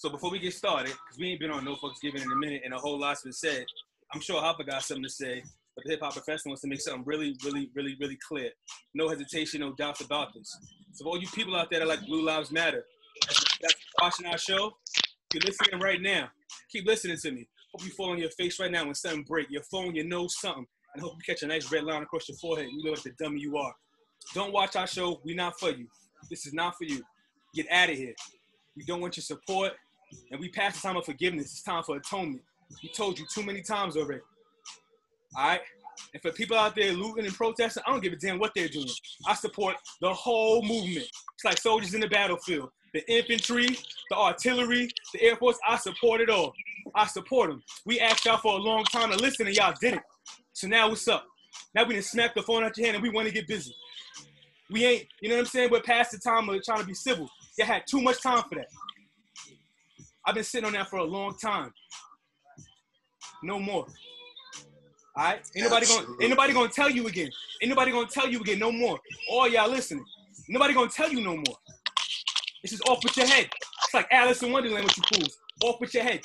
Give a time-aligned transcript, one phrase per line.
[0.00, 2.34] So before we get started, because we ain't been on No Fucks Given in a
[2.34, 3.66] minute and a whole lot's been said,
[4.14, 5.42] I'm sure Hopper got something to say,
[5.76, 8.48] but the hip hop professional wants to make something really, really, really, really clear.
[8.94, 10.50] No hesitation, no doubts about this.
[10.94, 12.82] So all you people out there that like Blue Lives Matter,
[13.60, 14.72] that's watching our show,
[15.34, 16.30] you're listening right now.
[16.72, 17.46] Keep listening to me.
[17.74, 19.50] Hope you fall on your face right now when something break.
[19.50, 20.64] Your phone, your nose, something.
[20.94, 22.68] And hope you catch a nice red line across your forehead.
[22.72, 23.74] You look like the dummy you are.
[24.32, 25.20] Don't watch our show.
[25.26, 25.88] We not for you.
[26.30, 27.02] This is not for you.
[27.54, 28.14] Get out of here.
[28.78, 29.72] We don't want your support.
[30.30, 31.46] And we passed the time of forgiveness.
[31.46, 32.42] It's time for atonement.
[32.82, 34.22] We told you too many times already.
[35.36, 35.60] All right?
[36.14, 38.68] And for people out there looting and protesting, I don't give a damn what they're
[38.68, 38.88] doing.
[39.26, 41.06] I support the whole movement.
[41.34, 42.70] It's like soldiers in the battlefield.
[42.92, 43.68] The infantry,
[44.08, 46.52] the artillery, the Air Force, I support it all.
[46.94, 47.62] I support them.
[47.86, 50.02] We asked y'all for a long time to listen and y'all didn't.
[50.52, 51.24] So now what's up?
[51.74, 53.74] Now we done smack the phone out your hand and we want to get busy.
[54.70, 55.70] We ain't, you know what I'm saying?
[55.70, 57.28] We're past the time of trying to be civil.
[57.58, 58.68] You had too much time for that.
[60.26, 61.72] I've been sitting on that for a long time.
[63.42, 63.86] No more.
[65.16, 65.40] All right?
[65.56, 67.30] Ain't nobody gonna ain't nobody gonna tell you again.
[67.62, 68.98] Ain't nobody gonna tell you again no more.
[69.30, 70.04] All y'all listening.
[70.48, 71.56] Nobody gonna tell you no more.
[72.62, 73.48] This is off with your head.
[73.84, 75.38] It's like Alice in Wonderland with you fools.
[75.64, 76.20] Off with your head.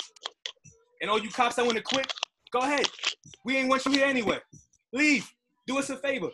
[1.00, 2.10] And all you cops that want to quit,
[2.52, 2.86] go ahead.
[3.44, 4.38] We ain't want you here anyway.
[4.92, 5.30] Leave.
[5.66, 6.30] Do us a favor.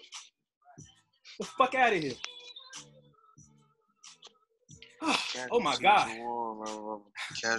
[1.39, 2.13] The fuck out of here.
[5.51, 6.19] Oh my god.
[6.19, 7.01] War,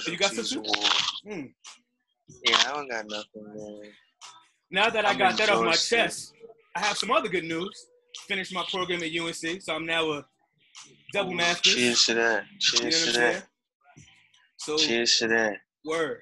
[0.07, 0.63] you got some.
[1.27, 1.51] Mm.
[2.45, 3.81] Yeah, I don't got nothing, man.
[4.71, 6.33] Now that I I'm got that off my chest,
[6.75, 7.87] I have some other good news.
[8.27, 10.25] Finished my program at UNC, so I'm now a
[11.13, 11.71] double master.
[11.71, 12.43] Cheers to that.
[12.45, 13.47] You know Cheers to that.
[14.57, 15.57] So Cheers to that.
[15.85, 16.21] word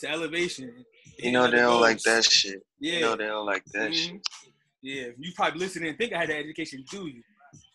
[0.00, 0.84] to elevation.
[1.18, 2.62] You know they don't like that shit.
[2.80, 2.94] Yeah.
[2.94, 3.94] You know they don't like that Mhm.
[3.94, 4.20] shit.
[4.82, 7.22] Yeah, you probably listening and think I had that education, do you?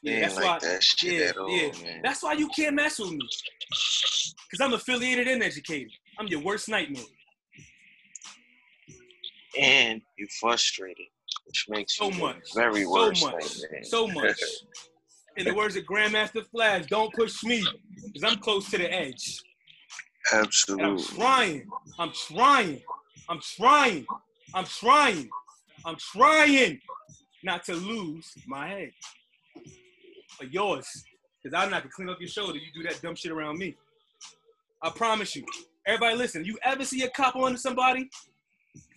[0.06, 0.59] Yeah, that's like why.
[0.59, 1.72] that yeah, all, yeah.
[1.84, 2.02] man.
[2.03, 3.28] That's why you can't mess with me.
[4.52, 5.92] Cause I'm affiliated and educated.
[6.20, 7.03] I'm your worst nightmare.
[9.59, 11.08] And you're frustrated,
[11.45, 12.53] which makes So you much.
[12.53, 13.13] very well.
[13.16, 13.34] so worse.
[13.34, 13.34] much.
[13.63, 13.84] nightmare.
[13.84, 14.40] So much.
[15.38, 17.66] In the words of Grandmaster Flash, don't push me,
[18.06, 19.41] because I'm close to the edge.
[20.31, 20.47] And
[20.81, 21.68] I'm trying.
[22.00, 22.81] I'm trying.
[23.28, 24.06] I'm trying.
[24.53, 25.29] I'm trying.
[25.85, 26.79] I'm trying
[27.44, 28.91] not to lose my head.
[30.40, 30.88] Or yours.
[31.41, 32.57] Because I'm not gonna clean up your shoulder.
[32.57, 33.75] You do that dumb shit around me.
[34.81, 35.46] I promise you.
[35.88, 38.09] Everybody listen, you ever see a cop on somebody?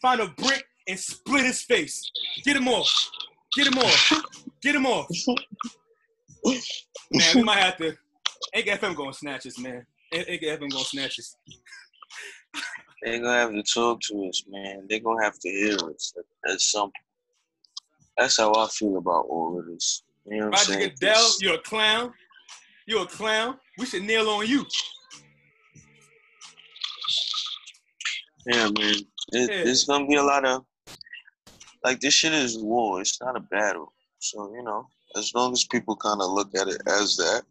[0.00, 2.10] Find a brick and split his face.
[2.44, 3.10] Get him off.
[3.54, 4.12] Get him off.
[4.62, 5.06] Get him off.
[6.44, 7.97] Man, we might have to.
[8.55, 9.87] Ain't FM gonna snatch us, man.
[10.12, 11.37] Ain't ain't FM gonna snatch us.
[13.03, 14.87] They're gonna have to talk to us, man.
[14.88, 16.15] They're gonna have to hear us
[16.49, 16.91] at, some.
[18.16, 20.03] That's how I feel about all of this.
[20.31, 20.89] You know Roger saying?
[21.00, 22.12] Goodell, It's- you're a clown.
[22.87, 23.59] You're a clown.
[23.78, 24.66] We should kneel on you.
[28.47, 28.94] Yeah, man.
[29.33, 29.65] It, Yeah.
[29.65, 30.65] There's gonna be a lot of
[31.84, 33.00] like this shit is war.
[33.00, 33.93] It's not a battle.
[34.19, 37.43] So you know, as long as people kind of look at it as that,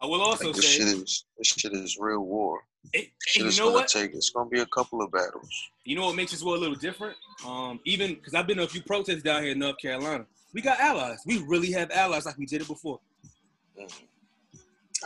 [0.00, 2.60] I will also like this say, shit is this shit is real war.
[2.92, 3.88] hey, Shit you is know gonna what?
[3.88, 4.14] take.
[4.14, 5.50] It's gonna be a couple of battles.
[5.84, 7.16] You know what makes this war a little different?
[7.44, 10.26] Um, even because I've been to a few protests down here in North Carolina.
[10.54, 11.18] We got allies.
[11.26, 13.00] We really have allies like we did it before.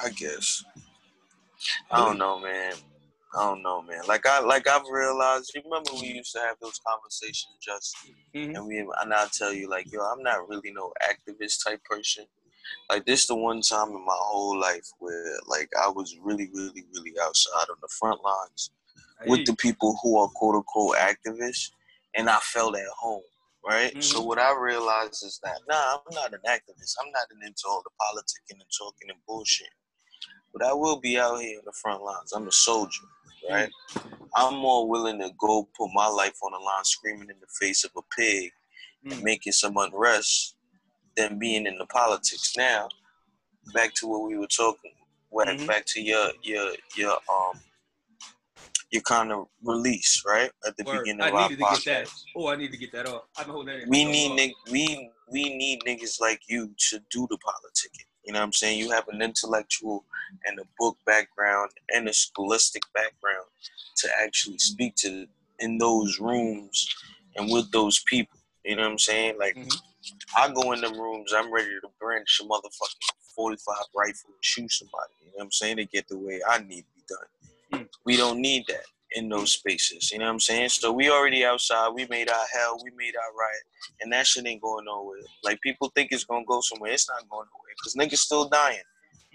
[0.02, 0.64] I guess.
[1.90, 2.74] I don't know, man.
[3.34, 4.02] I don't know, man.
[4.06, 5.52] Like I like I've realized.
[5.54, 7.96] You remember we used to have those conversations, just
[8.34, 8.56] Mhm.
[8.56, 12.26] and we and I tell you like, yo, I'm not really no activist type person.
[12.88, 16.84] Like this, the one time in my whole life where like I was really, really,
[16.94, 18.70] really outside on the front lines
[19.26, 21.70] with the people who are quote unquote activists,
[22.14, 23.22] and I felt at home.
[23.64, 24.02] Right.
[24.02, 24.26] So Mhm.
[24.26, 26.96] what I realized is that nah, I'm not an activist.
[27.00, 29.70] I'm not an into all the politicking and talking and bullshit.
[30.52, 32.32] But I will be out here in the front lines.
[32.32, 33.04] I'm a soldier,
[33.48, 33.70] right?
[34.34, 37.84] I'm more willing to go put my life on the line screaming in the face
[37.84, 38.52] of a pig
[39.04, 39.22] and Mm.
[39.22, 40.56] making some unrest
[41.16, 42.56] than being in the politics.
[42.56, 42.88] Now,
[43.72, 44.94] back to what we were talking,
[45.28, 45.66] what Mhm.
[45.66, 47.62] back to your your your um
[48.92, 50.50] your kind of release, right?
[50.66, 51.00] At the Word.
[51.00, 52.06] beginning I of our needed to get that.
[52.06, 52.22] podcast.
[52.36, 53.22] Oh, I need to get that off.
[53.36, 53.88] I've been holding that.
[53.88, 54.36] We need long.
[54.36, 58.04] nig- we we need niggas like you to do the politicking.
[58.24, 58.78] You know what I'm saying?
[58.78, 60.04] You have an intellectual
[60.44, 63.46] and a book background and a scholastic background
[63.96, 65.26] to actually speak to
[65.58, 66.86] in those rooms
[67.36, 68.38] and with those people.
[68.64, 69.38] You know what I'm saying?
[69.38, 69.80] Like Mhm.
[70.36, 74.70] I go in them rooms, I'm ready to branch a motherfucking 45 rifle and shoot
[74.70, 75.14] somebody.
[75.20, 75.78] You know what I'm saying?
[75.78, 77.26] To get the way I need to be done.
[77.72, 77.88] Mm.
[78.04, 78.84] We don't need that
[79.14, 80.10] in those spaces.
[80.10, 80.70] You know what I'm saying?
[80.70, 81.90] So we already outside.
[81.94, 82.78] We made our hell.
[82.82, 83.62] We made our riot.
[84.00, 85.18] And that shit ain't going nowhere.
[85.44, 86.92] Like people think it's gonna go somewhere.
[86.92, 87.74] It's not going nowhere.
[87.82, 88.78] Cause niggas still dying.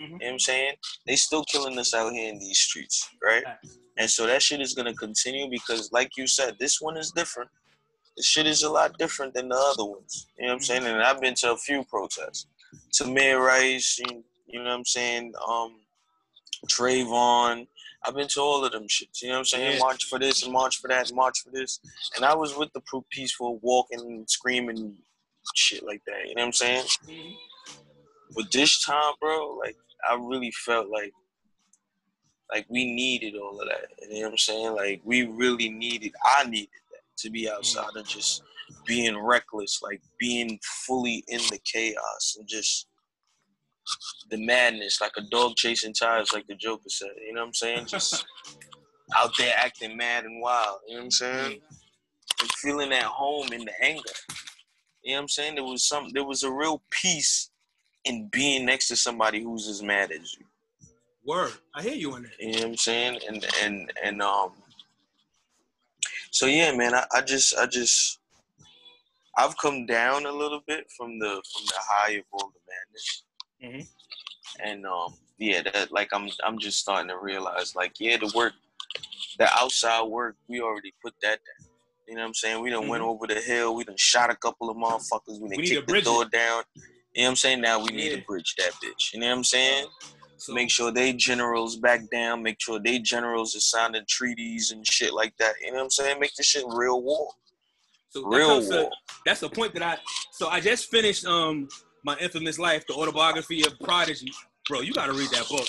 [0.02, 0.04] Mm-hmm.
[0.04, 0.74] You know what I'm saying?
[1.06, 3.44] They still killing us out here in these streets, right?
[3.98, 7.50] And so that shit is gonna continue because, like you said, this one is different.
[8.16, 10.28] This shit is a lot different than the other ones.
[10.38, 10.86] You know what I'm saying?
[10.86, 12.48] And I've been to a few protests.
[12.94, 15.34] Tamir Rice, you know what I'm saying?
[15.48, 15.80] Um,
[16.68, 17.68] Trayvon.
[18.06, 19.22] I've been to all of them shits.
[19.22, 19.74] You know what I'm saying?
[19.74, 19.80] Yeah.
[19.80, 21.80] March for this and march for that, and march for this.
[22.16, 24.96] And I was with the peaceful walking and screaming
[25.56, 26.28] shit like that.
[26.28, 26.86] You know what I'm saying?
[28.36, 29.76] But this time, bro, like
[30.10, 31.14] I really felt like
[32.52, 33.88] like we needed all of that.
[34.10, 34.76] You know what I'm saying?
[34.76, 37.52] Like we really needed I needed that to be mm.
[37.52, 38.44] outside and just
[38.86, 42.88] being reckless, like being fully in the chaos and just
[44.30, 47.10] the madness, like a dog chasing tires, like the Joker said.
[47.26, 47.86] You know what I'm saying?
[47.88, 48.26] Just
[49.16, 50.80] out there acting mad and wild.
[50.88, 51.62] You know what I'm saying?
[52.40, 54.04] And feeling at home in the anger.
[55.04, 55.56] You know what I'm saying?
[55.56, 56.10] There was some.
[56.14, 57.50] There was a real peace
[58.06, 60.46] in being next to somebody who's as mad as you.
[61.26, 62.32] Word, I hear you on that.
[62.40, 63.20] You know what I'm saying?
[63.28, 64.52] And and and um.
[66.32, 68.20] So yeah, man, I, I just I just
[69.38, 73.24] I've come down a little bit from the from the high of all the madness.
[73.64, 73.82] Mm-hmm.
[74.64, 78.54] And um, yeah, that like I'm I'm just starting to realize like yeah, the work,
[79.38, 81.70] the outside work, we already put that down.
[82.08, 82.64] You know what I'm saying?
[82.64, 82.92] We done mm-hmm.
[82.92, 83.76] went over the hill.
[83.76, 85.42] We done shot a couple of motherfuckers.
[85.42, 86.32] We done we kicked the door it.
[86.32, 86.64] down.
[87.14, 87.62] You know what I'm saying?
[87.62, 88.18] Now we need yeah.
[88.18, 89.14] to bridge that bitch.
[89.14, 89.88] You know what I'm saying?
[90.38, 92.44] So, make sure they generals back down.
[92.44, 95.56] Make sure they generals are signing treaties and shit like that.
[95.62, 96.20] You know what I'm saying?
[96.20, 97.32] Make this shit real war.
[98.10, 98.84] So real war.
[98.84, 98.90] To,
[99.26, 99.98] that's the point that I.
[100.32, 101.68] So I just finished um
[102.08, 104.32] my infamous life, the autobiography of Prodigy.
[104.68, 105.68] Bro, you gotta read that book.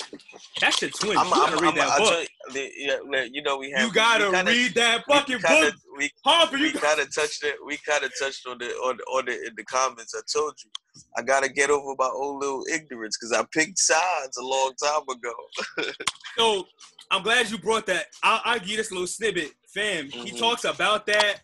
[0.61, 1.17] That shit's twin.
[1.17, 2.27] I'm, you gotta I'm, read I'm, that book.
[2.55, 3.85] You, you know we have.
[3.85, 5.75] You gotta kinda, read that fucking kinda, book.
[5.97, 7.55] We, Harper, we kind of touched it.
[7.65, 10.15] We kind of touched on the on on the in the comments.
[10.15, 10.71] I told you,
[11.17, 15.03] I gotta get over my old little ignorance because I picked sides a long time
[15.09, 15.91] ago.
[16.37, 16.67] so
[17.11, 18.05] I'm glad you brought that.
[18.23, 20.09] I'll, I'll give this little snippet, fam.
[20.09, 20.23] Mm-hmm.
[20.23, 21.39] He talks about that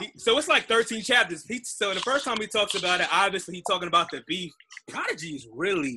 [0.00, 1.44] he, so it's like 13 chapters.
[1.46, 4.52] He, so the first time he talks about it, obviously he's talking about the beef.
[4.88, 5.96] Prodigy is really,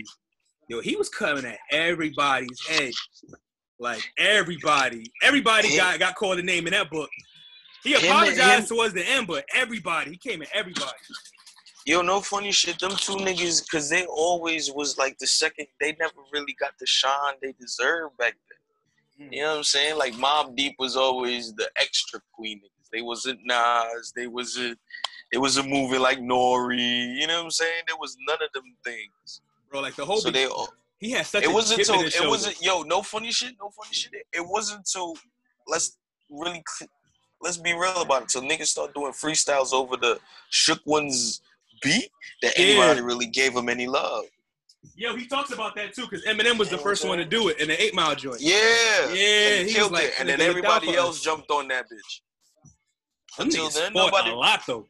[0.68, 2.94] yo, he was coming at everybody's head.
[3.80, 5.06] Like everybody.
[5.22, 7.10] Everybody got, got called a name in that book.
[7.84, 10.92] He apologized him, towards the end, but everybody, he came at everybody.
[11.86, 12.80] Yo, no funny shit.
[12.80, 15.68] Them two niggas, cause they always was like the second.
[15.82, 19.28] They never really got the shine they deserved back then.
[19.28, 19.34] Mm.
[19.34, 19.98] You know what I'm saying?
[19.98, 22.62] Like Mobb Deep was always the extra queen
[22.94, 24.14] they wasn't Nas.
[24.16, 24.80] They wasn't.
[25.32, 27.20] It was a movie like Nori.
[27.20, 27.84] You know what I'm saying?
[27.88, 29.42] There was none of them things.
[29.70, 30.22] Bro, like the whole.
[30.22, 30.46] So they.
[30.46, 30.70] All,
[31.00, 31.44] he had such.
[31.44, 34.14] It wasn't until it wasn't yo no funny shit no funny shit.
[34.32, 35.16] It wasn't until
[35.68, 35.98] let's
[36.30, 36.64] really
[37.42, 38.32] let's be real about it.
[38.32, 40.20] So niggas start doing freestyles over the
[40.50, 41.42] shook ones
[41.82, 42.10] beat
[42.42, 42.66] that yeah.
[42.66, 44.24] anybody really gave him any love.
[44.96, 47.60] Yo, he talks about that too, because Eminem was the first one to do it
[47.60, 48.42] in the Eight Mile joint.
[48.42, 48.58] Yeah,
[49.14, 52.22] yeah, and he killed like, it, and then everybody else jumped on that bitch.
[53.40, 54.88] Until then, nobody a lot though.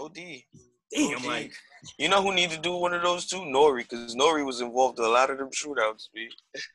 [0.00, 0.18] OD.
[0.92, 1.24] Damn, OD.
[1.24, 1.52] like
[1.98, 3.38] you know who need to do one of those two?
[3.38, 6.08] Nori, because Nori was involved in a lot of them shootouts.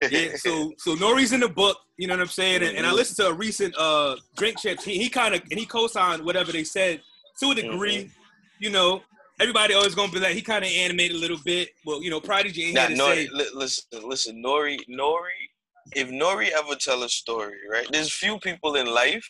[0.09, 1.77] yeah, so so Nori's in the book.
[1.97, 2.63] You know what I'm saying?
[2.63, 4.83] And, and I listened to a recent uh Drink Champs.
[4.83, 7.01] He, he kind of and he co-signed whatever they said
[7.41, 7.97] to a degree.
[7.97, 8.63] Mm-hmm.
[8.63, 9.01] You know,
[9.39, 11.69] everybody always gonna be like he kind of animated a little bit.
[11.85, 13.29] Well, you know, Prodigy ain't nah, to Nori, say.
[13.31, 15.47] Li- listen, listen, Nori, Nori.
[15.95, 17.87] If Nori ever tell a story, right?
[17.92, 19.28] There's few people in life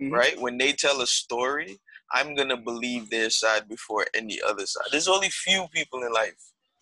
[0.00, 0.12] mm-hmm.
[0.12, 0.40] right?
[0.40, 1.78] When they tell a story,
[2.12, 4.86] I'm gonna believe their side before any other side.
[4.90, 6.34] There's only few people in life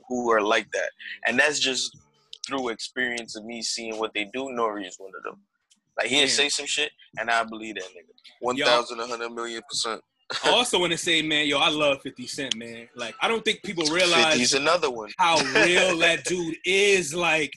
[0.08, 0.90] who are like that,
[1.26, 1.96] and that's just
[2.46, 4.44] through experience of me seeing what they do.
[4.44, 5.42] Nori is one of them.
[5.98, 8.14] Like he'll say some shit, and I believe that nigga.
[8.40, 10.00] One thousand, a hundred million percent.
[10.44, 12.86] I also want to say, man, yo, I love 50 Cent, man.
[12.94, 15.10] Like, I don't think people realize He's another one.
[15.16, 17.14] how real that dude is.
[17.14, 17.50] Like,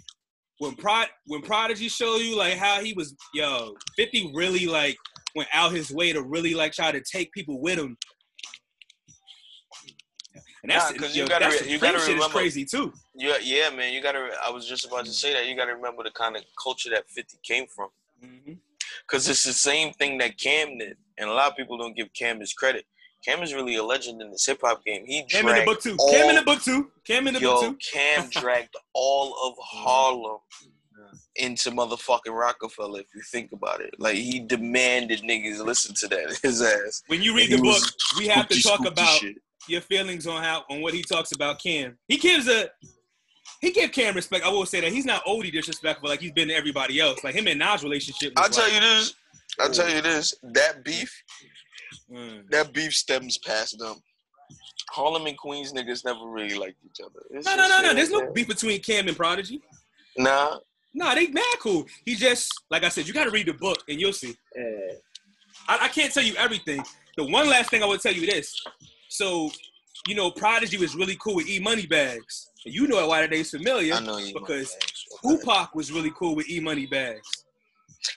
[0.60, 4.96] when Prod when Prodigy show you like how he was, yo, 50 really like
[5.36, 7.98] went out his way to really like try to take people with him.
[10.64, 12.94] And that's nah, you gotta you gotta remember crazy too.
[13.16, 13.94] Yeah, yeah, man.
[13.94, 14.30] You gotta.
[14.46, 15.48] I was just about to say that.
[15.48, 17.90] You gotta remember the kind of culture that Fifty came from.
[18.24, 18.54] Mm-hmm.
[19.08, 22.14] Cause it's the same thing that Cam did, and a lot of people don't give
[22.14, 22.86] Cam his credit.
[23.26, 25.04] Cam is really a legend in this hip hop game.
[25.06, 25.96] He Cam in the book too.
[25.98, 26.92] All, Cam in the book too.
[27.06, 27.92] Cam in the yo, book too.
[27.92, 30.40] Cam dragged all of Harlem
[31.36, 33.94] into motherfucking Roc-A-Fella if you think about it.
[34.00, 37.04] Like he demanded niggas listen to that his ass.
[37.08, 37.82] When you read the book,
[38.18, 39.38] we have to talk about shit.
[39.68, 41.98] your feelings on how on what he talks about Cam.
[42.08, 42.70] He gives a
[43.62, 44.46] he gave Cam respect.
[44.46, 47.24] I will say that he's not oldie disrespectful like he's been to everybody else.
[47.24, 48.34] Like him and Nas relationship.
[48.38, 49.14] I'll like, tell you this.
[49.60, 50.36] I'll tell you this.
[50.42, 51.24] That beef,
[52.12, 52.50] mm.
[52.50, 54.02] that beef stems past them.
[54.90, 57.22] Harlem and Queens niggas never really liked each other.
[57.30, 57.94] It's No, no, no, no.
[57.94, 59.62] There's no beef between Cam and Prodigy.
[60.18, 60.58] Nah.
[60.94, 61.86] Nah, they mad cool.
[62.06, 64.36] He just, like I said, you got to read the book and you'll see.
[64.56, 64.64] Yeah.
[65.68, 66.84] I, I can't tell you everything.
[67.18, 68.62] The one last thing I would tell you this.
[69.10, 69.50] So,
[70.08, 72.50] you know, Prodigy was really cool with E Money Bags.
[72.66, 73.94] And you know why they's familiar.
[73.96, 74.34] I know you.
[74.34, 74.76] Because
[75.22, 77.28] Tupac was really cool with E Money Bags.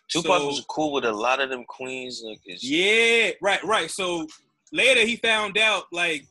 [0.09, 2.59] Tupac So- was cool with a lot of them Queens niggas.
[2.63, 3.91] Yeah, right, right.
[3.91, 4.27] So
[4.73, 6.25] later he found out like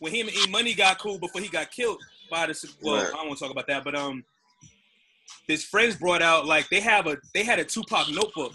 [0.00, 3.06] when him and E Money got cool before he got killed by the well, Right.
[3.06, 4.24] I don't want to talk about that, but um
[5.48, 8.52] his friends brought out like they have a they had a Tupac notebook.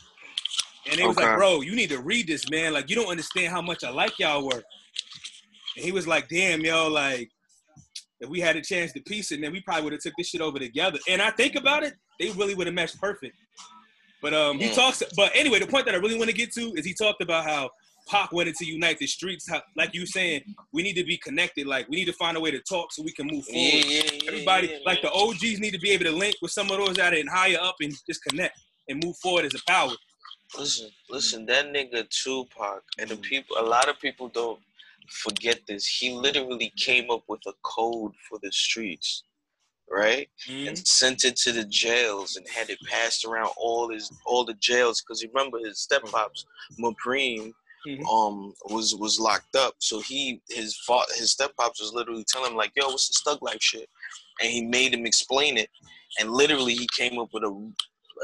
[0.90, 2.74] And they was like, bro, you need to read this, man.
[2.74, 4.64] Like you don't understand how much I like y'all work.
[5.76, 7.30] And he was like, damn, yo, like
[8.22, 10.30] if we had a chance to piece it, then we probably would have took this
[10.30, 11.00] shit over together.
[11.08, 13.36] And I think about it, they really would have meshed perfect.
[14.22, 14.76] But um, he Mm.
[14.76, 15.04] talks.
[15.16, 17.46] But anyway, the point that I really want to get to is he talked about
[17.46, 17.70] how
[18.10, 19.48] Pac wanted to unite the streets.
[19.75, 20.42] Like you saying,
[20.74, 21.68] we need to be connected.
[21.68, 23.62] Like we need to find a way to talk so we can move forward.
[23.62, 25.12] Yeah, yeah, Everybody, yeah, like the.
[25.12, 27.75] OGs, need to be able to link with some of those out and higher up
[27.82, 29.92] and just connect and move forward as a power.
[30.58, 33.22] Listen, listen, that nigga Tupac and the Mm.
[33.22, 33.58] people.
[33.60, 34.60] A lot of people don't
[35.10, 35.86] forget this.
[35.86, 39.24] He literally came up with a code for the streets,
[39.92, 40.28] right?
[40.48, 40.68] Mm-hmm.
[40.70, 44.56] and sent it to the jails and had it passed around all his all the
[44.56, 46.46] jails because remember his step pops
[46.80, 47.54] Mapreem
[47.88, 48.06] Mhm.
[48.12, 52.52] um was was locked up so he his fa- his step pops was literally telling
[52.52, 53.90] him like yo what's this thug life shit
[54.42, 55.70] and he made him explain it
[56.20, 57.72] and literally he came up with a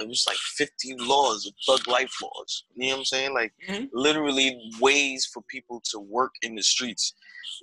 [0.01, 3.53] it was like 50 laws of thug life laws you know what i'm saying like
[3.69, 3.89] Mhm.
[3.93, 7.13] literally ways for people to work in the streets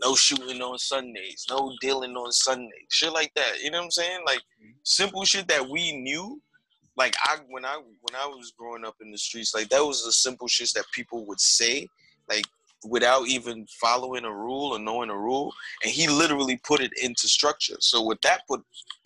[0.01, 3.61] no shooting on Sundays, no dealing on Sundays, shit like that.
[3.63, 4.21] You know what I'm saying?
[4.25, 4.41] Like
[4.85, 6.41] simple shit that we knew.
[6.97, 10.05] Like I when I when I was growing up in the streets, like that was
[10.05, 11.89] the simple shit that people would say,
[12.29, 12.45] like
[12.85, 15.53] without even following a rule or knowing a rule.
[15.83, 17.77] And he literally put it into structure.
[17.81, 18.63] So with that put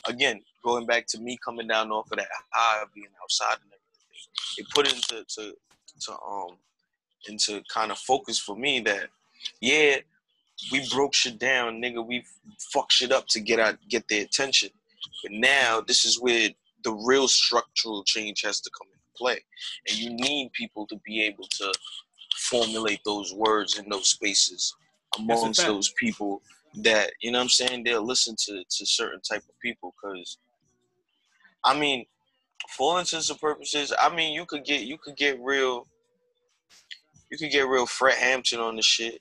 [0.06, 3.72] again, going back to me coming down off of that high of being outside and
[3.72, 5.54] everything, it put into to,
[6.00, 6.56] to um
[7.28, 9.08] into kind of focus for me that
[9.60, 9.96] yeah,
[10.72, 12.04] we broke shit down, nigga.
[12.04, 12.24] We
[12.72, 14.70] fucked shit up to get out, get their attention.
[15.22, 16.50] But now this is where
[16.86, 19.44] the real structural change has to come into play,
[19.88, 21.72] and you need people to be able to
[22.36, 24.72] formulate those words in those spaces
[25.18, 26.40] amongst those people
[26.76, 29.94] that you know what I'm saying they'll listen to to certain type of people.
[30.00, 30.38] Because
[31.64, 32.04] I mean
[32.68, 35.88] for all intents and purposes I mean you could get you could get real
[37.30, 39.20] you could get real Fred Hampton on the shit.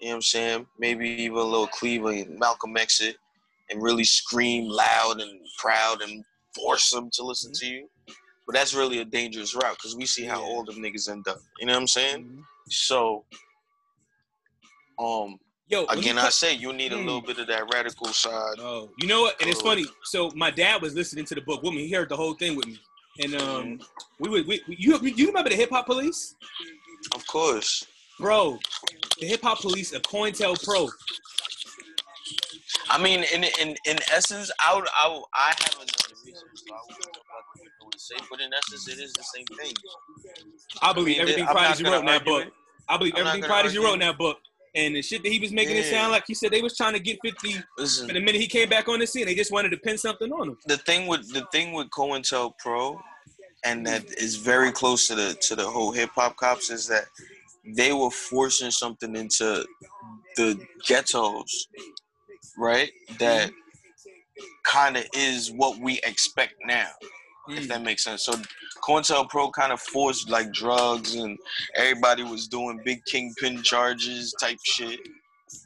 [0.00, 0.66] You know what I'm saying?
[0.78, 3.16] Maybe even a little Cleveland, Malcolm X it,
[3.70, 6.24] and really scream loud and proud and
[6.54, 7.88] force them to listen to you.
[8.46, 10.46] But that's really a dangerous route because we see how Yeah.
[10.46, 11.38] all them niggas end up.
[11.58, 12.24] You know what I'm saying?
[12.24, 12.42] Mhm.
[12.70, 13.24] So,
[14.98, 15.38] um,
[15.70, 17.04] Yo, again, you I say you need a Mm.
[17.04, 18.58] little bit of that radical side.
[18.58, 19.38] Oh, you know what?
[19.40, 19.84] And it's funny.
[20.04, 21.86] So my dad was listening to the book with me.
[21.86, 22.80] He heard the whole thing with me,
[23.22, 23.80] and um,
[24.18, 24.46] we would.
[24.46, 26.34] We, we, you you remember the hip hop police,
[27.14, 27.84] Of course.
[28.18, 28.58] bro?
[29.20, 30.88] The hip hop police, a COINTELPRO.
[32.88, 35.90] I mean, in in in essence, I would, I, would, I haven't
[36.34, 38.16] so I wouldn't know what to say.
[38.30, 39.72] But in essence, it is the same thing.
[40.82, 42.46] I believe mean, everything I'm not Prodigy wrote in that book.
[42.46, 42.52] it.
[42.88, 44.38] I believe I'm everything Prodigy wrote in that book.
[44.74, 46.92] And the shit that he was making it sound like, he said they was trying
[46.92, 47.56] to get 50.
[47.78, 49.98] Listen, And the minute he came back on the scene, they just wanted to pin
[49.98, 50.58] something on him.
[50.66, 53.00] the thing with the thing with COINTELPRO,
[53.64, 57.04] and that is very close to the to the whole hip hop cops is that
[57.64, 59.66] they were forcing something into
[60.36, 61.68] the ghettos,
[62.56, 62.90] right?
[63.18, 63.50] That
[64.64, 66.90] kind of is what we expect now,
[67.48, 67.68] if Mm.
[67.68, 68.24] that makes sense.
[68.24, 68.32] So
[68.82, 71.38] COINTELPRO kind of forced like drugs, and
[71.74, 75.00] everybody was doing big kingpin charges type shit.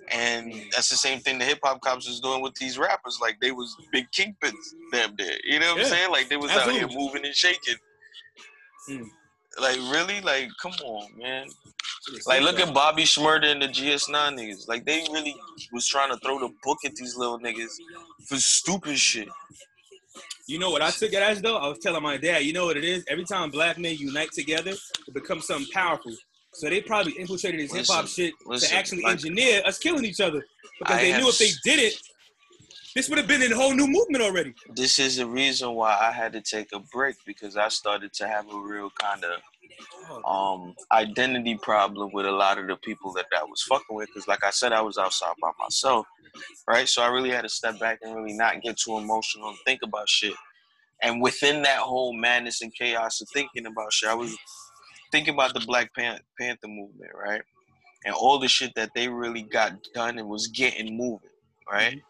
[0.08, 3.18] And that's the same thing the hip hop cops was doing with these rappers.
[3.20, 5.36] Like they was big kingpins, damn near.
[5.44, 6.10] You know what Yeah, I'm saying?
[6.12, 7.76] Like they was out here moving and shaking.
[8.88, 9.08] Mm.
[9.60, 10.20] Like really?
[10.20, 11.46] Like come on, man.
[12.26, 14.68] Like look at Bobby Shmurda and the GS9 niggas.
[14.68, 15.36] Like they really
[15.72, 17.72] was trying to throw the book at these little niggas
[18.28, 19.28] for stupid shit.
[20.46, 21.56] You know what I took it as though?
[21.56, 23.04] I was telling my dad, you know what it is?
[23.08, 26.12] Every time black men unite together, it becomes something powerful.
[26.54, 30.04] So they probably infiltrated his hip hop shit listen, to actually like- engineer us killing
[30.04, 30.44] each other.
[30.78, 31.94] Because I they knew if they did it,
[32.94, 34.54] this would have been a whole new movement already.
[34.74, 38.28] This is the reason why I had to take a break because I started to
[38.28, 39.40] have a real kind of
[40.24, 44.28] um identity problem with a lot of the people that I was fucking with because
[44.28, 46.06] like I said I was outside by myself
[46.68, 49.58] right so I really had to step back and really not get too emotional and
[49.64, 50.34] think about shit
[51.02, 54.36] and within that whole madness and chaos of thinking about shit I was
[55.10, 57.42] thinking about the Black Pan- Panther movement right
[58.04, 61.30] and all the shit that they really got done and was getting moving,
[61.70, 62.00] right?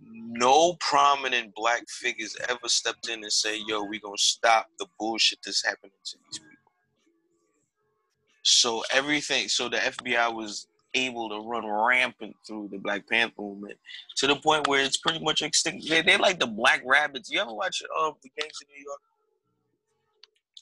[0.00, 5.40] No prominent black figures ever stepped in and say, "Yo, we're gonna stop the bullshit
[5.44, 6.72] that's happening to these people."
[8.42, 13.78] So everything, so the FBI was able to run rampant through the Black Panther movement
[14.16, 15.88] to the point where it's pretty much extinct.
[15.88, 17.30] They, they like the Black Rabbits.
[17.30, 19.00] You ever watch uh, the Gangs of New York?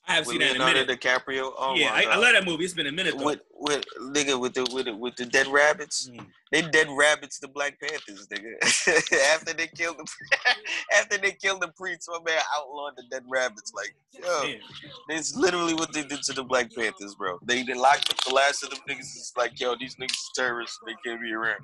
[0.09, 1.01] I have seen that in a Leonardo minute.
[1.01, 1.53] DiCaprio.
[1.59, 2.65] Oh yeah, I, I love that movie.
[2.65, 3.25] It's been a minute though.
[3.25, 6.09] with with nigga with the with the, with the dead rabbits.
[6.09, 6.27] Mm.
[6.53, 8.55] They dead rabbits the Black Panthers, nigga.
[9.35, 10.07] after they killed the
[10.99, 13.73] after they killed the priests, my man outlawed the dead rabbits.
[13.75, 14.61] Like, yo, Man,
[15.09, 17.39] it's literally what they did to the Black Panthers, bro.
[17.43, 19.01] They they locked up the last of them niggas.
[19.01, 20.79] It's like, yo, these niggas is terrorists.
[20.87, 21.61] They can't be around.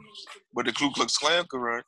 [0.53, 1.83] But the Ku Klux Klan could run.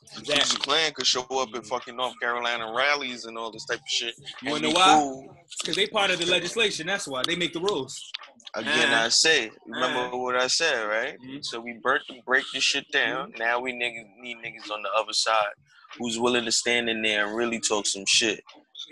[0.00, 0.58] The Ku Klux exactly.
[0.64, 4.14] Klan could show up at fucking North Carolina rallies and all this type of shit.
[4.18, 4.94] You and wanna know why?
[4.98, 5.36] cool.
[5.60, 6.86] Because they part of the legislation.
[6.86, 8.10] That's why they make the rules.
[8.54, 10.18] Again, Uh, I say, remember uh.
[10.18, 11.18] what I said, right?
[11.20, 11.44] Mhm.
[11.44, 13.32] So we burnt break this shit down.
[13.38, 15.52] Now we niggas need niggas on the other side
[15.98, 18.42] who's willing to stand in there and really talk some shit.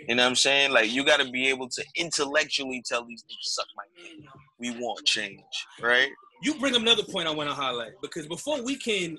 [0.07, 0.71] You know what I'm saying?
[0.71, 4.25] Like you got to be able to intellectually tell these niggas suck my dick.
[4.59, 5.41] We want change,
[5.81, 6.09] right?
[6.43, 9.17] You bring up another point I want to highlight because before we can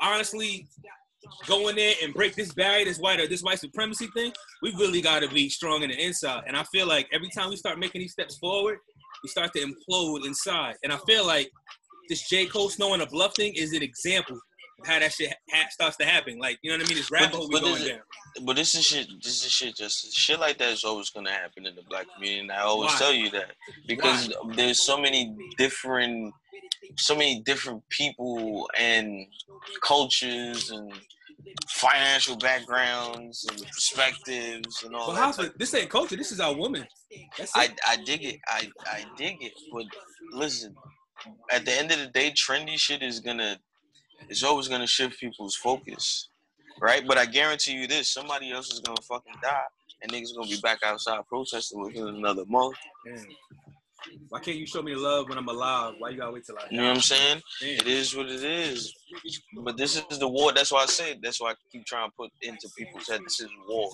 [0.00, 0.68] honestly
[1.46, 4.74] go in there and break this barrier, this white or this white supremacy thing, we
[4.74, 6.44] really got to be strong in the inside.
[6.46, 8.78] And I feel like every time we start making these steps forward,
[9.22, 10.76] we start to implode inside.
[10.82, 11.50] And I feel like
[12.08, 14.40] this J Cole Snow on tha Bluff thing is an example
[14.84, 16.38] how that shit ha- starts to happen.
[16.38, 16.96] Like you know what I mean?
[16.98, 18.00] This rabbit But- hole we going down.
[18.42, 19.08] But this is shit.
[19.22, 19.76] This is shit.
[19.76, 22.92] Just shit like that is always gonna happen in the black community, and I always
[22.92, 22.98] Why?
[22.98, 23.52] tell you that
[23.86, 26.32] because there's so many different,
[26.96, 29.26] so many different people and
[29.82, 30.92] cultures and
[31.68, 35.58] financial backgrounds and perspectives and all But that.
[35.58, 36.16] this ain't culture.
[36.16, 36.86] This is our woman.
[37.54, 37.70] I.
[37.86, 38.40] I dig it.
[38.46, 39.52] I I dig it.
[39.72, 39.86] But
[40.32, 40.74] listen,
[41.50, 43.58] at the end of the day, trendy shit is gonna
[44.28, 46.28] is always gonna shift people's focus,
[46.80, 47.06] right?
[47.06, 49.62] But I guarantee you this: somebody else is gonna fucking die,
[50.02, 52.76] and niggas gonna be back outside protesting within another month.
[53.06, 53.24] Damn.
[54.30, 55.94] Why can't you show me love when I'm alive?
[55.98, 56.68] Why you gotta wait till I die?
[56.70, 57.42] You know what I'm saying?
[57.60, 57.68] Damn.
[57.80, 58.94] It is what it is.
[59.62, 60.52] But this is the war.
[60.52, 61.18] That's why I say.
[61.22, 63.20] That's why I keep trying to put into people's head.
[63.24, 63.90] This is war.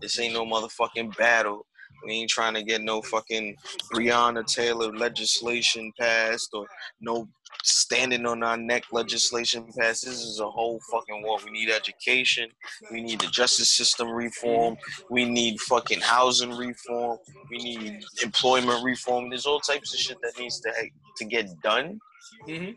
[0.00, 1.64] This ain't no motherfucking battle.
[2.04, 3.56] We ain't trying to get no fucking
[3.92, 6.66] Breonna Taylor legislation passed or
[7.00, 7.28] no
[7.64, 10.04] standing on our neck legislation passed.
[10.04, 11.38] This is a whole fucking war.
[11.44, 12.48] We need education.
[12.92, 14.76] We need the justice system reform.
[15.10, 17.18] We need fucking housing reform.
[17.50, 19.30] We need employment reform.
[19.30, 20.72] There's all types of shit that needs to
[21.18, 21.98] to get done
[22.46, 22.70] hmm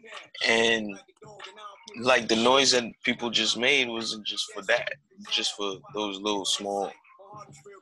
[0.47, 0.97] and
[2.01, 4.93] like the noise that people just made wasn't just for that
[5.31, 6.91] just for those little small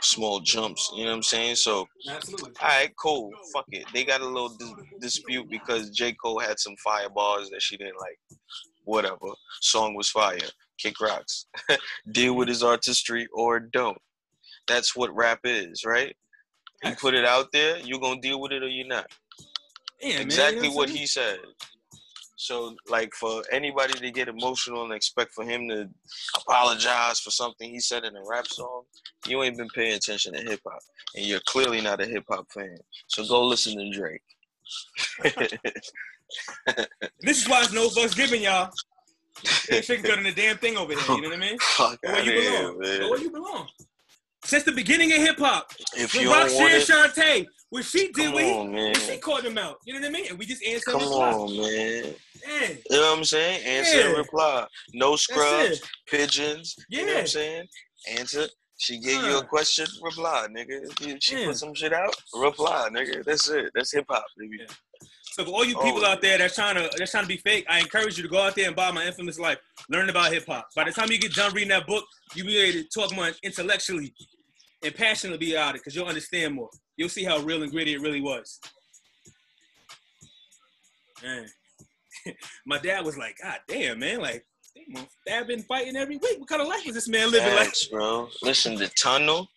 [0.01, 1.55] small jumps you know what i'm saying?
[1.55, 2.51] So Absolutely.
[2.61, 3.85] all right cool fuck it.
[3.93, 6.13] They got a little dis- dispute because j.
[6.13, 8.19] Cole had some fire bars that she didn't like.
[8.85, 9.17] Whatever.
[9.61, 10.37] Song was fire.
[10.77, 11.47] Kick rocks.
[12.11, 13.97] Deal with his artistry or don't.
[14.67, 16.15] That's what rap is right?
[16.83, 19.07] You put it out there you're gonna deal with it or you're not.
[20.01, 21.39] Yeah, man, exactly you know what I'm he said.
[22.37, 25.89] So, like, for anybody to get emotional and expect for him to
[26.37, 28.83] apologize for something he said in a rap song,
[29.25, 30.79] you ain't been paying attention to hip hop,
[31.15, 32.77] and you're clearly not a hip hop fan.
[33.07, 34.21] So go listen to Drake.
[37.21, 38.69] This is why it's no fucks given, y'all.
[39.71, 41.15] Ain't sugarcoating the damn thing over here.
[41.15, 41.57] You know what I mean?
[41.61, 42.79] Fuck where you belong.
[42.79, 43.09] Man.
[43.09, 43.67] where you belong.
[44.43, 48.11] Since the beginning of hip hop, If when you don't want Roxanne Shanté, when she
[48.11, 49.77] did, what he, on, she called him out.
[49.85, 50.27] You know what I mean?
[50.29, 52.03] And we just answered Come and on, man.
[52.47, 53.65] Man, You know what I'm saying?
[53.65, 54.17] Answer and Yeah.
[54.17, 54.67] reply.
[54.93, 56.75] No scrubs, pigeons.
[56.89, 57.67] You know what I'm saying?
[58.07, 58.47] Answer.
[58.79, 61.19] She gave you a question, reply, nigga.
[61.21, 61.45] She Yeah.
[61.47, 63.25] put some shit out, reply, nigga.
[63.25, 63.71] That's it.
[63.73, 64.57] That's hip hop, baby.
[64.59, 64.67] Yeah.
[65.23, 66.09] So for all you people Oh.
[66.09, 68.39] out there that's trying to that's trying to be fake, I encourage you to go
[68.39, 69.57] out there and buy my infamous life.
[69.89, 70.69] Learn about hip hop.
[70.75, 73.31] By the time you get done reading that book, you'll be able to talk more
[73.43, 74.13] intellectually
[74.83, 76.69] and passionately about it because you'll understand more.
[76.97, 78.59] You'll see how real and gritty it really was.
[81.23, 81.45] Man.
[82.65, 86.39] my dad was like, God damn, man, like damn, dad been fighting every week.
[86.39, 87.65] What kind of life is this man living like?
[87.65, 88.29] Facts, bro.
[88.41, 89.47] Listen, the tunnel,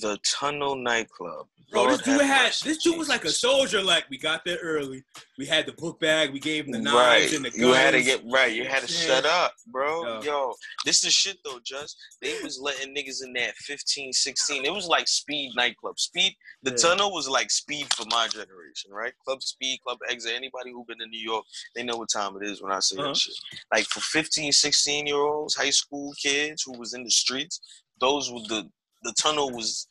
[0.00, 1.46] the tunnel nightclub.
[1.72, 3.82] Bro, this dude had mercy, this dude was like a soldier.
[3.82, 5.02] Like we got there early.
[5.36, 6.32] We had the book bag.
[6.32, 7.60] We gave him the knives Right, and the guns.
[7.60, 8.54] you had to get right.
[8.54, 9.00] You had to Yeah.
[9.00, 10.04] shut up, bro.
[10.04, 10.22] Yo.
[10.22, 10.54] Yo,
[10.84, 11.58] this is shit though.
[11.64, 14.64] Just they was letting niggas in there at 15, 16.
[14.64, 15.98] It was like speed nightclub.
[15.98, 16.36] Speed.
[16.62, 16.76] The Yeah.
[16.76, 19.12] tunnel was like speed for my generation, right?
[19.24, 20.34] Club speed, club exit.
[20.36, 22.96] Anybody who been in New York, they know what time it is when I say
[22.96, 23.08] Uh-huh.
[23.08, 23.34] that shit.
[23.74, 27.60] Like for 15, 16 year olds, high school kids who was in the streets,
[27.98, 28.70] those were the
[29.06, 29.86] the tunnel was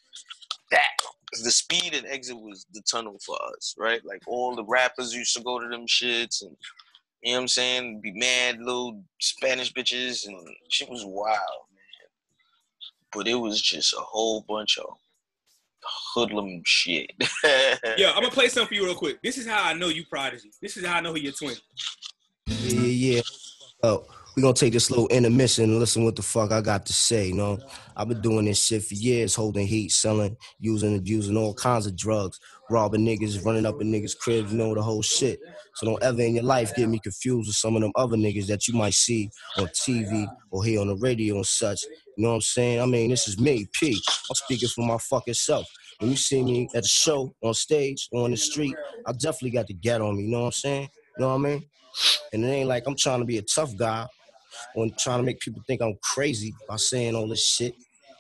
[0.72, 0.90] that.
[1.44, 4.04] the speed and exit was the tunnel for us, right?
[4.06, 6.56] Like all the rappers used to go to them shits and
[7.22, 8.02] you know what I'm saying?
[8.02, 10.38] Be mad little Spanish bitches and
[10.70, 12.10] shit was wild, man.
[13.12, 14.96] But it was just a whole bunch of
[16.14, 17.12] hoodlum shit.
[17.98, 19.22] Yo, I'm gonna play something for you real quick.
[19.24, 20.52] This is how I know you prodigy.
[20.62, 21.56] This is how I know you're twin.
[22.48, 23.22] Yeah, yeah.
[23.84, 26.94] Oh, we gonna take this little intermission and listen what the fuck I got to
[26.94, 27.28] say.
[27.28, 27.58] You know,
[27.96, 31.96] I've been doing this shit for years, holding heat, selling, using, abusing all kinds of
[31.96, 35.40] drugs, robbing niggas, running up in niggas' cribs, you know the whole shit.
[35.76, 38.48] So don't ever in your life get me confused with some of them other niggas
[38.48, 41.84] that you might see on TV or hear on the radio and such.
[42.18, 42.82] You know what I'm saying?
[42.82, 43.98] I mean, this is me, P.
[44.30, 45.66] I'm speaking for my fucking self.
[46.00, 49.68] When you see me at a show, on stage, on the street, I definitely got
[49.68, 50.24] the get on me.
[50.24, 50.90] You know what I'm saying?
[51.18, 51.66] You know what I mean?
[52.34, 54.06] And it ain't like I'm trying to be a tough guy
[54.76, 57.76] or trying to make people think I'm crazy by saying all this shit.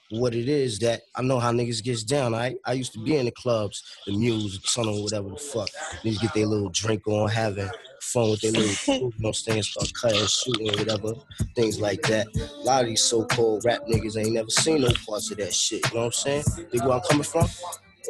[0.09, 2.35] What it is that I know how niggas gets down.
[2.35, 5.69] I I used to be in the clubs, the Muse, the Tunnel, whatever the fuck.
[6.05, 7.69] Niggas get their little drink on, having
[8.01, 11.13] fun with their little, you know what I'm saying, start cutting, shooting, whatever,
[11.55, 12.27] things like that.
[12.35, 15.85] A lot of these so-called rap niggas ain't never seen no parts of that shit.
[15.89, 16.43] You know what I'm saying?
[16.71, 17.47] Dig where I'm coming from?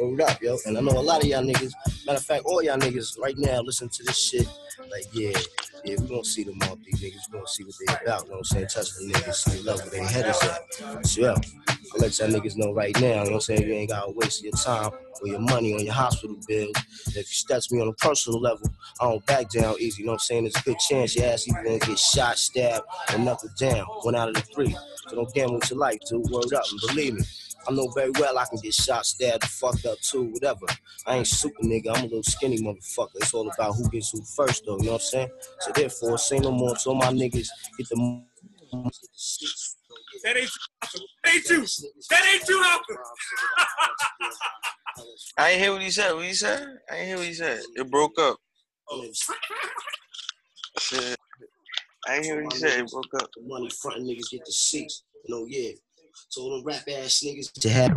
[0.00, 0.58] Word up, yo.
[0.66, 1.72] And I know a lot of y'all niggas,
[2.04, 4.46] matter of fact, all y'all niggas right now listen to this shit.
[4.90, 5.38] Like, yeah,
[5.84, 7.30] yeah, we gonna see them all these niggas.
[7.30, 8.24] We gonna see what they about.
[8.24, 8.66] You know what I'm saying?
[8.68, 11.06] Touch the niggas, see love where they head is at.
[11.06, 11.34] So, yeah,
[11.94, 13.08] I'll let y'all niggas know right now.
[13.08, 13.62] You know what I'm saying?
[13.62, 14.90] You ain't gotta waste your time
[15.22, 16.74] or your money on your hospital bills.
[17.08, 18.68] If you touch me on a personal level,
[19.00, 20.02] I don't back down easy.
[20.02, 20.44] You know what I'm saying?
[20.44, 23.86] There's a good chance your ass either gonna get shot, stabbed, or knuckled down.
[24.02, 24.76] One out of the three.
[25.08, 26.28] So don't gamble with your life, dude.
[26.30, 27.24] Word up and believe me.
[27.68, 30.66] I know very well I can get shot, stabbed, fucked up too, whatever.
[31.06, 33.16] I ain't super nigga, I'm a little skinny motherfucker.
[33.16, 35.28] It's all about who gets who first though, you know what I'm saying?
[35.60, 37.48] So therefore, say no more to all my niggas,
[37.78, 38.22] get the
[40.24, 40.50] That ain't
[41.24, 41.66] that ain't you.
[42.10, 42.96] That ain't you, Alpha.
[45.38, 46.12] I ain't hear what he said.
[46.12, 46.66] What he said?
[46.90, 47.60] I ain't hear what he said.
[47.74, 48.36] It broke up.
[50.78, 51.16] Shit.
[52.08, 52.80] I ain't hear what he said.
[52.80, 53.28] It broke up.
[53.36, 55.02] The money front niggas get the seats.
[55.24, 55.70] You know, yeah.
[56.28, 57.96] So all them rap ass niggas to have.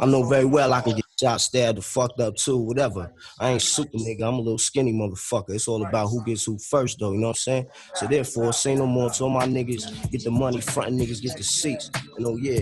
[0.00, 3.12] I know very well I can get shot, stabbed, or fucked up too, whatever.
[3.38, 5.50] I ain't super nigga, I'm a little skinny motherfucker.
[5.50, 7.66] It's all about who gets who first though, you know what I'm saying?
[7.94, 11.36] So therefore, say no more to all my niggas, get the money, front niggas get
[11.36, 11.90] the seats.
[12.04, 12.60] You oh, know, yeah.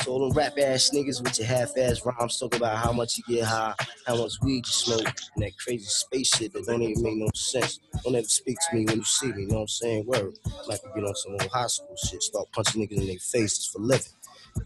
[0.00, 3.18] So all them rap ass niggas with your half ass rhymes talk about how much
[3.18, 3.74] you get high,
[4.06, 7.28] how much weed you smoke, and that crazy space shit that don't even make no
[7.34, 7.78] sense.
[8.02, 10.06] Don't ever speak to me when you see me, you know what I'm saying?
[10.06, 10.36] Word.
[10.66, 13.66] Like to get on some old high school shit, start punching niggas in their faces
[13.66, 14.06] for living.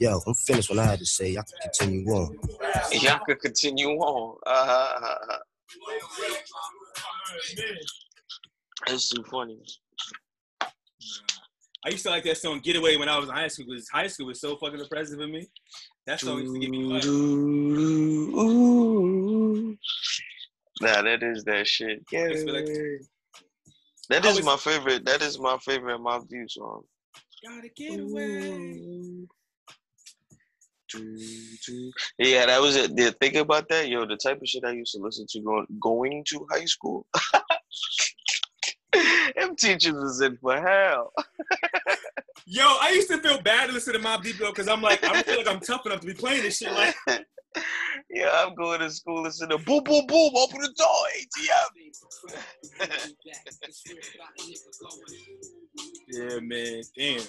[0.01, 1.31] Yo, I'm finished when I had to say.
[1.31, 2.39] Y'all can continue on.
[2.93, 4.39] Y'all could continue on.
[4.47, 5.39] Uh,
[8.87, 9.59] that's too funny.
[11.87, 13.67] I used to like that song "Get Away" when I was in high school.
[13.69, 15.47] Because high school was so fucking oppressive for me.
[16.07, 16.91] That song used to get me.
[16.91, 17.07] Fired.
[20.83, 22.03] Nah, that is that shit.
[22.11, 22.27] Yeah.
[22.53, 22.67] Like-
[24.09, 25.05] That is was- my favorite.
[25.05, 26.83] That is my favorite Mobb Deep song.
[27.47, 29.27] Gotta get away.
[32.19, 32.93] Yeah, that was it.
[32.97, 34.07] Yeah, think about that, yo.
[34.07, 37.07] The type of shit I used to listen to going going to high school.
[39.35, 41.13] Them teachers was in for hell.
[42.47, 45.13] Yo, I used to feel bad to listen to Mobb Deep because I'm like, I
[45.13, 46.73] don't feel like I'm tough enough to be playing this shit.
[46.73, 46.95] Like,
[48.11, 52.91] yeah, I'm going to school listening to boom, boom, boom, open the door, ATM.
[56.09, 57.23] yeah, man, damn.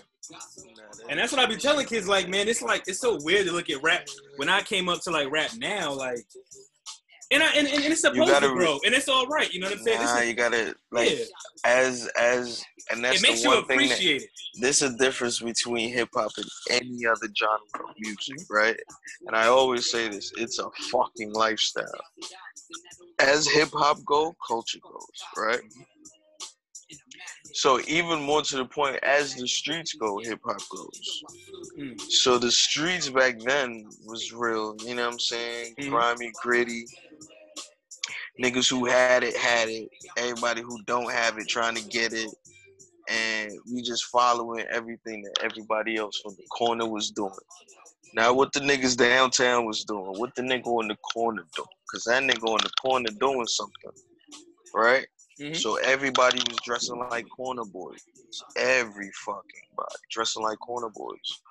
[1.09, 2.07] And that's what I be telling kids.
[2.07, 4.07] Like, man, it's like it's so weird to look at rap.
[4.35, 6.25] When I came up to like rap now, like,
[7.31, 9.51] and I and, and it's supposed gotta to grow, and it's all right.
[9.53, 10.01] You know what I'm saying?
[10.01, 11.25] Nah, is, you gotta like yeah,
[11.65, 14.29] as as and that's it makes the you one thing that appreciate it.
[14.61, 18.53] there's a difference between hip hop and any other genre of music, Mm-hmm.
[18.53, 18.77] right?
[19.27, 21.85] And I always say this: it's a fucking lifestyle.
[23.19, 25.61] As hip hop go, culture goes, right?
[27.53, 31.23] So even more to the point, as the streets go, hip hop goes.
[31.79, 31.99] Mm.
[31.99, 35.75] So the streets back then was real, you know what I'm saying?
[35.79, 35.89] Mhm.
[35.89, 36.85] Grimy, gritty.
[38.41, 39.89] Niggas who had it had it.
[40.17, 42.29] Everybody who don't have it trying to get it.
[43.09, 47.31] And we just following everything that everybody else on the corner was doing.
[48.13, 51.67] Now what the niggas downtown was doing, what the nigga on the corner doing.
[51.91, 53.91] Cause that nigga on the corner doing something.
[54.73, 55.07] Right?
[55.39, 55.55] Mhm.
[55.55, 58.03] So everybody was dressing like corner boys.
[58.57, 61.41] Every fucking body dressing like corner boys.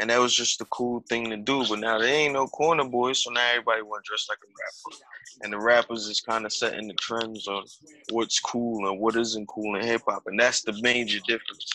[0.00, 1.66] And that was just the cool thing to do.
[1.68, 4.48] But now there ain't no corner boys, so now everybody want to dress like a
[4.48, 4.96] rapper.
[5.42, 7.64] And the rappers is kind of setting the trends on
[8.10, 10.22] what's cool and what isn't cool in hip hop.
[10.26, 11.66] And that's the major difference.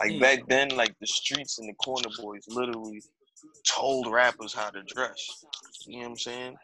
[0.00, 0.20] Like Mm.
[0.20, 3.02] back then, like the streets and the corner boys literally
[3.66, 5.44] told rappers how to dress.
[5.86, 6.56] You know what I'm saying?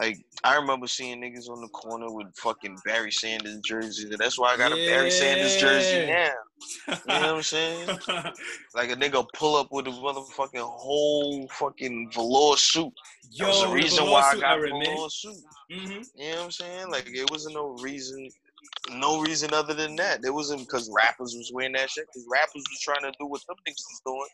[0.00, 4.10] Like I remember seeing niggas on the corner with fucking Barry Sanders jersey.
[4.18, 6.30] That's why I got a Barry Sanders jersey now.
[6.88, 7.86] You know what I'm saying?
[8.74, 12.92] like a nigga pull up with a motherfucking whole fucking velour suit.
[13.30, 15.36] Yo, that was the reason why I got a velour suit.
[15.70, 16.02] Mm-hmm.
[16.16, 16.90] You know what I'm saying?
[16.90, 18.28] Like it wasn't no reason
[18.92, 20.24] no reason other than that.
[20.24, 22.06] It wasn't because rappers was wearing that shit.
[22.06, 24.28] Because rappers was trying to do what them niggas was doing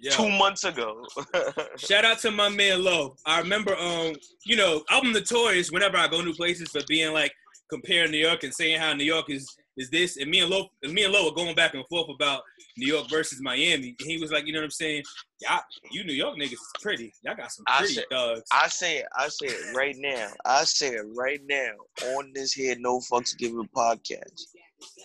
[0.00, 0.10] Yo.
[0.12, 1.02] two months ago.
[1.76, 3.16] Shout out to my man Low.
[3.26, 4.14] I remember, um,
[4.44, 7.32] you know, I'm notorious whenever I go new places for being like
[7.70, 10.68] comparing New York and saying how New York is is this, and me and Low,
[10.82, 12.42] and me and Low were going back and forth about
[12.76, 15.02] New York versus Miami, and he was like, you know what I'm saying?
[15.40, 17.12] Y'all, you New York niggas is pretty.
[17.22, 18.42] Y'all got some pretty I say, thugs.
[18.52, 19.06] I say it.
[19.16, 20.28] I say it right now.
[20.44, 21.70] I say it right now
[22.16, 24.42] on this here No Fucks Given podcast.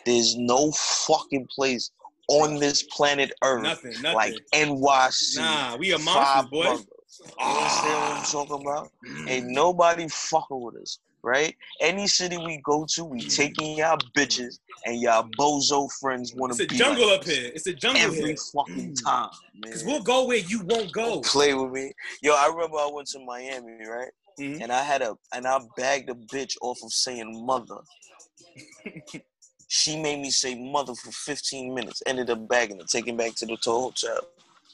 [0.06, 1.92] There's no fucking place
[2.28, 4.14] on this planet Earth nothing, nothing.
[4.14, 5.38] like NYC.
[5.38, 6.64] Nah, we a monster, boy.
[6.64, 6.88] You understand
[7.40, 8.92] what I'm talking about?
[9.08, 9.30] Mm.
[9.30, 11.56] Ain't nobody fucking with us right?
[11.82, 16.60] Any city we go to, we taking y'all bitches and y'all bozo friends want to
[16.60, 16.64] be.
[16.66, 17.52] It's a jungle like up here.
[17.54, 18.36] It's a jungle every here.
[18.54, 19.04] fucking mm.
[19.04, 19.74] time, man.
[19.74, 21.22] Cause we'll go where you won't go.
[21.22, 22.34] Play with me, yo.
[22.34, 24.12] I remember I went to Miami, right?
[24.40, 24.62] Mm-hmm.
[24.62, 27.78] And I had a and I bagged a bitch off of saying mother.
[29.68, 32.04] she made me say mother for 15 minutes.
[32.06, 34.20] Ended up bagging it, taking back to the hotel.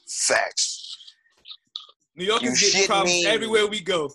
[0.05, 0.97] Facts.
[2.15, 4.11] New York is getting problems everywhere we go.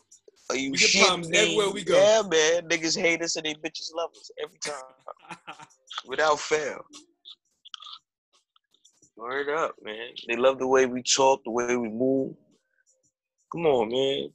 [0.48, 1.96] Are you we get problems everywhere we go.
[1.96, 2.68] Yeah, man.
[2.68, 5.56] Niggas hate us and they bitches love us every time.
[6.06, 6.85] Without fail.
[9.16, 10.11] Word up, man.
[10.28, 12.35] They love the way we talk, the way we move.
[13.52, 14.28] Come on, man.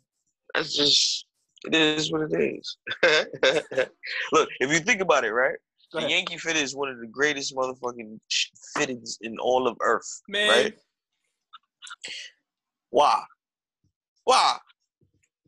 [0.53, 1.25] That's just
[1.65, 2.77] it is what it is.
[4.31, 5.57] Look, if you think about it, right?
[5.93, 8.17] The Yankee fit is one of the greatest motherfucking
[8.77, 10.21] fittings in all of Earth.
[10.29, 10.49] Man.
[10.49, 10.73] Right?
[12.91, 13.23] Why?
[14.23, 14.57] Why?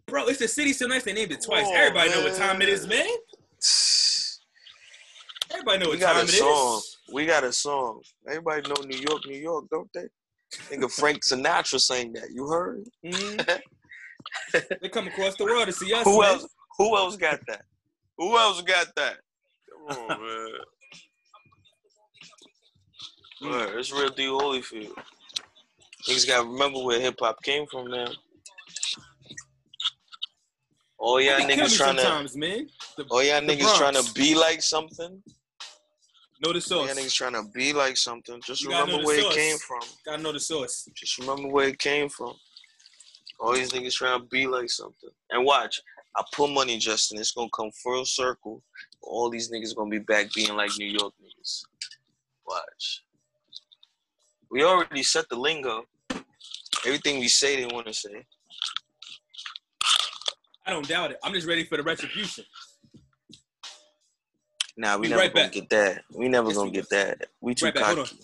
[0.07, 1.65] Bro, it's the city so nice they named it twice.
[1.67, 2.19] Oh, Everybody man.
[2.19, 3.07] know what time it is, man.
[5.51, 6.77] Everybody know what time it song.
[6.77, 6.97] is.
[7.13, 8.01] We got a song.
[8.27, 10.07] Everybody know New York, New York, don't they?
[10.51, 12.31] Think of Frank Sinatra saying that.
[12.31, 12.83] You heard?
[13.05, 14.59] Mm-hmm.
[14.81, 16.03] they come across the world to see us.
[16.03, 16.29] Who man.
[16.29, 16.47] else?
[16.77, 17.63] Who else got that?
[18.17, 19.17] Who else got that?
[19.89, 20.49] Come on, man.
[23.43, 23.77] Mm.
[23.77, 24.93] it's real D Holyfield.
[26.07, 28.09] Niggas gotta remember where hip hop came from, man.
[31.05, 32.37] Oh yeah, niggas trying to.
[32.37, 32.69] Man.
[32.95, 35.21] The, oh yeah, niggas trying to be like something.
[36.41, 36.89] Know the source.
[36.89, 38.39] Oh, yeah, niggas trying to be like something.
[38.41, 39.35] Just remember where source.
[39.35, 39.81] it came from.
[40.05, 40.87] Gotta know the source.
[40.95, 42.33] Just remember where it came from.
[43.37, 45.09] All these niggas trying to be like something.
[45.29, 45.81] And watch,
[46.15, 47.19] I put money, Justin.
[47.19, 48.63] It's gonna come full circle.
[49.01, 51.65] All these niggas gonna be back being like New York niggas.
[52.47, 53.03] Watch.
[54.49, 55.85] We already set the lingo.
[56.85, 58.25] Everything we say, they want to say.
[60.65, 61.19] I don't doubt it.
[61.23, 62.45] I'm just ready for the retribution.
[64.77, 65.53] Nah, we never right gonna back.
[65.53, 66.03] get that.
[66.15, 67.27] We never yes, gonna we get that.
[67.41, 68.17] We too right cocky.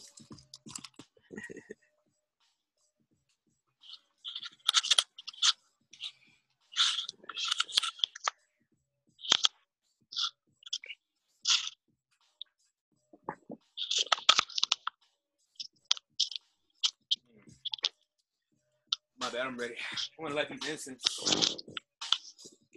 [19.21, 19.73] My bad, I'm ready.
[19.73, 21.57] I want to light these incense.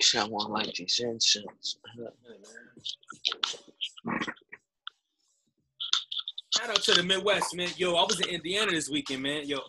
[0.02, 1.76] Someone like these incense.
[6.56, 7.70] Shout out to the Midwest, man.
[7.76, 9.46] Yo, I was in Indiana this weekend, man.
[9.46, 9.60] Yo.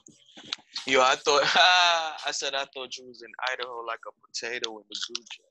[0.86, 1.44] Yo, I thought
[2.26, 5.44] I said I thought you was in Idaho like a potato in the Gucci.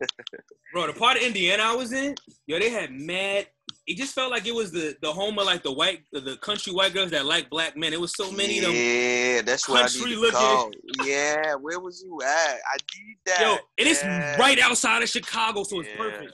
[0.72, 2.14] Bro, the part of Indiana I was in,
[2.46, 3.48] yo, they had mad.
[3.86, 6.72] It just felt like it was the the home of like the white, the, country
[6.72, 7.92] white girls that like black men.
[7.92, 8.74] It was so many yeah, of them.
[8.74, 10.32] Yeah, that's what I need looking.
[10.32, 10.70] Call.
[11.04, 12.58] Yeah, where was you at?
[12.72, 13.40] I need that.
[13.40, 14.32] Yo, and yeah.
[14.32, 15.96] it's right outside of Chicago, so it's yeah.
[15.96, 16.32] perfect.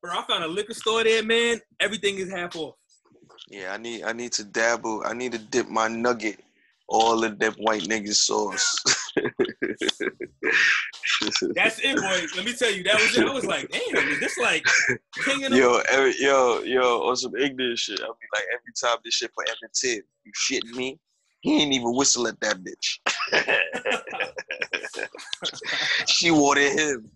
[0.00, 1.60] Bro, I found a liquor store there, man.
[1.80, 2.76] Everything is half off.
[3.48, 5.02] Yeah, I need I need to dabble.
[5.04, 6.43] I need to dip my nugget
[6.88, 8.82] all of that white nigga sauce.
[11.54, 12.36] That's it, boys.
[12.36, 13.26] Let me tell you, that was it.
[13.26, 14.62] I was like, damn, is this like
[15.24, 18.00] king of Yo, every, yo, yo, on some ignorant shit.
[18.00, 20.98] I'll be like, every time this shit for Evan Tip, you shitting me?
[21.40, 22.98] He ain't even whistle at that bitch.
[26.06, 27.10] she wanted him.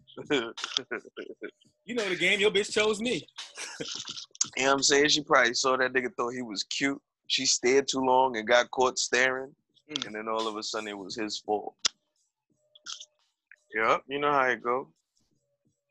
[1.87, 3.27] you know the game, your bitch chose me.
[4.57, 5.09] you know what I'm saying?
[5.09, 7.01] She probably saw that nigga, thought he was cute.
[7.29, 9.55] She stared too long and got caught staring.
[9.91, 10.07] Mm.
[10.07, 11.75] And then all of a sudden it was his fault.
[13.75, 14.89] Yep, you know how it go.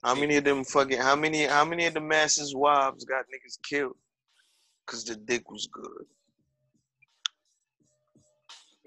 [0.04, 3.58] How many of them fucking how many how many of the masses wives got niggas
[3.68, 3.96] killed?
[4.86, 6.06] Cause the dick was good.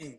[0.00, 0.18] Mm.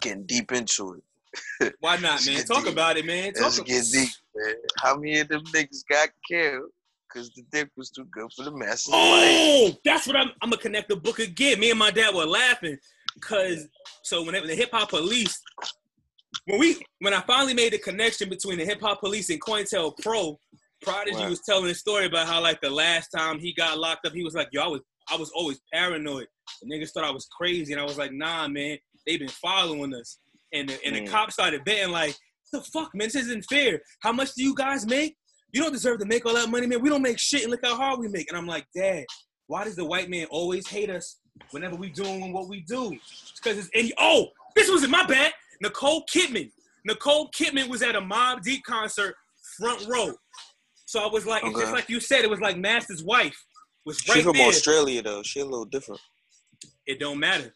[0.00, 1.74] Getting deep into it.
[1.80, 2.44] Why not, man?
[2.44, 2.72] Talk deep.
[2.72, 3.32] about it, man.
[3.32, 4.54] Talk Let's about get deep, man.
[4.78, 6.70] How many of them niggas got killed
[7.08, 8.90] because the dick was too good for the masses?
[8.92, 10.30] Oh, that's what I'm.
[10.40, 11.60] I'm gonna connect the book again.
[11.60, 12.76] Me and my dad were laughing,
[13.20, 13.66] cause
[14.02, 15.38] so when it- the hip hop police,
[16.46, 20.36] when we when I finally made the connection between the hip hop police and COINTELPRO,
[20.82, 21.30] Prodigy Right.
[21.30, 24.24] was telling a story about how like the last time he got locked up, he
[24.24, 26.26] was like, "Yo, I was I was always paranoid.
[26.62, 29.94] The niggas thought I was crazy, and I was like, Nah, man, they've been following
[29.94, 30.18] us."
[30.52, 31.08] And the, and the Mm.
[31.08, 32.16] cops started betting like,
[32.52, 33.80] "The fuck, man, this isn't fair.
[34.00, 35.16] How much do you guys make?"
[35.52, 36.80] You don't deserve to make all that money, man.
[36.80, 38.28] We don't make shit, and look how hard we make.
[38.28, 39.04] And I'm like, Dad,
[39.48, 41.18] why does the white man always hate us
[41.50, 42.96] whenever we doing what we do?
[43.36, 45.32] Because it's and oh, this was in my bad.
[45.60, 46.50] Nicole Kidman.
[46.84, 49.14] Nicole Kidman was at a Mobb Deep concert,
[49.58, 50.12] front row.
[50.86, 53.36] So I was like, it's just like you said, it was like Master's wife
[53.84, 54.48] was she right from there.
[54.48, 55.22] Australia though.
[55.22, 56.00] She a little different.
[56.86, 57.52] It don't matter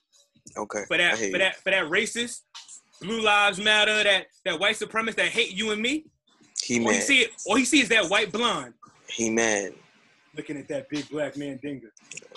[0.56, 0.84] Okay.
[0.86, 1.38] for that for you.
[1.38, 2.42] that for that racist,
[3.02, 6.04] blue lives matter, that that white supremacist that hate you and me.
[6.62, 8.74] He All he see it, all he sees that white blonde
[9.08, 9.74] He mad.
[10.36, 11.92] Looking at that big black man dinger,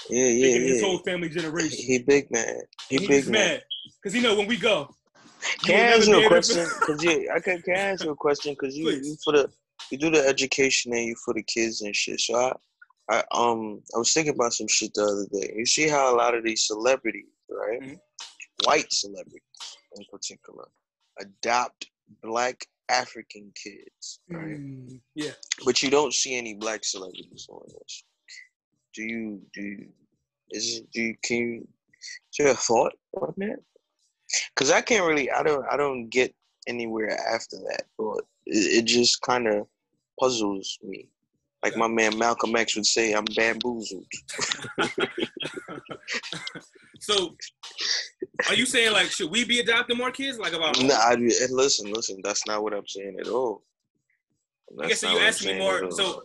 [0.09, 1.85] Yeah, yeah, thinking his whole family generation.
[1.85, 2.61] He big man.
[2.89, 3.31] He big man.
[3.33, 3.63] mad
[4.01, 4.89] because he know when we go.
[5.63, 6.67] Can I ask you a question?
[6.85, 8.55] Cause you, I can, can I ask you a question?
[8.55, 9.49] Cause you, you for the,
[9.91, 12.19] you do the education and you for the kids and shit.
[12.19, 12.53] So I,
[13.09, 15.53] I um, I was thinking about some shit the other day.
[15.55, 17.99] You see how a lot of these celebrities, right, Mhm.
[18.65, 19.41] white celebrities
[19.95, 20.67] in particular,
[21.19, 21.87] adopt
[22.21, 24.59] black African kids, right?
[24.59, 25.31] Mm, yeah.
[25.65, 28.03] But you don't see any black celebrities on this.
[28.93, 29.41] Do you?
[29.53, 29.87] Do you?
[30.51, 30.81] Is?
[30.93, 31.15] Do you?
[31.23, 31.67] Can you?
[32.01, 33.59] Is there a thought on that?
[34.55, 35.29] Because I can't really.
[35.31, 35.65] I don't.
[35.71, 36.33] I don't get
[36.67, 37.83] anywhere after that.
[37.97, 39.67] But it, it just kind of
[40.19, 41.07] puzzles me.
[41.63, 44.05] Like my man Malcolm X would say, "I'm bamboozled."
[46.99, 47.35] So,
[48.47, 50.39] are you saying like should we be adopting more kids?
[50.39, 52.21] Like about No, I, and listen, listen.
[52.23, 53.63] That's not what I'm saying at all.
[54.81, 55.89] I guess so you asked me more.
[55.91, 56.23] So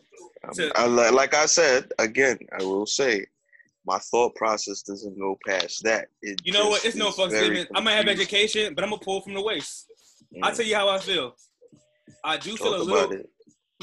[0.55, 3.25] to- I, like I said again, I will say,
[3.87, 6.09] my thought process doesn't go past that.
[6.23, 6.85] It you know what?
[6.85, 7.67] It's no is fucks very given.
[7.75, 9.87] I might have education, but I'm gonna pull from the waist.
[10.43, 11.35] I'll Mm, tell you how I feel.
[12.23, 13.13] I do feel a little.
[13.13, 13.31] it.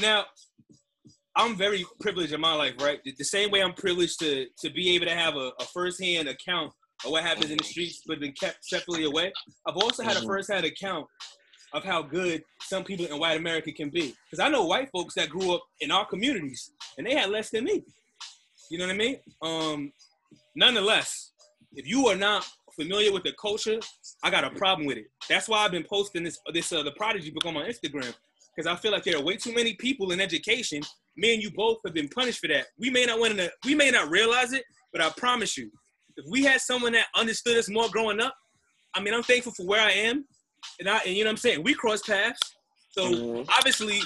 [0.00, 0.24] Now,
[1.34, 3.00] I'm very privileged in my life, right?
[3.04, 6.28] The, the same way I'm privileged to to be able to have a, a firsthand
[6.28, 6.72] account
[7.04, 9.32] of what happens in the streets, but been kept separately away.
[9.66, 10.26] I've also had a Mhm.
[10.26, 11.06] firsthand account
[11.72, 14.14] of how good some people in white America can be.
[14.30, 17.50] Because I know white folks that grew up in our communities and they had less
[17.50, 17.82] than me.
[18.70, 19.20] You know what I mean?
[19.42, 19.92] Um,
[20.54, 21.32] nonetheless,
[21.74, 23.80] if you are not familiar with the culture,
[24.22, 25.06] I got a problem with it.
[25.28, 28.14] That's why I've been posting this this uh, the Prodigy book on my Instagram
[28.54, 30.82] because I feel like there are way too many people in education.
[31.16, 32.66] Me and you both have been punished for that.
[32.78, 35.70] We may not want to, we may not realize it, but I promise you,
[36.16, 38.34] if we had someone that understood us more growing up,
[38.94, 40.24] I mean, I'm thankful for where I am,
[40.78, 41.62] and I, and you know what I'm saying.
[41.62, 42.38] We cross paths,
[42.90, 43.48] so Mhm.
[43.48, 44.02] obviously,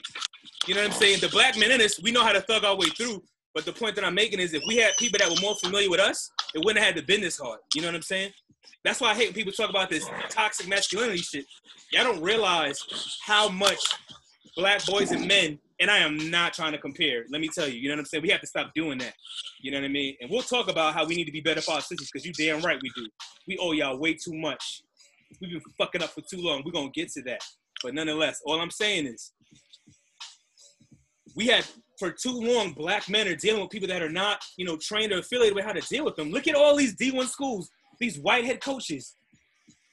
[0.66, 1.21] you know what I'm saying.
[1.21, 3.25] The black men in us, we know how to thug our way through.
[3.55, 5.88] But the point that I'm making is, if we had people that were more familiar
[5.88, 7.61] with us, it wouldn't have had to been this hard.
[7.75, 8.33] You know what I'm saying?
[8.85, 11.47] That's why I hate when people talk about this toxic masculinity shit.
[11.90, 12.79] Y'all don't realize
[13.25, 13.83] how much
[14.57, 17.25] black boys and men, and I am not trying to compare.
[17.31, 18.23] Let me tell you, you know what I'm saying?
[18.23, 19.15] We have to stop doing that.
[19.61, 20.17] You know what I mean?
[20.21, 22.33] And we'll talk about how we need to be better for our sisters, because you
[22.33, 23.07] damn right we do.
[23.47, 24.83] We owe y'all way too much.
[25.41, 26.62] We've been fucking up for too long.
[26.65, 27.41] We're gonna get to that.
[27.83, 29.33] But nonetheless, all I'm saying is
[31.35, 31.67] we had
[31.99, 35.12] for too long black men are dealing with people that are not, you know, trained
[35.12, 36.31] or affiliated with how to deal with them.
[36.31, 39.17] Look at all these D1 schools, these white head coaches.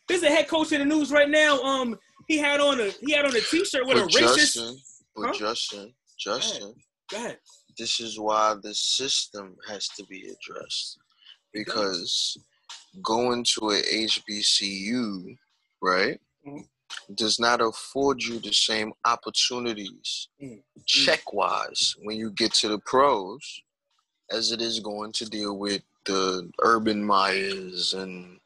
[0.08, 1.62] There's a head coach in the news right now.
[1.62, 4.36] Um, he had on a he had on a t-shirt with a racist.
[4.36, 4.78] Justin,
[5.16, 5.34] but Huh?
[5.34, 6.74] Justin, Justin,
[7.10, 7.40] Go ahead.
[7.78, 10.98] this is why the system has to be addressed
[11.54, 12.38] because
[13.04, 15.36] going to a HBCU,
[15.82, 16.68] right, Mhm.
[17.16, 20.64] does not afford you the same opportunities Mm.
[20.86, 23.62] check wise when you get to the pros
[24.30, 28.40] as it is going to deal with the Urban Meyers and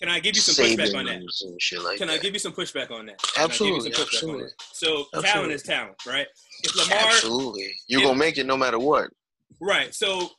[0.00, 1.18] Can I give you some pushback on that?
[1.20, 2.14] Sabans and shit like Can that.
[2.14, 3.20] I give you some pushback on that?
[3.22, 4.42] Can I give you Absolutely, some pushback on absolutely.
[4.44, 4.52] that?
[4.72, 6.26] So talent is talent, right?
[6.62, 7.74] If Lamar Absolutely.
[7.86, 9.10] You're if- gonna make it no matter what.
[9.60, 9.94] Right.
[9.94, 10.30] So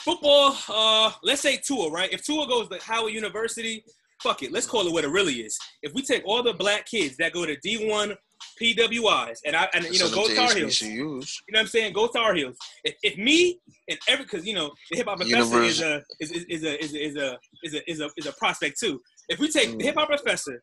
[0.00, 2.10] football, uh, let's say Tua, right?
[2.12, 3.84] If Tua goes to Howard University,
[4.22, 4.52] fuck it.
[4.52, 5.58] Let's call it what it really is.
[5.82, 8.16] If we take all the black kids that go to D1
[8.60, 10.80] PWIs and I and you know go Tar Heels.
[10.82, 11.92] You know what I'm saying?
[11.92, 12.56] Go Tar Heels.
[12.84, 16.30] If, if me and every because you know the hip hop professor is a is,
[16.30, 19.00] is, is a is a is a is a is a is a prospect too.
[19.28, 19.82] If we take the Mm.
[19.84, 20.62] hip hop professor,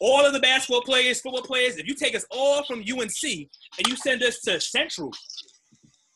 [0.00, 3.86] all of the basketball players, football players, if you take us all from UNC and
[3.88, 5.10] you send us to Central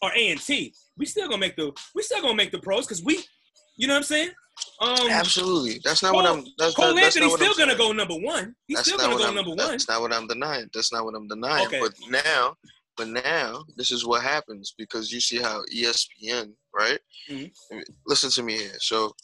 [0.02, 2.86] or A and T, we still gonna make the we still gonna make the pros
[2.86, 3.24] because we,
[3.76, 4.30] you know what I'm saying?
[4.80, 5.80] Um, Absolutely.
[5.84, 6.44] That's not Cole- what I'm.
[6.58, 7.88] That's, Cole not, that's Anthony's not still I'm gonna saying.
[7.90, 8.54] go number one.
[8.66, 9.58] He's That's still gonna go I'm, number one.
[9.58, 10.68] That's not what I'm denying.
[10.72, 11.66] That's not what I'm denying.
[11.66, 11.80] Okay.
[11.80, 12.56] But now,
[12.96, 16.98] but now, this is what happens because you see how ESPN, right?
[17.28, 17.50] Mhm.
[18.06, 18.76] Listen to me here.
[18.78, 19.14] So,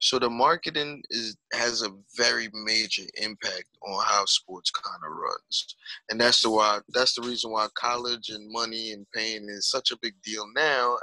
[0.00, 5.76] so the marketing is has a very major impact on how sports kind of runs,
[6.10, 6.78] and that's the why.
[6.90, 10.98] That's the reason why college and money and pain is such a big deal now,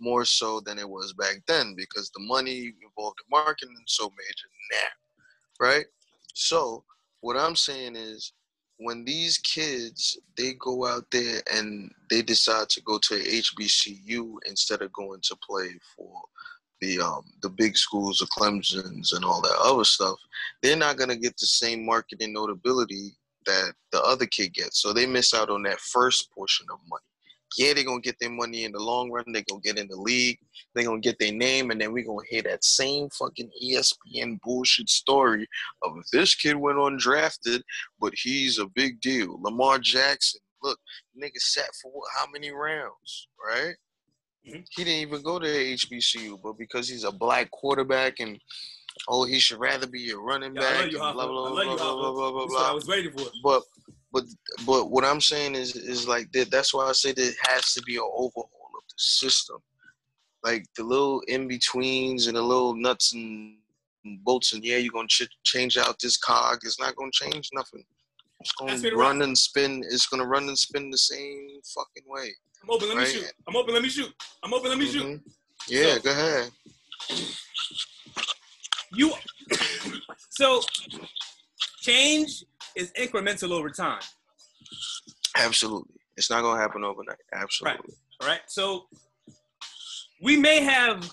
[0.00, 4.04] more so than it was back then because the money involved in marketing is so
[4.04, 5.86] major now, right?
[6.34, 6.84] So
[7.20, 8.32] what I'm saying is
[8.78, 14.82] when these kids they go out there and they decide to go to HBCU instead
[14.82, 16.22] of going to play for
[16.80, 20.18] the um the big schools, the Clemson's and all that other stuff,
[20.62, 23.12] they're not gonna get the same marketing notability
[23.46, 24.82] that the other kid gets.
[24.82, 27.02] So they miss out on that first portion of money.
[27.56, 29.96] Yeah, they're gonna get their money in the long run, they're gonna get in the
[29.96, 30.38] league,
[30.74, 34.88] they're gonna get their name, and then we're gonna hear that same fucking ESPN bullshit
[34.88, 35.46] story
[35.82, 37.62] of this kid went undrafted,
[38.00, 39.40] but he's a big deal.
[39.42, 40.78] Lamar Jackson, look,
[41.16, 43.76] nigga sat for what, how many rounds, right?
[44.46, 44.64] Mhm.
[44.70, 48.38] He didn't even go to HBCU, but because he's a black quarterback and
[49.08, 50.80] oh, he should rather be a running Yeah, I back.
[50.82, 52.00] love you, blah, blah, I blah, love you, blah, Hoffa.
[52.00, 53.26] blah, blah, blah, That's what I was waiting for.
[53.42, 53.62] But
[54.16, 54.24] but
[54.64, 56.50] but what I'm saying is is like that.
[56.50, 59.58] That's why I say there has to be an overhaul of the system,
[60.42, 63.56] like the little in betweens and the little nuts and
[64.24, 64.52] bolts.
[64.54, 66.58] And yeah, you're gonna ch- change out this cog.
[66.62, 67.84] It's not gonna change nothing.
[68.40, 69.82] It's gonna run and spin.
[69.90, 72.28] It's gonna run and spin the same fucking way.
[72.62, 72.88] I'm open.
[72.88, 73.32] Let me shoot.
[73.48, 73.74] I'm open.
[73.74, 74.12] Let me shoot.
[74.42, 74.68] I'm open.
[74.70, 75.04] Let me shoot.
[75.04, 75.20] Mhm.
[75.68, 76.50] Yeah, So- go ahead.
[78.92, 79.12] You.
[80.30, 80.62] so,
[81.80, 82.44] change
[82.76, 84.00] is incremental over time.
[85.36, 87.18] Absolutely, it's not gonna happen overnight.
[87.34, 87.94] Absolutely.
[88.20, 88.22] Right.
[88.22, 88.40] All right.
[88.46, 88.86] So
[90.22, 91.10] we may have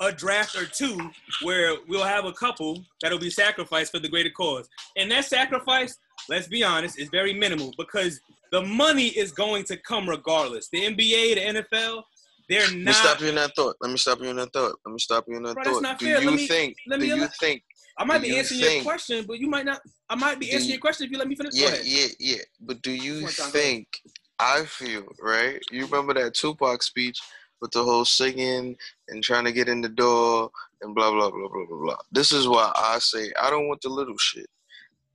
[0.00, 1.10] a draft or two
[1.42, 4.68] where we'll have a couple that'll be sacrificed for the greater cause.
[4.96, 5.96] And that sacrifice,
[6.28, 8.20] let's be honest, is very minimal because
[8.52, 10.68] the money is going to come regardless.
[10.70, 12.02] The NBA, the NFL,
[12.48, 12.70] they're not.
[12.70, 13.76] Let me stop you in that thought.
[13.80, 14.76] Let me stop you in that thought.
[14.84, 15.98] Let me stop you in that Bro, thought.
[15.98, 16.76] do you me- think?
[16.86, 17.62] let do you think?
[17.96, 19.80] I might do be you answering your question, but you might not.
[20.08, 21.54] I might be answering you- your question if you let me finish.
[21.54, 22.42] Yeah, yeah, yeah.
[22.60, 23.52] But do you One time, go ahead.
[23.52, 24.02] think?
[24.38, 25.60] I feel right.
[25.70, 27.20] You remember that Tupac speech
[27.60, 28.76] with the whole singing
[29.08, 31.96] and trying to get in the door and blah blah blah blah blah blah.
[32.10, 34.50] This is why I say I don't want the little shit,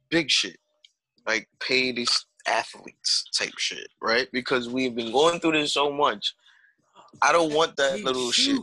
[0.09, 0.57] big shit,
[1.25, 4.29] like pay these athletes type shit, right?
[4.31, 6.33] Because we've been going through this so much.
[7.21, 8.59] I don't want that little shit.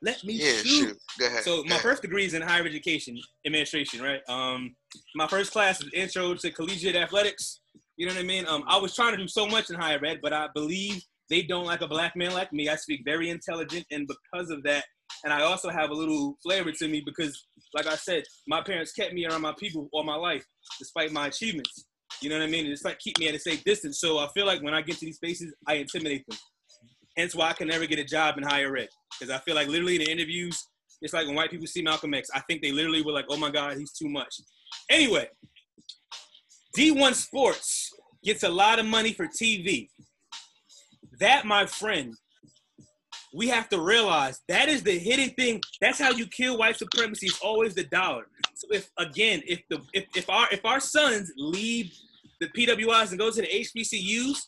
[0.00, 0.66] Let me Yeah, shoot.
[0.66, 0.98] shoot.
[1.18, 1.44] Go ahead.
[1.44, 1.82] So go my ahead.
[1.82, 4.20] first degree is in higher education administration, right?
[4.28, 4.74] Um,
[5.14, 7.60] my first class is intro to collegiate athletics.
[7.96, 8.46] You know what I mean?
[8.46, 11.42] Um, I was trying to do so much in higher ed, but I believe they
[11.42, 12.68] don't like a black man like me.
[12.68, 14.84] I speak very intelligent, and because of that,
[15.24, 18.92] and I also have a little flavor to me because, like I said, my parents
[18.92, 20.44] kept me around my people all my life,
[20.78, 21.86] despite my achievements.
[22.22, 22.66] You know what I mean?
[22.66, 24.00] It's like keep me at a safe distance.
[24.00, 26.38] So I feel like when I get to these spaces, I intimidate them.
[27.18, 28.88] Hence why I can never get a job in higher ed
[29.18, 30.68] because I feel like literally in the interviews,
[31.02, 33.36] it's like when white people see Malcolm X, I think they literally were like, "Oh
[33.36, 34.34] my God, he's too much."
[34.88, 35.28] Anyway,
[36.76, 37.92] D1 Sports
[38.24, 39.88] gets a lot of money for TV.
[41.18, 42.14] That, my friend,
[43.34, 45.60] we have to realize that is the hidden thing.
[45.80, 47.26] That's how you kill white supremacy.
[47.26, 48.28] It's always the dollar.
[48.54, 51.92] So if again, if the if, if our if our sons leave
[52.40, 54.38] the PWIs and go to the HBCUs,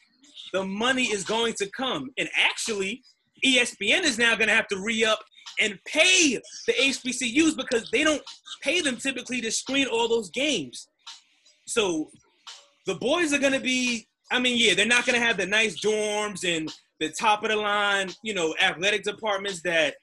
[0.53, 2.11] the money is going to come.
[2.19, 3.03] And actually,
[3.45, 5.21] ESPN is now going to have to re up
[5.61, 8.23] and pay the HBCUs because they don't
[8.63, 10.87] pay them typically to screen all those games.
[11.67, 12.11] So
[12.87, 15.47] the boys are going to be, I mean, yeah, they're not going to have the
[15.47, 19.95] nice dorms and the top of the line, you know, athletic departments that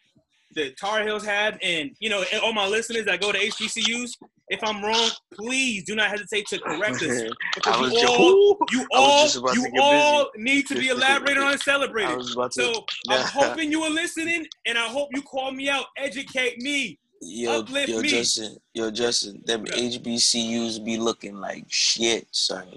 [0.56, 1.58] the Tar Heels have.
[1.62, 4.12] And, you know, and all my listeners that go to HBCUs,
[4.50, 7.22] if I'm wrong, please do not hesitate to correct us.
[7.24, 11.62] I Because was you all, you all, you all need to be elaborated on and
[11.62, 12.16] celebrated.
[12.16, 12.62] was about to.
[12.64, 16.98] So I'm hoping you are listening, and I hope you call me out, educate me.
[17.20, 18.10] Yo, Uplift yo, me.
[18.10, 19.74] Justin, yo, Justin, them Yeah.
[19.74, 22.68] HBCUs be looking like shit, son.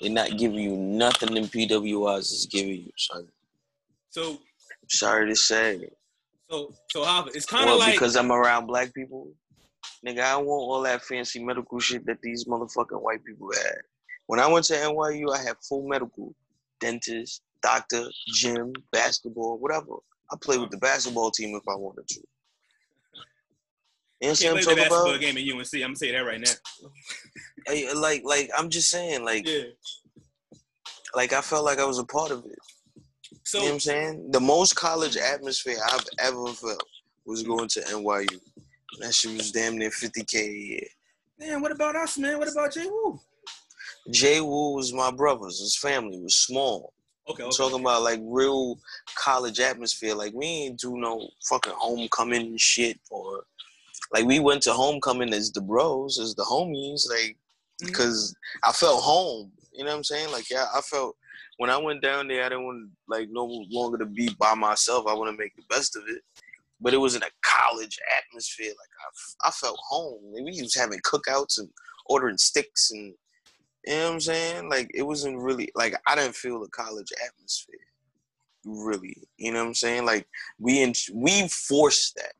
[0.00, 3.28] They're not giving you nothing them PWIs is giving you, son.
[4.10, 4.38] So,
[4.88, 5.88] Sorry to say.
[6.50, 9.28] so, so, Hava, it's kind of Well, like because I'm around black people,
[10.06, 13.76] nigga, I want all that fancy medical shit that these motherfucking white people had.
[14.26, 16.34] When I went to NYU, I had full medical,
[16.80, 19.94] dentist, doctor, gym, basketball, whatever.
[20.30, 22.20] I played with the basketball team if I wanted to.
[24.20, 25.20] You know what can't I'm talking basketball about?
[25.20, 25.74] game at UNC.
[25.74, 26.52] I'm gonna say that right now.
[27.66, 29.64] Hey, Like, like I'm just saying, like, Yeah.
[31.14, 32.58] like I felt like I was a part of it.
[33.44, 34.30] So, you know what I'm saying?
[34.30, 36.84] The most college atmosphere I've ever felt
[37.26, 38.40] was going to NYU.
[39.00, 40.86] That shit was damn near 50k a year.
[41.40, 42.38] Damn, what about us, man?
[42.38, 43.18] What about Jay Wu?
[44.10, 45.60] Jay Wu was my brothers.
[45.60, 46.92] His family was small.
[47.30, 47.56] Okay, okay.
[47.56, 48.80] talking about like real
[49.14, 50.12] college atmosphere.
[50.14, 53.44] Like we ain't do no fucking homecoming shit or
[54.12, 57.36] like we went to homecoming as the bros, as the homies, like
[57.80, 57.86] Mhm.
[57.86, 58.34] because
[58.64, 59.52] I felt home.
[59.72, 60.32] You know what I'm saying?
[60.32, 61.16] Like yeah, I felt
[61.58, 65.06] when I went down there, I didn't want like no longer to be by myself.
[65.06, 66.22] I want to make the best of it.
[66.82, 68.68] But it was in a college atmosphere.
[68.70, 68.90] Like
[69.44, 70.20] I, I felt home.
[70.32, 71.68] We was having cookouts and
[72.06, 73.14] ordering sticks and
[73.86, 74.68] you know what I'm saying?
[74.70, 77.78] Like it wasn't really like I didn't feel the college atmosphere.
[78.64, 79.16] Really.
[79.38, 80.04] You know what I'm saying?
[80.04, 80.28] Like
[80.58, 82.32] we in, we forced that.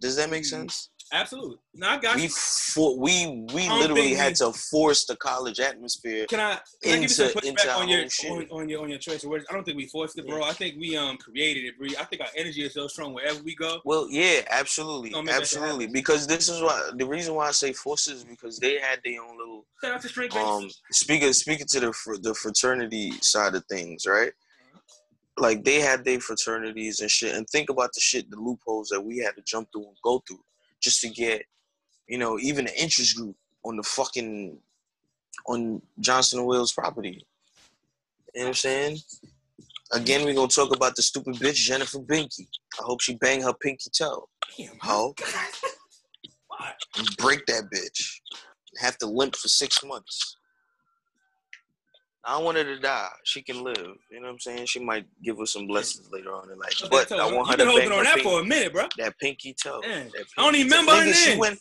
[0.00, 0.50] Does that make Mhm.
[0.50, 0.89] sense?
[1.12, 1.56] Absolutely.
[1.74, 2.28] No, I got We you.
[2.28, 6.26] for, we we don't literally had to force the college atmosphere.
[6.26, 8.82] Can I, can I give you some Into- into pushback on your on, on your
[8.82, 9.44] on your choice of words?
[9.50, 10.44] I don't think we forced it, bro.
[10.44, 11.88] I think we um created it, bro.
[11.98, 13.80] I think our energy is so strong wherever we go.
[13.84, 15.86] Well, yeah, absolutely, Gonna make that shit absolutely.
[15.88, 19.20] Because this is why the reason why I say forces is because they had their
[19.22, 23.64] own little Shout out to um speaking speaking to the fr- the fraternity side of
[23.66, 24.32] things, right?
[25.38, 29.00] Like they had their fraternities and shit, and think about the shit, the loopholes that
[29.00, 30.40] we had to jump through and go through
[30.80, 31.44] just to get,
[32.08, 34.58] you know, even an interest group on the fucking
[35.46, 37.24] on Johnson and Wales property.
[38.34, 38.98] You know what I'm saying?
[39.92, 42.46] Again, we're gonna talk about the stupid bitch Jennifer Binky.
[42.78, 44.28] I hope she bang her pinky toe.
[44.56, 45.14] Damn, Ho.
[47.18, 48.20] Break that bitch.
[48.80, 50.36] Have to limp for six months.
[52.24, 53.08] I want her to die.
[53.24, 53.76] She can live.
[54.10, 54.66] You know what I'm saying?
[54.66, 56.74] She might give us some blessings later on in life.
[56.90, 58.86] But I want her to been holding bang on that pinky, for a minute, bro.
[58.98, 59.80] that pinky toe.
[59.82, 60.78] That I don't even toe.
[60.80, 61.38] remember her Nigga, she name.
[61.38, 61.58] went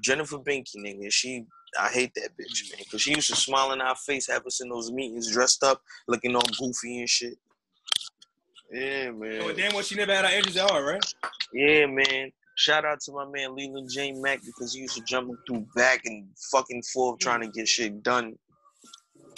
[0.00, 1.10] Jennifer Binky, nigga.
[1.10, 1.46] She,
[1.80, 2.84] I hate that bitch, man.
[2.90, 5.80] Cause she used to smile in our face, have us in those meetings dressed up,
[6.06, 7.34] looking all goofy and shit.
[8.70, 9.40] Yeah, man.
[9.42, 11.14] Oh, damn, well, she never had our interest at heart, right?
[11.52, 12.32] Yeah, man.
[12.56, 14.12] Shout out to my man Leland J.
[14.12, 18.02] Mack because he used to jump through back and fucking forth trying to get shit
[18.02, 18.36] done.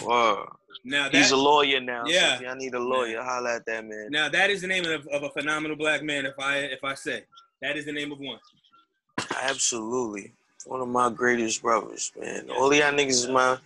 [0.03, 0.57] Wow.
[0.84, 2.05] Now that He's a lawyer now.
[2.07, 2.38] Yeah.
[2.38, 4.09] So y'all need a lawyer, holla at that man.
[4.11, 6.26] now that is the name of, of a phenomenal black man.
[6.26, 7.24] If I if I say
[7.62, 8.38] that is the name of one.
[9.42, 10.32] Absolutely.
[10.66, 12.51] One of my greatest brothers, man.
[12.51, 13.57] All y'all niggas is my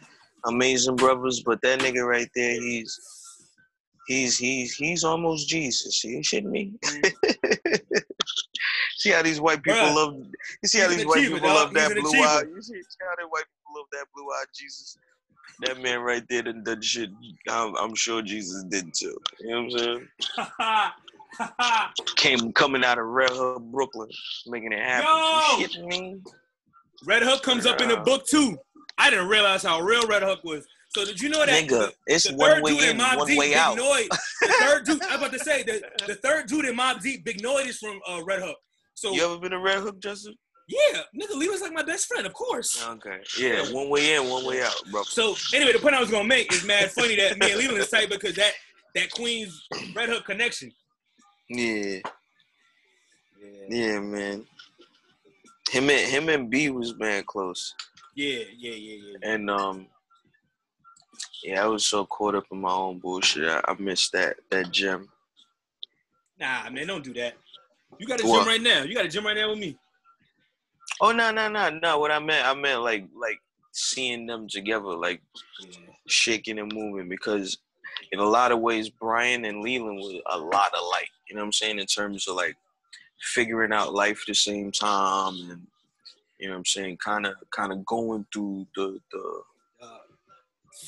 [0.45, 2.99] amazing brothers, but that nigga right there, he's
[4.07, 6.03] he's he's he's almost Jesus.
[6.05, 6.73] You shitting me?
[6.83, 7.13] Mm.
[8.99, 9.95] see how these white people Bruh.
[9.95, 10.15] love
[10.63, 12.43] you see how these white people love that blue eye.
[12.55, 14.99] You see, how the white people love that blue eye Jesus?
[15.61, 17.11] That man right there done done shit.
[17.49, 19.17] I'm, I'm sure Jesus did too.
[19.41, 20.91] You know what I'm
[21.39, 22.01] saying?
[22.17, 24.09] Came coming out of Red Hook, Brooklyn,
[24.47, 25.81] making it happen.
[25.85, 26.21] Yo!
[27.07, 28.59] Red Hook comes up in the book too.
[28.99, 30.67] I didn't realize how real Red Hook was.
[30.91, 33.49] So did you know that Nigga, it's the one way in in, one Deep, way
[33.51, 33.79] Big out.
[33.79, 34.09] Noyd,
[34.41, 37.41] the third dude, I'm about to say the, the third dude in Mobb Deep, Big
[37.41, 38.57] Noyd is from uh, Red Hook.
[38.95, 40.35] So You ever been to Red Hook, Justin?
[40.71, 42.81] Yeah, nigga, Lee was like my best friend, of course.
[42.87, 43.19] Okay.
[43.39, 45.03] Yeah, one way in, one way out, bro.
[45.03, 47.79] So anyway, the point I was gonna make is mad funny that me and Leland
[47.79, 48.53] is tight because that
[48.95, 50.71] that Queens Red Hook connection.
[51.49, 51.99] Yeah,
[53.69, 54.47] yeah, man.
[55.71, 57.75] Him and him and B was man close,
[58.15, 59.33] Yeah, yeah, yeah, yeah.
[59.33, 59.87] and um,
[61.43, 63.49] yeah, I was so caught up in my own bullshit.
[63.49, 65.09] I, I missed that that gym.
[66.39, 67.35] Nah, man, don't do that.
[67.99, 68.39] You got a What?
[68.39, 68.83] gym right now.
[68.85, 69.77] You got a gym right now with me.
[71.01, 71.99] Oh no, no, no, no.
[71.99, 73.41] What I meant, I meant like like
[73.73, 75.23] seeing them together, like
[76.07, 77.59] shaking and moving, because
[78.13, 81.09] in a lot of ways, Brian and Leland was a lot alike.
[81.29, 82.57] You know what I'm saying in terms of like
[83.35, 85.67] figuring out life at the same time, and
[86.39, 89.43] you know what I'm saying, kind of kind of going through the the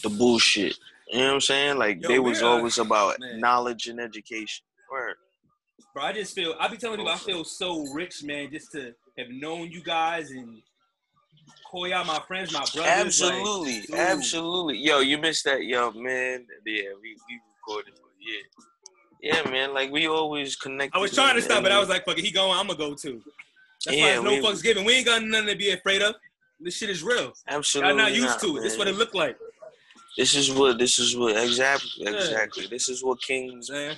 [0.02, 0.78] the bullshit.
[1.08, 1.78] You know what I'm saying?
[1.78, 3.40] Like Yo, they was always about man.
[3.40, 4.64] knowledge and education.
[4.90, 5.16] Word.
[5.94, 8.72] Bro, I just feel I be telling people I oh, feel so rich, man, just
[8.72, 10.62] to have known you guys and
[11.70, 13.22] call y'all my friends, my brothers.
[13.22, 13.94] Absolutely, dude.
[13.94, 14.78] absolutely.
[14.78, 16.46] Yo, you missed that, yo, man.
[16.64, 19.74] Yeah, we, we recorded, yeah, yeah, man.
[19.74, 20.94] Like we always connect.
[20.94, 22.78] I was trying to stop, but I was like, fuck it, he going, I'm gonna
[22.78, 23.20] go too.
[23.84, 24.84] That's why Yeah, it's no we- fucks given.
[24.84, 26.14] We ain't got nothing to be afraid of.
[26.58, 27.32] This shit is real.
[27.48, 28.62] absolutely Y'all not used to it.
[28.62, 28.98] This is what it man.
[29.00, 29.36] look like.
[30.16, 30.78] This is what.
[30.78, 31.36] This is what.
[31.36, 31.90] Exactly.
[31.96, 32.10] Yeah.
[32.10, 32.66] Exactly.
[32.66, 33.70] This is what kings.
[33.70, 33.96] Man.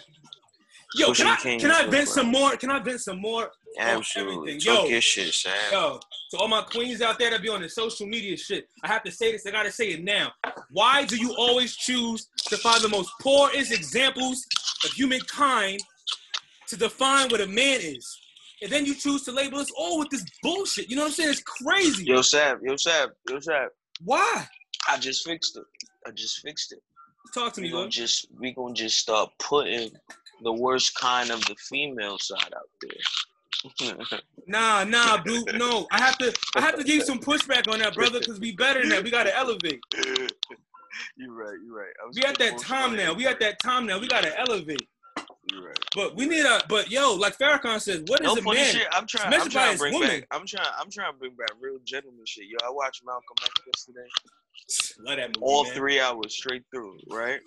[0.97, 2.57] Yo, Pushing can I can I vent some more?
[2.57, 3.51] Can I vent some more?
[3.79, 4.59] Absolutely.
[4.59, 4.87] Yo.
[4.87, 5.53] your shit, Sam.
[5.73, 5.99] Yo,
[6.31, 9.03] to all my queens out there that be on the social media shit, I have
[9.03, 9.45] to say this.
[9.47, 10.33] I gotta say it now.
[10.71, 14.47] Why do you always choose to find the most poorest examples
[14.85, 15.81] of humankind
[16.69, 18.21] to define what a man is?
[18.63, 20.89] And then you choose to label us all with this bullshit.
[20.89, 21.31] You know what I'm saying?
[21.31, 22.05] It's crazy.
[22.05, 22.59] Yo, Sab.
[22.63, 23.11] Yo, Sab.
[23.29, 23.69] Yo, Sab.
[24.05, 24.47] Why?
[24.89, 25.65] I just fixed it.
[26.07, 26.79] I just fixed it.
[27.35, 27.91] Talk to We me, gonna bro.
[27.91, 29.91] just we gonna just start putting
[30.45, 34.19] the worst kind of the female side out there.
[34.47, 35.55] Nah, nah, dude.
[35.59, 36.35] No, I have to.
[36.55, 39.03] I have to give you some pushback on that, brother, because we better than that.
[39.03, 39.81] We gotta elevate.
[41.17, 41.57] you're right.
[41.65, 41.93] You're right.
[42.15, 43.15] We at that time now.
[43.15, 43.99] We at that time now.
[43.99, 44.87] We gotta elevate.
[45.51, 45.79] You're right.
[45.95, 46.61] But we need a.
[46.69, 48.65] But yo, like Farrakhan says, what is No a man?
[48.67, 48.87] shit.
[48.93, 49.33] I'm trying.
[49.33, 50.09] I'm trying to bring woman.
[50.11, 50.27] back.
[50.31, 50.67] I'm trying.
[50.79, 52.45] I'm trying to bring back real gentleman shit.
[52.47, 54.09] Yo, I watched Malcolm X yesterday.
[55.09, 55.73] Love that movie, all man.
[55.73, 57.41] three hours straight through, right?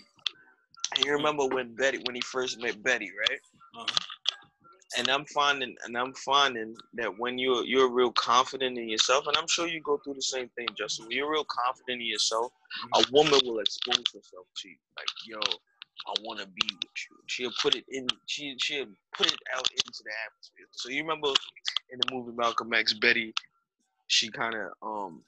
[0.98, 3.40] And you remember when Betty, when he first met Betty, right?
[3.78, 3.96] Uh-huh.
[4.98, 9.38] And I'm finding, and I'm finding that when you're you're real confident in yourself, and
[9.38, 11.06] I'm sure you go through the same thing, Justin.
[11.08, 12.52] When you're real confident in yourself,
[12.96, 15.40] a woman will expose herself to you, like, yo,
[16.08, 17.18] I want to be with you.
[17.28, 20.68] She'll put it in, she she'll put it out into the atmosphere.
[20.72, 21.30] So you remember
[21.92, 23.34] in the movie Malcolm X, Betty,
[24.08, 25.22] she kind of um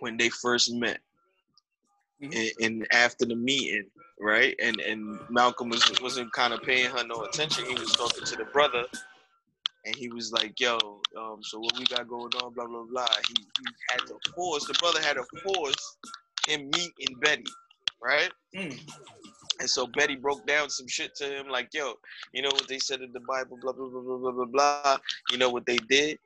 [0.00, 1.00] when they first met,
[2.22, 2.34] Mhm.
[2.34, 3.90] and, and after the meeting,
[4.20, 4.54] right?
[4.62, 7.64] And and Malcolm was wasn't kind of paying her no attention.
[7.66, 8.84] He was talking to the brother,
[9.84, 10.78] and he was like, "Yo,
[11.18, 12.52] um, so what we got going on?
[12.54, 15.96] Blah blah blah." He he had to force the brother had to force
[16.46, 17.44] him meeting Betty,
[18.02, 18.30] right?
[18.54, 18.78] Mm.
[19.60, 21.94] And so Betty broke down some shit to him, like, "Yo,
[22.32, 23.58] you know what they said in the Bible?
[23.60, 24.96] Blah blah blah blah blah blah blah.
[25.30, 26.18] You know what they did?"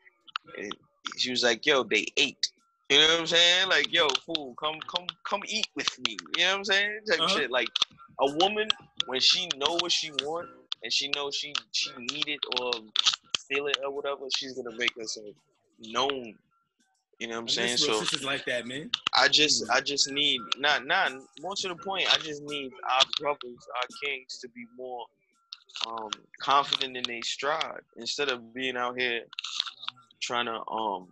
[0.57, 0.75] And
[1.17, 2.53] she was like, "Yo, they ate."
[2.91, 3.69] You know what I'm saying?
[3.69, 6.17] Like, yo, fool, come, come, come eat with me.
[6.37, 7.01] You know what I'm saying?
[7.09, 7.39] Type Uh-huh.
[7.41, 7.51] shit.
[7.51, 7.69] Like,
[8.21, 8.69] a woman
[9.07, 10.49] when she know what she want
[10.83, 12.73] and she knows she she need it or
[13.49, 15.27] feel it or whatever, she's gonna make herself
[15.81, 16.35] known.
[17.19, 17.77] You know what I'm And saying?
[17.79, 18.91] So sisters like that, man.
[19.15, 22.07] I just I just need not not more to the point.
[22.13, 25.05] I just need our brothers, our kings, to be more
[25.89, 26.11] um
[26.41, 29.23] confident in their stride instead of being out here
[30.21, 31.09] trying to um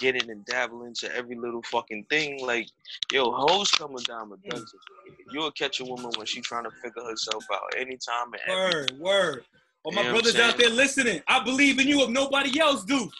[0.00, 2.44] get in and dabble into every little fucking thing.
[2.44, 2.68] Like,
[3.12, 4.66] yo, hoes come a dime a dozen.
[5.30, 8.98] You'll catch a woman when she trying to figure herself out anytime and every Word,
[8.98, 9.44] word.
[9.84, 12.84] All my You know brothers out there listening, I believe in you if nobody else
[12.84, 13.10] do.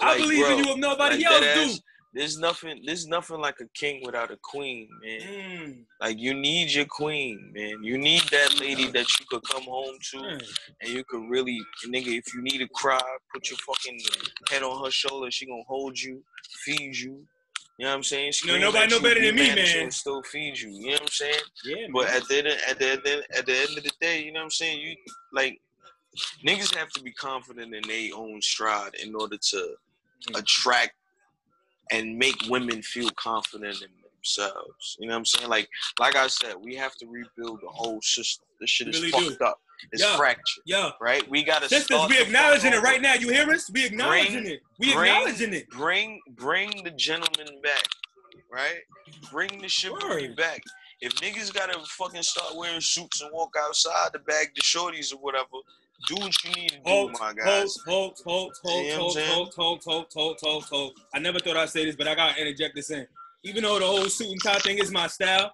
[0.00, 1.46] I Like, believe in you if nobody like else do.
[1.46, 1.80] ass,
[2.14, 2.80] There's nothing.
[2.86, 5.20] There's nothing like a king without a queen, man.
[5.20, 7.82] Mm, Like you need your queen, man.
[7.82, 10.42] You need that lady that you could come home to, mm.
[10.80, 12.16] and you could really, nigga.
[12.18, 13.00] If you need to cry,
[13.32, 13.98] put your fucking
[14.50, 15.30] head on her shoulder.
[15.30, 16.22] She gonna hold you,
[16.64, 17.26] feed you.
[17.78, 18.30] You know what I'm saying?
[18.30, 19.90] Scream nobody at know better than me, mad at you, man.
[19.90, 20.70] still feed you.
[20.70, 21.40] You know what I'm saying?
[21.64, 24.22] Yeah, But at the end, at the, at the at the end of the day,
[24.22, 24.80] you know what I'm saying?
[24.80, 24.94] You
[25.32, 25.60] like
[26.46, 29.74] niggas have to be confident in their own stride in order to
[30.30, 30.38] Mm.
[30.38, 30.92] attract
[31.90, 34.96] and make women feel confident in themselves.
[34.98, 35.50] You know what I'm saying?
[35.50, 35.68] Like
[35.98, 38.46] like I said, we have to rebuild the whole system.
[38.60, 39.44] This shit is Really fucked do.
[39.44, 39.60] up.
[39.92, 40.16] It's Yeah.
[40.16, 40.92] fractured, Yeah.
[41.00, 41.28] right?
[41.28, 43.14] We gotta sisters, we acknowledging it right now.
[43.14, 43.68] You hear us?
[43.70, 44.62] We acknowledging Bring- it.
[44.78, 45.68] We bring- acknowledging it.
[45.68, 47.84] Bring bring the gentleman back,
[48.50, 48.82] right?
[49.30, 50.62] Bring the chivalry back.
[51.00, 55.16] If niggas gotta fucking start wearing suits and walk outside to bag the shorties or
[55.18, 55.58] whatever,
[56.06, 57.76] do what you need to do, Hold, my hold, guys.
[57.86, 59.30] hold, hold, hold, You know what I'm hold, saying?
[59.32, 60.92] hold, hold, hold, hold, hold, hold.
[61.14, 63.06] I never thought I'd say this, but I gotta interject this in.
[63.44, 65.52] Even though the whole suit and tie thing is my style,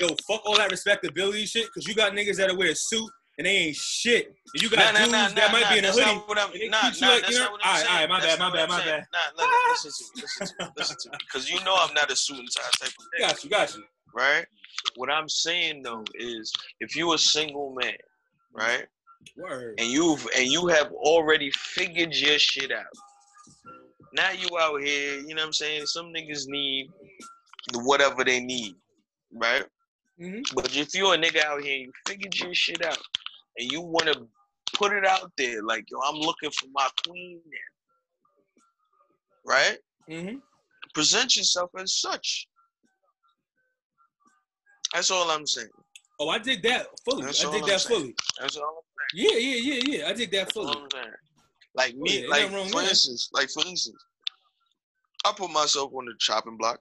[0.00, 3.46] yo, fuck all that respectability shit, cause you got niggas that'll wear a suit and
[3.46, 4.26] they ain't shit.
[4.54, 6.04] And you got Nah, nah, dudes nah, that nah, might be in a hoodie.
[6.06, 7.88] not what I'm- nah, you nah, like, that's you know- not what I'm Alright, saying.
[7.94, 8.88] alright, my That's bad, my bad, my saying.
[8.88, 9.06] bad.
[9.36, 11.16] Nah, let- listen to me, listen to me, listen to me.
[11.26, 13.74] Because you know I'm not a suit and tie type of nigga, Got you, got
[13.76, 13.84] you.
[14.14, 14.46] right?
[14.96, 17.96] What I'm saying though is, if you're a single man,
[18.52, 18.86] right,
[19.36, 19.74] Word.
[19.78, 22.86] and you've and you have already figured your shit out,
[24.12, 25.86] now you out here, you know what I'm saying?
[25.86, 26.90] Some niggas need
[27.74, 28.74] whatever they need,
[29.32, 29.64] right?
[30.18, 32.98] hmm But if you're a nigga out here, you figured your shit out,
[33.58, 34.26] and you want to
[34.74, 37.40] put it out there, like yo, I'm looking for my queen,
[39.44, 39.78] now, right?
[40.08, 40.36] hmm
[40.94, 42.46] Present yourself as such.
[44.92, 45.68] That's all I'm saying.
[46.20, 47.24] Oh, I did that fully.
[47.24, 48.00] That's I did that saying.
[48.00, 48.14] fully.
[48.40, 48.83] That's all.
[49.14, 50.08] Yeah, yeah, yeah, yeah.
[50.08, 50.74] I dig that fully.
[51.76, 52.88] Like me, yeah, like for that.
[52.90, 53.96] instance, like for instance,
[55.24, 56.78] I put myself on the chopping block.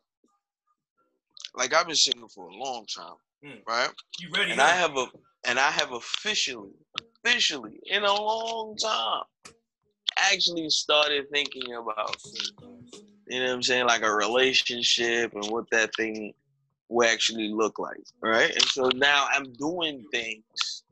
[1.55, 3.15] Like I've been single for a long time,
[3.45, 3.59] Mm.
[3.67, 3.89] right?
[4.19, 4.51] You ready?
[4.51, 5.05] And I have a,
[5.45, 6.71] and I have officially,
[7.25, 9.23] officially in a long time,
[10.17, 12.15] actually started thinking about,
[13.27, 16.33] you know what I'm saying, like a relationship and what that thing
[16.89, 18.51] will actually look like, right?
[18.51, 20.82] And so now I'm doing things.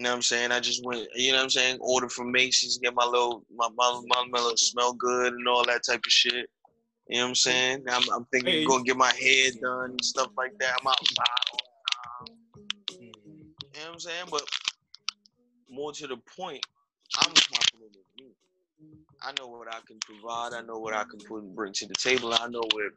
[0.00, 0.50] You know what I'm saying?
[0.50, 3.68] I just went, you know what I'm saying, order from Macy's, get my little, my,
[3.76, 6.48] my, my, my little smell good and all that type of shit.
[7.06, 7.84] You know what I'm saying?
[7.86, 8.64] I'm, I'm thinking Hey.
[8.64, 10.74] going to get my hair done and stuff like that.
[10.80, 13.04] I'm outside all the time.
[13.04, 14.24] You know what I'm saying?
[14.30, 14.48] But
[15.68, 16.64] more to the point,
[17.18, 18.30] I'm confident in me.
[19.22, 20.54] I know what I can provide.
[20.54, 22.32] I know what I can put and bring to the table.
[22.32, 22.94] I know if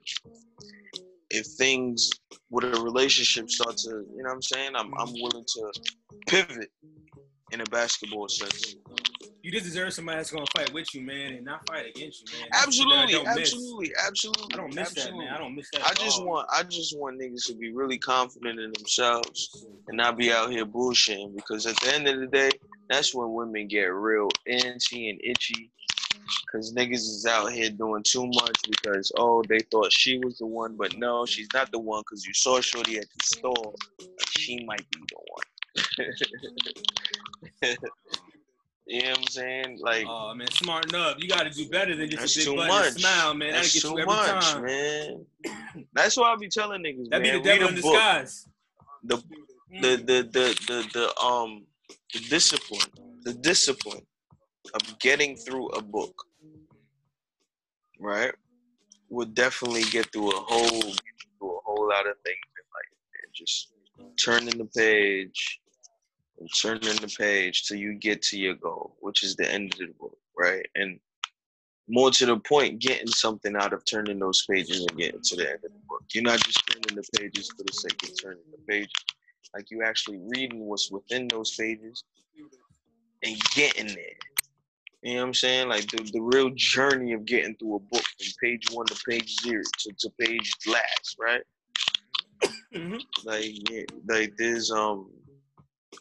[1.34, 2.10] if things
[2.50, 4.72] with a relationship start to, you know what I'm saying?
[4.76, 5.74] I'm I'm willing to
[6.28, 6.70] pivot
[7.52, 8.76] in a basketball sense.
[9.44, 12.40] you just deserve somebody that's gonna fight with you, man, and not fight against you,
[12.40, 12.50] man.
[12.54, 14.08] Absolutely, absolutely, miss.
[14.08, 14.46] absolutely.
[14.54, 15.26] I don't miss absolutely.
[15.26, 15.34] that, man.
[15.34, 15.86] I don't miss that.
[15.86, 16.28] I just all.
[16.28, 20.52] want, I just want niggas to be really confident in themselves and not be out
[20.52, 21.36] here bullshitting.
[21.36, 22.52] Because at the end of the day,
[22.90, 25.72] that's when women get real antsy and itchy.
[26.52, 30.46] Cause niggas is out here doing too much because oh they thought she was the
[30.46, 32.04] one, but no, she's not the one.
[32.04, 33.74] Cause you saw Shorty at the store,
[34.30, 35.44] she might be the one.
[38.86, 39.80] You know what I'm saying?
[39.82, 41.16] Like, oh man, smarten up.
[41.18, 43.54] You got to do better than just a big button smile, man.
[43.54, 44.66] That's That'll get you every much, time.
[44.66, 45.26] man.
[45.94, 47.10] That's why I be telling niggas.
[47.10, 48.46] That be the devil in disguise.
[49.06, 49.24] The,
[49.70, 51.64] the, the, the, the, the, um,
[52.14, 52.90] the discipline,
[53.24, 54.06] the discipline
[54.74, 56.16] of getting through a book,
[58.00, 58.34] right,
[59.10, 62.40] would definitely get through a whole, through a whole lot of things.
[63.24, 63.74] And just
[64.24, 65.60] turning the page,
[66.40, 69.80] and turning the page till you get to your goal, which is the end of
[69.80, 70.66] the book, right?
[70.76, 71.00] And
[71.88, 75.48] more to the point, getting something out of turning those pages and getting to the
[75.48, 76.04] end of the book.
[76.14, 78.92] You're not just turning the pages for the sake of turning the pages.
[79.54, 82.04] Like you actually reading what's within those pages
[83.24, 84.18] and getting there.
[85.04, 85.68] You know what I'm saying?
[85.68, 89.36] Like the, the real journey of getting through a book from page one to page
[89.42, 91.42] zero to, to page last, right?
[92.74, 92.98] Mm-hmm.
[93.26, 95.12] Like yeah, like there's um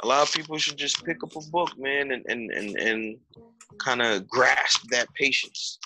[0.02, 3.18] a lot of people should just pick up a book, man, and and and, and
[3.78, 5.80] kind of grasp that patience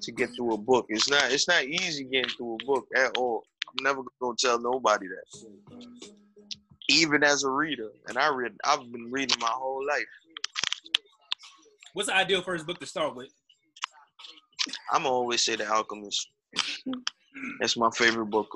[0.00, 0.86] to get through a book.
[0.88, 3.44] It's not it's not easy getting through a book at all.
[3.68, 5.86] I'm never gonna tell nobody that.
[6.88, 10.04] Even as a reader, and I read, I've been reading my whole life.
[11.92, 13.28] What's the ideal first book to start with?
[14.90, 16.28] I'm always say The Alchemist.
[17.60, 18.48] That's my favorite book.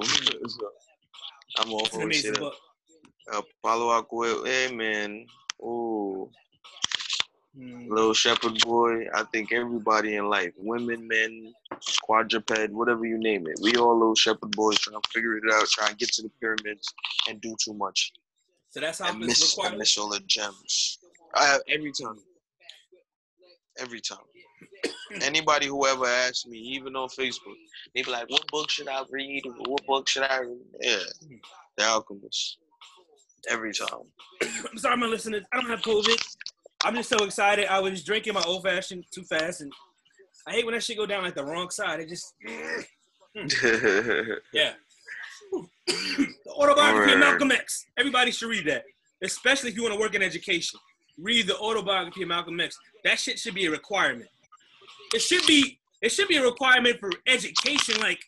[1.59, 2.53] I'm always say that.
[3.33, 5.27] Uh, Paulo Coelho, hey man,
[5.61, 6.31] ooh,
[7.59, 7.89] mm.
[7.89, 9.07] little shepherd boy.
[9.13, 11.53] I think everybody in life, women, men,
[12.03, 15.67] quadruped, whatever you name it, we all little shepherd boys trying to figure it out,
[15.67, 16.95] trying to get to the pyramids
[17.29, 18.13] and do too much.
[18.71, 20.99] So that's how I miss, and miss all the gems.
[21.35, 22.19] I have every time,
[23.79, 24.19] every time.
[25.23, 27.57] Anybody who ever asks me, even on Facebook,
[27.95, 29.43] they be like, "What book should I read?
[29.67, 30.99] What book should I read?" Yeah,
[31.77, 32.59] The Alchemist
[33.49, 33.89] every time.
[34.43, 35.45] I'm sorry, my listeners.
[35.53, 36.37] I don't have COVID.
[36.85, 37.67] I'm just so excited.
[37.67, 39.73] I was drinking my old fashioned too fast, and
[40.47, 42.01] I hate when that shit go down like the wrong side.
[42.01, 42.35] It just,
[44.53, 44.73] yeah.
[45.87, 47.87] the autobiography of Malcolm X.
[47.99, 48.85] Everybody should read that,
[49.23, 50.79] especially if you want to work in education.
[51.19, 52.79] Read the autobiography of Malcolm X.
[53.05, 54.29] That shit should be a requirement.
[55.15, 55.79] It should be.
[56.03, 58.21] It should be a requirement for education, like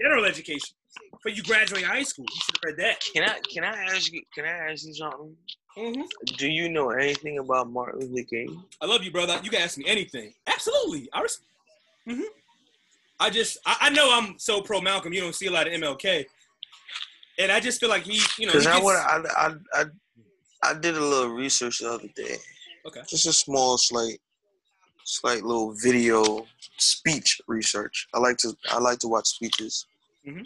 [0.00, 0.74] general education
[1.22, 2.24] for you graduating high school.
[2.28, 3.00] You should have read that.
[3.12, 5.36] Can I can I ask you can I ask you something?
[5.76, 6.02] Mm-hmm.
[6.36, 8.62] Do you know anything about Martin Luther King?
[8.80, 9.40] I love you, brother.
[9.42, 10.34] You can ask me anything.
[10.46, 11.08] Absolutely.
[11.14, 11.40] I res-
[12.06, 12.22] mm-hmm.
[13.18, 15.12] I just I, I, know I'm so pro Malcolm.
[15.12, 16.26] You don't see a lot of MLK,
[17.38, 19.84] and I just feel like he, you know, because I, I I I
[20.62, 22.36] I did a little research the other day.
[22.86, 23.00] Okay.
[23.08, 24.20] Just a small, slight,
[25.04, 26.46] slight little video
[26.78, 28.08] speech research.
[28.14, 29.86] I like to I like to watch speeches.
[30.26, 30.42] Mm-hmm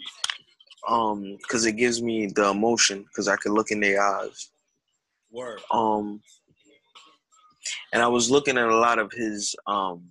[0.87, 4.49] um because it gives me the emotion because i can look in their eyes
[5.31, 5.61] Word.
[5.71, 6.21] um
[7.93, 10.03] and i was looking at a lot of his um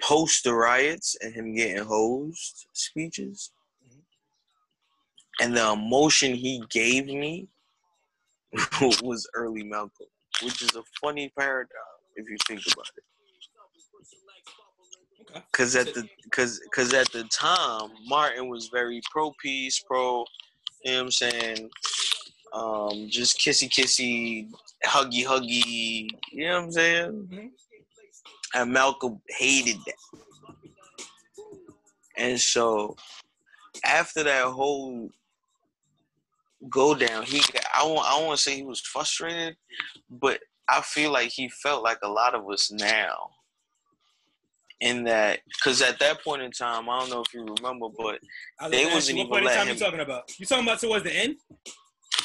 [0.00, 3.50] post the riots and him getting hosed speeches
[3.84, 5.44] mm-hmm.
[5.44, 7.48] and the emotion he gave me
[9.02, 10.06] was early malcolm
[10.42, 11.70] which is a funny paradigm
[12.16, 13.04] if you think about it
[15.52, 20.24] Cause at the cause cause at the time Martin was very pro peace, pro
[20.84, 21.70] you know what I'm saying,
[22.52, 24.48] um, just kissy kissy,
[24.84, 27.10] huggy huggy, you know what I'm saying?
[27.10, 27.46] Mm-hmm.
[28.54, 29.94] And Malcolm hated that.
[32.16, 32.96] And so
[33.84, 35.10] after that whole
[36.68, 37.42] go down, he
[37.74, 39.56] I won't I won't say he was frustrated,
[40.10, 43.30] but I feel like he felt like a lot of us now
[44.80, 48.20] in that because at that point in time, I don't know if you remember, but
[48.70, 49.74] they wasn't even letting him.
[49.74, 50.30] You talking about?
[50.38, 51.36] You talking about towards the end?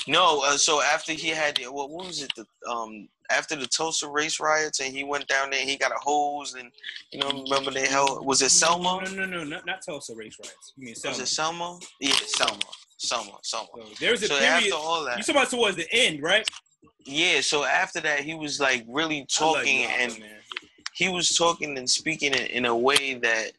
[0.08, 2.32] No, uh, so after he had what, what was it?
[2.36, 6.00] The um after the Tulsa race riots, and he went down there, he got a
[6.02, 6.72] hose, and
[7.12, 9.02] you know, remember they held was it Selma?
[9.04, 10.74] No, no, no, no, not, not Tulsa race riots.
[10.76, 11.18] You mean Selma?
[11.18, 11.80] Was it Selma?
[12.00, 12.62] Yeah, Selma,
[13.04, 13.68] Selma, Selma.
[13.74, 14.74] So there's a so period.
[14.74, 16.48] After all that, you talking about towards the end, right?
[17.06, 17.42] Yeah.
[17.42, 20.24] So after that, he was like really talking and.
[20.96, 23.54] He was talking and speaking in, in a way that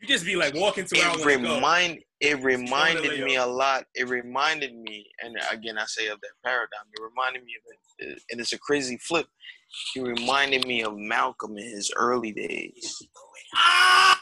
[0.00, 3.84] you just be like walking to it remind it reminded me a lot.
[3.94, 6.86] It reminded me, and again I say of that paradigm.
[6.92, 9.26] It reminded me of it, and it's a crazy flip.
[9.92, 12.96] he reminded me of Malcolm in his early days.
[13.56, 14.20] Ah!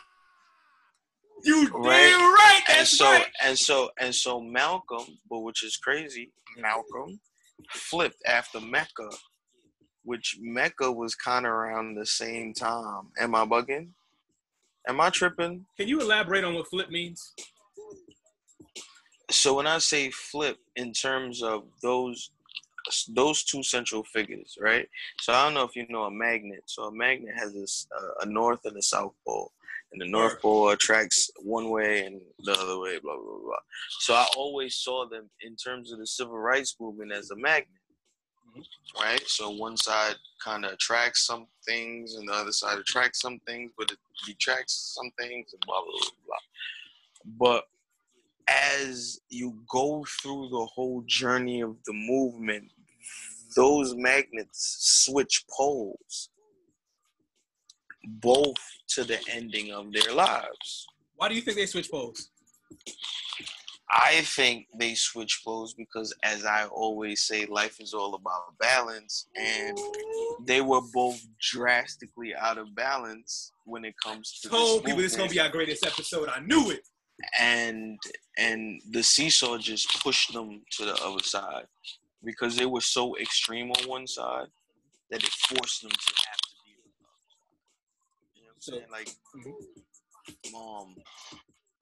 [1.44, 2.10] You Right.
[2.10, 2.60] damn right.
[2.70, 3.26] and so right.
[3.42, 7.20] and so and so Malcolm, but which is crazy, Malcolm
[7.72, 9.08] flipped after Mecca,
[10.04, 13.08] which Mecca was kind of around the same time.
[13.18, 13.90] Am I bugging?
[14.88, 15.66] Am I tripping?
[15.76, 17.32] Can you elaborate on what flip means?
[19.30, 22.30] So when I say flip, in terms of those
[23.08, 24.88] those two central figures, right?
[25.20, 26.62] So I don't know if you know a magnet.
[26.66, 29.52] So a magnet has this uh, a north and a south pole,
[29.92, 33.56] and the north pole attracts one way and the other way, blah blah blah.
[34.00, 37.80] So I always saw them in terms of the civil rights movement as a magnet,
[38.48, 38.64] Mhm.
[39.00, 39.26] right?
[39.28, 43.72] So one side kind of attracts some things, and the other side attracts some things,
[43.76, 46.10] but it detracts some things, and blah blah blah.
[46.26, 46.38] blah.
[47.24, 47.68] But
[48.48, 52.72] as you go through the whole journey of the movement,
[53.54, 56.29] those magnets switch poles,
[58.20, 58.56] both
[58.88, 60.86] to the ending of their lives.
[61.16, 62.30] Why do you think they switch poles?
[63.92, 69.26] I think they switch poles because, as I always say, life is all about balance,
[69.36, 69.76] and
[70.46, 75.18] they were both drastically out of balance when it comes to Told people this is
[75.18, 76.28] gonna be our greatest episode.
[76.28, 76.86] I knew it.
[77.38, 77.98] and
[78.38, 81.66] and the seesaw just pushed them to the other side
[82.24, 84.46] because they were so extreme on one side
[85.10, 87.50] that it forced them to have to be on the other side.
[88.34, 88.90] You know what I'm So- saying?
[88.90, 90.54] Like, Mhm.
[90.54, 90.96] um,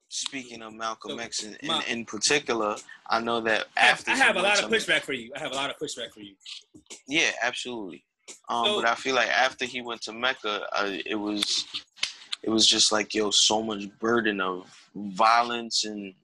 [0.07, 1.55] speaking of Malcolm So, X in,
[1.87, 2.77] in, particular,
[3.07, 5.31] I know that I have, after I have a lot of pushback for you.
[5.35, 6.35] I have a lot of pushback for you.
[7.07, 8.05] Yeah, absolutely.
[8.47, 11.65] Um, So- but I feel like after he went to Mecca, I, it was
[12.41, 16.15] it was just like yo, so much burden of violence and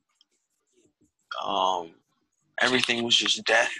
[1.43, 1.93] um,
[2.61, 3.71] everything was just death.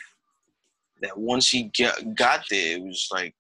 [1.02, 3.34] That once he get, got there, it was like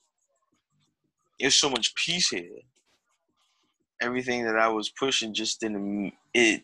[1.39, 2.61] there's so much peace here.
[4.01, 6.63] Everything that I was pushing just didn't it.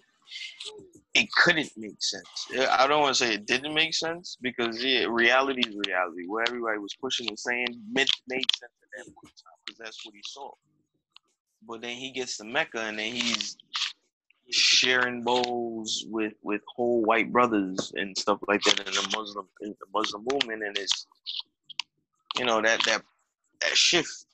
[1.13, 2.47] It couldn't make sense.
[2.71, 6.25] I don't want to say it didn't make sense because yeah, reality is reality.
[6.27, 9.33] What everybody was pushing and saying made, sense at that point
[9.65, 10.51] because that's what he saw.
[11.67, 13.57] But then he gets to Mecca and then he's
[14.51, 19.69] sharing bowls with with whole white brothers and stuff like that in the Muslim in
[19.79, 21.07] the Muslim movement and it's
[22.37, 23.03] you know that that
[23.61, 24.25] that shift.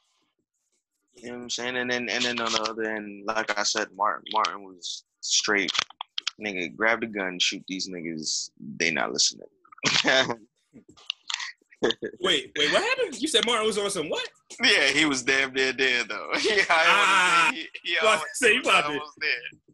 [1.18, 1.78] You know what I'm saying?
[1.78, 5.72] And then and then on the other end, like I said, Martin Martin was straight
[6.40, 9.48] nigga, grab the gun, shoot these niggas, they not listening.
[12.22, 13.22] Wait, wait, what happened?
[13.22, 14.28] You said Martin was on some what?
[14.64, 16.30] yeah, he was damn near dead though.
[16.42, 17.50] yeah, Ah.
[17.52, 19.00] I wanna say he, he Well, I almost, say you he about to-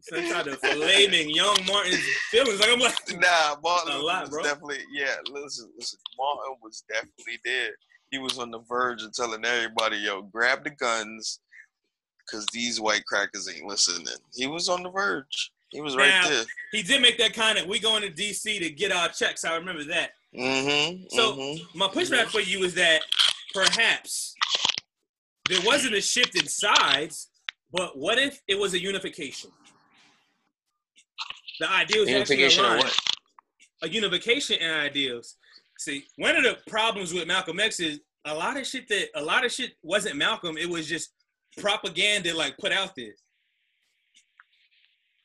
[0.00, 2.60] Some kind of flaming young Martin's feelings.
[2.60, 4.42] Like I'm like, Nah, Martin a lot, was bro.
[4.42, 5.14] definitely yeah.
[5.30, 7.70] Listen, listen, Martin was definitely dead.
[8.14, 11.40] He was on the verge of telling everybody, "Yo, grab the guns,
[12.30, 15.50] cause these white crackers ain't listening." He was on the verge.
[15.70, 16.44] He was right Now- there.
[16.70, 17.66] he did make that comment.
[17.66, 19.44] We going to DC to get our checks.
[19.44, 20.12] I remember that.
[20.32, 21.06] Mm-hmm.
[21.10, 21.76] So- mm-hmm.
[21.76, 23.02] My pushback for you is that
[23.52, 24.36] perhaps
[25.48, 27.30] there wasn't a shift in sides,
[27.72, 29.50] but what if it was a unification?
[31.58, 32.84] The ideals actually unification of aligned.
[32.84, 32.98] what?
[33.82, 35.34] A unification in ideals.
[35.78, 39.22] See, one of the problems with Malcolm X is a lot of shit that a
[39.22, 40.56] lot of shit wasn't Malcolm.
[40.56, 41.10] It was just
[41.58, 43.14] propaganda like put out there.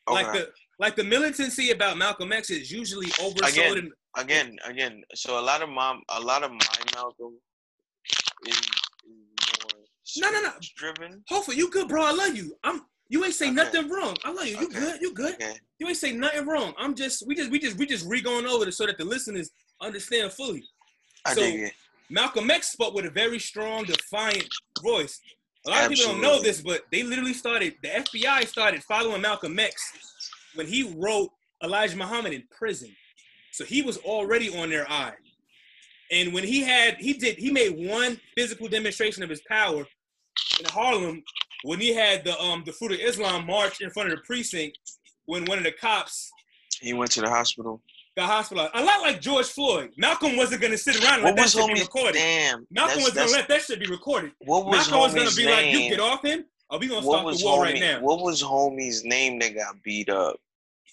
[0.10, 3.52] Like the like the militancy about Malcolm X is usually oversold.
[3.52, 5.04] Again, in, again, again.
[5.14, 6.58] So a lot of mom, a lot of my
[6.96, 7.38] Malcolm
[8.48, 8.62] is, is
[10.22, 10.54] more No, no, no.
[10.76, 11.24] driven.
[11.30, 12.04] hopefully you good, bro.
[12.04, 12.56] I love you.
[12.64, 12.82] I'm.
[13.12, 13.56] You ain't say Okay.
[13.56, 14.16] nothing wrong.
[14.24, 14.58] I love you.
[14.60, 14.80] You Okay.
[14.80, 15.02] good.
[15.02, 15.34] You good.
[15.36, 15.58] Okay.
[15.80, 16.74] You ain't say nothing wrong.
[16.78, 17.26] I'm just.
[17.28, 17.52] We just.
[17.52, 17.78] We just.
[17.78, 20.64] We just re going over this so that the listeners understand fully.
[21.26, 21.74] I So- dig it.
[22.10, 24.48] Malcolm X spoke with a very strong, defiant
[24.82, 25.20] voice.
[25.66, 27.78] A lot of people don't know this, but they literally started.
[27.84, 29.92] The FBI started following Malcolm X
[30.56, 31.30] when he wrote
[31.64, 32.96] Elijah Muhammad in prison.
[33.52, 35.14] So he was already on their eye.
[36.12, 39.86] And when he had, he did, he made one physical demonstration of his power
[40.60, 41.24] in Harlem
[41.64, 44.80] when he had the um the Fruit of Islam march in front of the precinct
[45.26, 46.32] when one of the cops
[46.82, 47.84] He went to the hospital.
[48.20, 48.72] Got hospitalized.
[48.76, 49.92] A lot like George Floyd.
[49.98, 52.14] Malcolm wasn't gonna sit around and let that shit be recorded.
[52.16, 52.68] Damn.
[52.72, 54.32] Malcolm was gonna let that shit be recorded.
[54.40, 55.90] What was Malcolm was gonna homie's be like, "You name?
[55.92, 59.04] get off him, or we gonna What start the war right now." What was homie's
[59.04, 60.38] name that got beat up?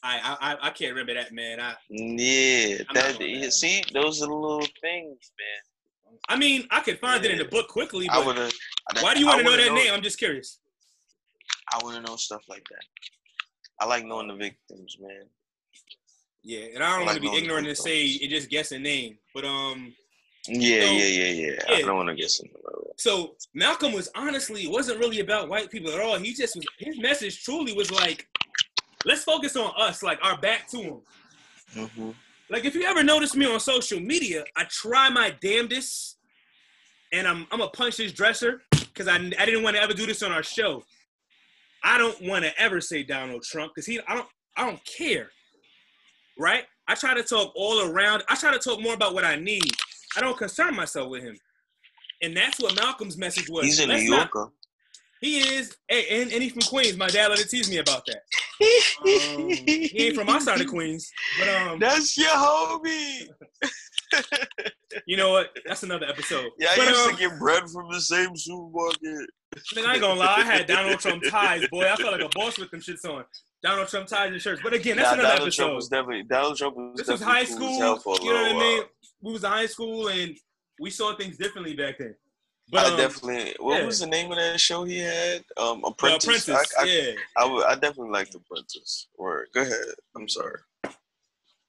[0.02, 1.58] I, I I- I can't remember that man.
[1.60, 3.52] I Yeah, I'm that you that.
[3.52, 6.18] see, those are the little things, man.
[6.28, 8.52] I mean I could find it in the book quickly, I but would have.
[9.00, 9.92] why do you want to know that name?
[9.92, 10.58] I'm just curious.
[11.72, 12.84] I want to know stuff like that.
[13.80, 15.24] I like knowing the victims, man.
[16.46, 19.18] Yeah, and I don't want to be ignorant and say it just guess a name,
[19.34, 19.92] but um,
[20.46, 22.46] Yeah, So- yeah, yeah, yeah, I don't want to some.
[22.96, 26.16] So Malcolm was honestly it wasn't really about white people at all.
[26.18, 28.28] He just was his message truly was like,
[29.04, 31.00] let's focus on us, like our back to him.
[31.74, 32.10] Mm-hmm.
[32.48, 36.16] Like if you ever notice me on social media, I try my damnedest,
[37.12, 40.06] and I'm I'm gonna punch this dresser because I I didn't want to ever do
[40.06, 40.84] this on our show.
[41.82, 45.30] I don't want to ever say Donald Trump because he I don't I don't care,
[46.38, 46.64] right?
[46.88, 48.22] I try to talk all around.
[48.28, 49.70] I try to talk more about what I need.
[50.16, 51.36] I don't concern myself with him,
[52.22, 53.64] and that's what Malcolm's message was.
[53.64, 54.52] He's a New Let's not- Yorker.
[55.20, 56.96] he is, hey, and, and he's from Queens.
[56.96, 58.16] My dad let to tease me about that.
[58.16, 63.28] Um, he ain't from our side of Queens, but um, That's your homie.
[65.06, 65.50] you know what?
[65.66, 66.50] That's another episode.
[66.58, 69.28] Yeah, I but, used um, to get bread from the same supermarket.
[69.74, 71.82] Nigga, I ain't gonna lie, I had Donald Trump ties, boy.
[71.90, 73.24] I felt like a boss with them shits on.
[73.66, 74.60] Donald Trump ties and shirts.
[74.62, 75.62] But again, that's Nah, another Donald episode.
[75.62, 77.72] Trump was definitely Donald Trump was this was high school.
[77.72, 78.82] You know what I mean?
[79.22, 80.36] We was in high school and
[80.78, 82.14] we saw things differently back then.
[82.70, 83.54] But I um, definitely.
[83.58, 83.86] What yeah.
[83.86, 85.42] was the name of that show he had?
[85.56, 86.48] Um, the Apprentice.
[86.48, 87.12] Apprentice, I, I, yeah.
[87.36, 89.08] I, would- I definitely liked Apprentice.
[89.18, 89.48] Word.
[89.52, 89.94] Go ahead.
[90.16, 90.60] I'm sorry.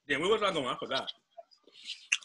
[0.07, 0.67] Yeah, where was I going?
[0.67, 1.11] I forgot.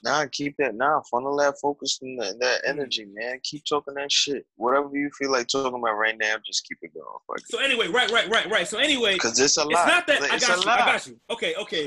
[0.04, 0.74] Nah, keep that.
[0.74, 2.68] Nah, funnel that focus and that, that mm.
[2.68, 3.38] energy, man.
[3.44, 4.44] Keep talking that shit.
[4.56, 7.06] Whatever you feel like talking about right now, just keep it going.
[7.26, 7.46] Fuck.
[7.46, 8.66] So anyway, right, right, right, right.
[8.66, 9.70] So anyway, Cause it's a lot.
[9.70, 10.66] it's not that I got you.
[10.66, 10.80] lot.
[10.80, 11.20] I got you.
[11.30, 11.86] Okay, okay.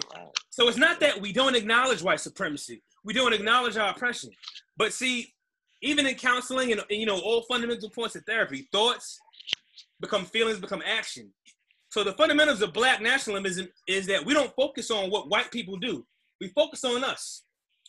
[0.49, 2.81] So it's not that we don't acknowledge white supremacy.
[3.03, 4.29] We don't acknowledge our oppression.
[4.77, 5.33] But see,
[5.81, 9.19] even in counseling and and, you know all fundamental points of therapy, thoughts
[9.99, 11.31] become feelings, become action.
[11.89, 15.77] So the fundamentals of black nationalism is that we don't focus on what white people
[15.77, 16.05] do.
[16.41, 17.44] We focus on us.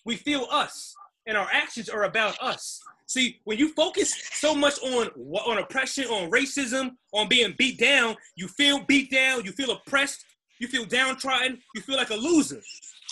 [0.07, 0.94] We feel us,
[1.26, 2.80] and our actions are about us.
[3.09, 8.16] See, when you focus so much on on oppression, on racism, on being beat down,
[8.36, 10.24] you feel beat down, you feel oppressed,
[10.61, 12.62] you feel downtrodden, you feel like a loser.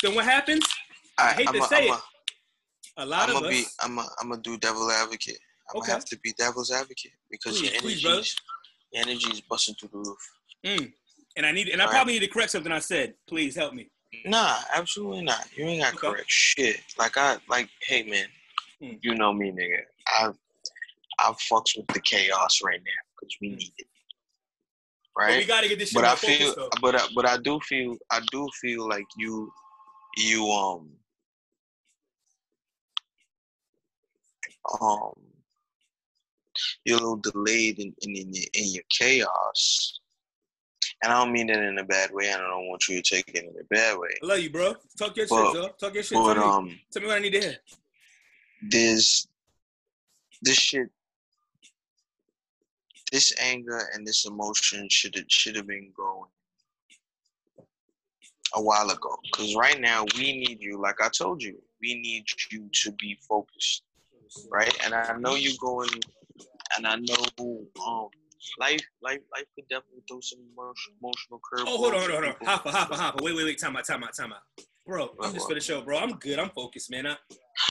[0.02, 0.64] Then what happens?
[1.18, 1.98] I hate to say it.
[2.96, 3.50] A lot I'm of us.
[3.50, 3.64] be.
[3.80, 4.08] I'm gonna.
[4.20, 5.38] I'm gonna do devil advocate.
[5.70, 5.86] I'm Okay.
[5.88, 8.22] gonna have to be devil's advocate because Please, your please, energy, brother.
[8.92, 10.30] your energy is busting through the roof.
[10.64, 10.92] Mm.
[11.36, 11.90] And I need, and I Right.
[11.92, 13.14] probably need to correct something I said.
[13.26, 13.90] Please help me.
[14.24, 15.46] Nah, absolutely not.
[15.56, 16.08] You ain't got Okay.
[16.08, 16.80] correct shit.
[16.98, 18.26] Like I like, hey man,
[18.80, 18.96] Hmm.
[19.02, 19.80] you know me, nigga.
[20.08, 20.30] I
[21.18, 23.86] I fucks with the chaos right now because we need it.
[25.16, 27.60] But we got to get this shit But I feel but I, but I do
[27.60, 29.52] feel I do feel like you
[30.16, 30.90] you um
[34.80, 35.12] um
[36.84, 40.00] you're a little delayed in, in, in, your, in your chaos.
[41.04, 42.28] And I don't mean that in a bad way.
[42.30, 44.08] and I don't want you to take it in a bad way.
[44.22, 44.74] I love you, bro.
[44.98, 45.68] Talk your But- shit, bro.
[45.78, 46.16] Talk your shit.
[46.16, 47.56] But Tell me, um tell me what I need to hear.
[48.62, 49.26] This,
[50.42, 50.88] this shit
[53.12, 56.28] this anger and this emotion should have should have been going
[58.56, 62.24] a while ago because right now we need you like i told you we need
[62.50, 63.84] you to be focused
[64.50, 65.88] right and i know you're going
[66.76, 67.14] and i know
[67.86, 68.08] um
[68.58, 72.22] life life life could definitely throw some emotion, emotional curve Oh, hold on, hold on,
[72.22, 72.46] hold on.
[72.46, 73.24] Hopper, hopper, hopper.
[73.24, 73.58] Wait, wait, wait.
[73.58, 74.42] Time out, time out, time out.
[74.86, 75.96] Bro, I'm just for the show, bro.
[75.98, 76.38] I'm good.
[76.38, 77.06] I'm focused, man.
[77.06, 77.16] I,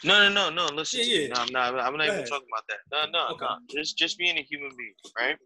[0.04, 0.74] No, no, no, no.
[0.74, 1.28] Listen, Yeah, yeah.
[1.28, 1.80] no, I'm not.
[1.80, 2.28] I'm not Go even ahead.
[2.28, 2.78] talking about that.
[2.92, 3.46] No, no, Okay.
[3.46, 3.58] no.
[3.70, 5.38] Just, just being a human being, right?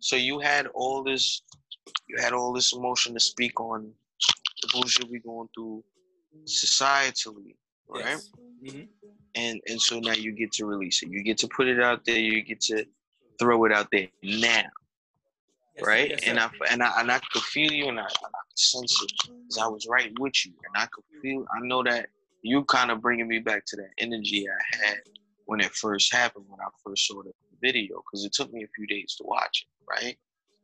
[0.00, 1.42] So you had all this,
[2.08, 3.92] you had all this emotion to speak on
[4.62, 5.84] the bullshit we going through
[6.46, 7.54] societally,
[7.88, 8.04] right?
[8.04, 8.30] yes.
[8.64, 8.88] Mhm.
[9.34, 11.08] And and so now you get to release it.
[11.08, 12.18] You get to put it out there.
[12.18, 12.84] You get to
[13.42, 14.62] throw it out there now,
[15.76, 16.10] Yes, right?
[16.10, 16.38] yes, and.
[16.38, 19.12] I and I and I could feel you, and I, and I could sense it,
[19.48, 21.44] 'cause I was right with you, and I could feel.
[21.54, 22.08] I know that
[22.42, 24.98] you kind of bringing me back to that energy I had
[25.46, 28.68] when it first happened, when I first saw the video, because it took me a
[28.76, 30.18] few days to watch it, right?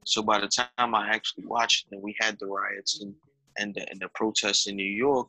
[0.04, 3.14] So by the time I actually watched it, and we had the riots and
[3.60, 5.28] and the, and the protests in New York,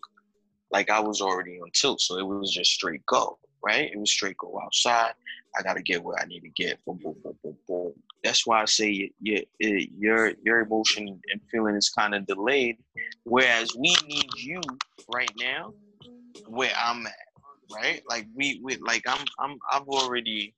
[0.72, 3.90] like I was already on tilt, so it was just straight go, right?
[3.92, 5.14] It was straight go outside.
[5.58, 6.84] I gotta get what I need to get.
[6.86, 7.94] Boom, boom, boom, boom, boom.
[8.24, 12.78] That's why I say your your your emotion and feeling is kind of delayed,
[13.24, 14.62] whereas we need you
[15.14, 15.74] right now,
[16.48, 17.14] where I'm at,
[17.74, 18.02] right?
[18.10, 20.54] Like we, we like I'm I'm I've already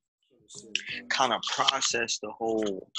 [1.09, 2.89] kind of processed the whole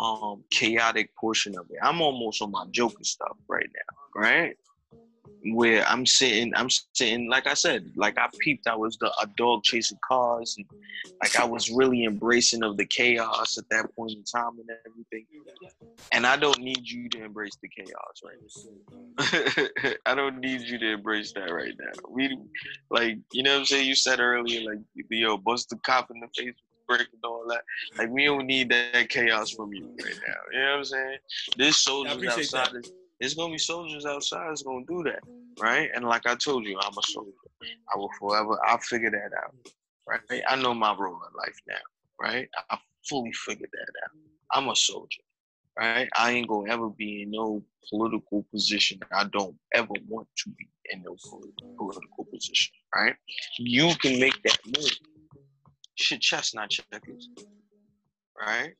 [0.00, 1.78] um chaotic portion of it.
[1.82, 4.56] I'm almost on my Joker stuff right now, right?
[5.44, 9.26] Where I'm sitting, I'm sitting, like I said, like I peeped, I was the a
[9.36, 10.66] dog chasing cars, and
[11.20, 15.26] like I was really embracing of the chaos at that point in time and everything.
[16.12, 18.36] And I don't need you to embrace the chaos right
[18.92, 19.98] now.
[20.06, 22.08] I don't need you to embrace that right now.
[22.08, 22.36] We
[22.90, 23.88] like, you know what I'm saying?
[23.88, 24.78] You said earlier, like,
[25.10, 27.62] yo, bust the cop in the face with brick and all that.
[27.98, 30.34] Like, we don't need that chaos from you right now.
[30.52, 31.18] You know what I'm saying?
[31.56, 32.84] This soldiers outside.
[33.22, 35.20] There's gonna be soldiers outside that's gonna do that,
[35.60, 35.88] right?
[35.94, 37.30] And like I told you, I'm a soldier.
[37.94, 38.58] I will forever.
[38.66, 39.54] I'll figure that out.
[40.08, 40.42] Right.
[40.48, 41.76] I know my role in life now.
[42.20, 42.48] Right.
[42.68, 44.10] I fully figured that out.
[44.50, 45.22] I'm a soldier.
[45.78, 46.08] Right.
[46.16, 48.98] I ain't gonna ever be in no political position.
[49.12, 51.16] I don't ever want to be in no
[51.78, 52.72] political position.
[52.92, 53.14] Right.
[53.56, 54.98] You can make that move.
[55.94, 57.28] Shit, chestnut checkers.
[58.36, 58.72] Right.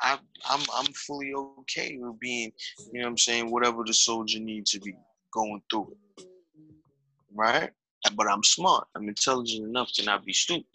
[0.00, 0.18] I,
[0.48, 2.52] I'm I'm fully okay with being,
[2.92, 4.94] you know what I'm saying, whatever the soldier needs to be
[5.32, 6.26] going through it.
[7.34, 7.70] Right?
[8.14, 8.86] But I'm smart.
[8.94, 10.66] I'm intelligent enough to not be stupid.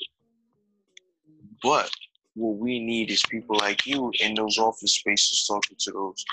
[1.64, 1.92] But
[2.36, 6.26] what we need is people like you in those office spaces talking to those.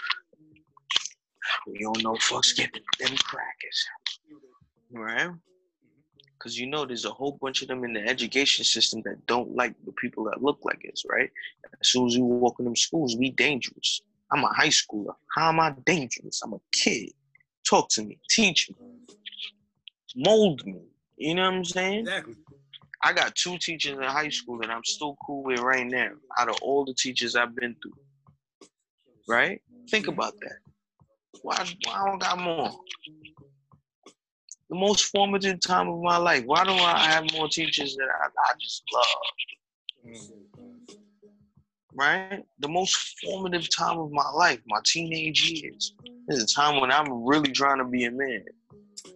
[1.67, 3.87] We don't know fucks getting them crackers.
[4.91, 5.31] Right?
[6.39, 9.57] Because you know there's a whole bunch of them in the education system that don't
[9.57, 11.31] like the people that look like us, right?
[11.81, 14.03] As soon as you walk in them schools, we dangerous.
[14.31, 15.15] I'm a high schooler.
[15.35, 16.41] How am I dangerous?
[16.45, 17.11] I'm a kid.
[17.69, 18.19] Talk to me.
[18.31, 18.77] Teach me.
[20.15, 20.81] Mold me.
[21.17, 22.01] You know what I'm saying?
[22.01, 22.37] Exactly.
[23.03, 26.49] I got two teachers in high school that I'm still cool with right now, out
[26.49, 27.93] of all the teachers I've been through.
[29.29, 29.61] Right?
[29.91, 30.59] Think about that.
[31.43, 32.71] Why, why I don't got more?
[34.71, 36.45] The most formative time of my life.
[36.45, 39.07] Why don't I have more teachers that I, I just love?
[41.95, 42.45] Right?
[42.61, 45.95] The most formative time of my life, my teenage years.
[46.27, 48.45] This is a time when I'm really trying to be a man.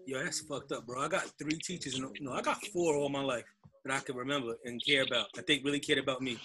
[0.07, 1.03] Yo, that's fucked up, bro.
[1.03, 2.01] I got three teachers.
[2.21, 3.45] No, I got four all my life
[3.85, 5.27] that I can remember and care about.
[5.37, 6.39] I think really cared about me.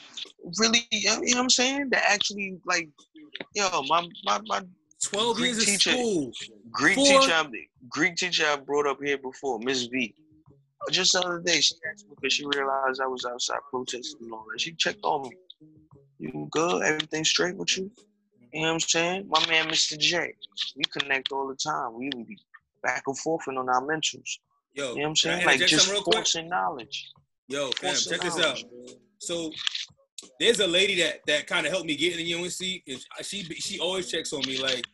[0.60, 1.90] Really, you know what I'm saying?
[1.92, 2.90] That actually, like,
[3.54, 4.62] yo, my my my
[5.10, 6.32] 12 Greek years teacher, of school.
[6.72, 7.06] Greek Four.
[7.06, 7.48] teacher, I,
[7.90, 10.14] Greek teacher I brought up here before, Miss V.
[10.92, 14.32] Just the other day, she asked me because she realized I was outside protesting and
[14.32, 14.62] all that.
[14.62, 15.36] She checked on me.
[16.20, 16.84] You good?
[16.84, 17.92] Everything straight with you?
[18.54, 19.28] You know what I'm saying?
[19.28, 19.98] My man, Mr.
[19.98, 20.34] J.
[20.76, 21.94] We connect all the time.
[21.94, 22.38] We even be
[22.82, 24.40] back and forth and on our mentors.
[24.74, 25.46] Yo, you know what I'm saying?
[25.46, 27.12] Like just forcing knowledge.
[27.48, 28.64] Yo, fam, check this out.
[29.20, 29.52] So
[30.40, 32.52] there's a lady that that kind of helped me get in the UNC.
[33.24, 34.62] She she always checks on me.
[34.62, 34.86] Like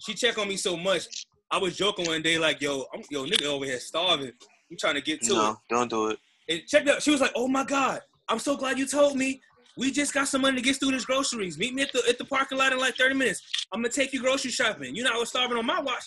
[0.00, 1.26] she check on me so much.
[1.50, 4.32] I was joking one day, like, yo, I'm yo nigga over here starving.
[4.70, 5.56] I'm trying to get to no, it.
[5.68, 6.18] don't do it.
[6.48, 7.02] And check out.
[7.02, 9.40] She was like, oh my god, I'm so glad you told me.
[9.76, 11.56] We just got some money to get students groceries.
[11.56, 13.40] Meet me at the at the parking lot in like 30 minutes.
[13.72, 14.94] I'm gonna take you grocery shopping.
[14.94, 16.04] You know, I was starving on my watch.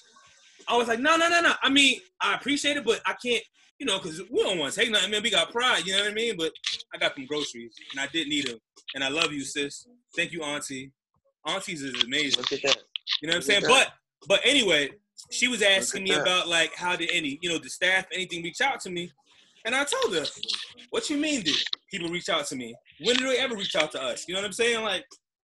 [0.68, 1.54] I was like, no, no, no, no.
[1.62, 3.44] I mean, I appreciate it, but I can't
[3.80, 5.24] you know, because we don't want to take nothing, man.
[5.24, 6.36] We got pride, you know what I mean?
[6.38, 6.54] But
[6.94, 8.60] I got some groceries, and I did need them.
[8.96, 9.88] And I love you, sis.
[10.16, 10.91] Thank you, Auntie.
[11.46, 12.39] Aunties is amazing.
[12.39, 12.78] Look at that.
[13.22, 13.64] You know what I'm saying?
[13.68, 13.89] But
[14.28, 14.91] but anyway,
[15.32, 18.62] she was asking me about like how did any, you know, the staff, anything reach
[18.62, 19.12] out to me.
[19.66, 20.26] And I told her,
[20.89, 21.56] what you mean did
[21.89, 22.76] people reach out to me?
[23.01, 24.26] When did they ever reach out to us?
[24.28, 24.84] You know what I'm saying?
[24.84, 25.06] Like,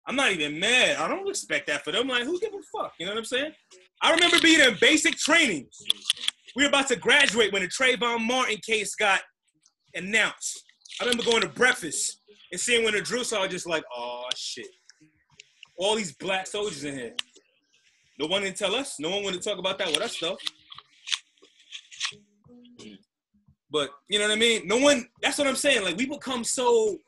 [0.06, 0.98] I'm not even mad.
[0.98, 2.06] I don't expect that for them.
[2.06, 2.92] Like, who give a fuck?
[3.00, 3.52] You know what I'm saying?
[4.02, 5.68] I remember being in basic training
[6.54, 9.20] we were about to graduate when the Trayvon Martin case got
[9.94, 10.62] announced.
[11.00, 12.20] I remember going to breakfast
[12.52, 14.68] and seeing when the Drew saw just like, oh shit.
[15.76, 17.14] All these black soldiers in here.
[18.18, 19.00] No one didn't tell us.
[19.00, 20.38] No one wanted to talk about that with us though.
[23.70, 24.68] But you know what I mean?
[24.68, 25.84] No one, that's what I'm saying.
[25.84, 26.98] Like we become so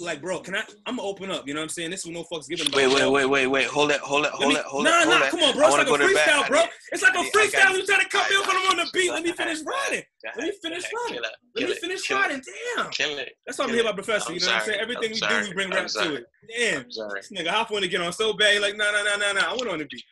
[0.00, 0.62] like, bro, can I?
[0.86, 1.46] I'm gonna open up.
[1.46, 1.90] You know what I'm saying?
[1.90, 2.66] This is no fucks given.
[2.74, 3.66] Wait, wait, wait, wait, wait.
[3.66, 4.90] Hold it, hold it, hold it, hold it.
[4.90, 5.66] Nah, nah, come on, bro.
[5.66, 6.62] It's like a freestyle, bro.
[6.92, 7.76] It's like a freestyle.
[7.76, 9.10] You trying to cut me off when I'm on the beat?
[9.10, 10.04] Let me finish riding.
[10.36, 11.22] Let me finish riding.
[11.56, 12.42] Let me finish riding.
[12.76, 12.90] Damn.
[12.90, 13.32] Kill it.
[13.46, 14.32] That's why I'm here by professor.
[14.32, 14.80] You know what I'm saying?
[14.80, 16.26] Everything we do, we bring rap to it.
[16.56, 16.84] Damn.
[16.84, 18.60] This nigga Hop want to get on so bad.
[18.62, 19.52] Like, nah, nah, nah, nah, nah.
[19.52, 20.04] I went on the beat.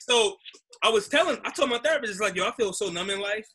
[0.00, 0.36] So
[0.82, 3.20] I was telling, I told my therapist, it's like, yo, I feel so numb in
[3.20, 3.46] life.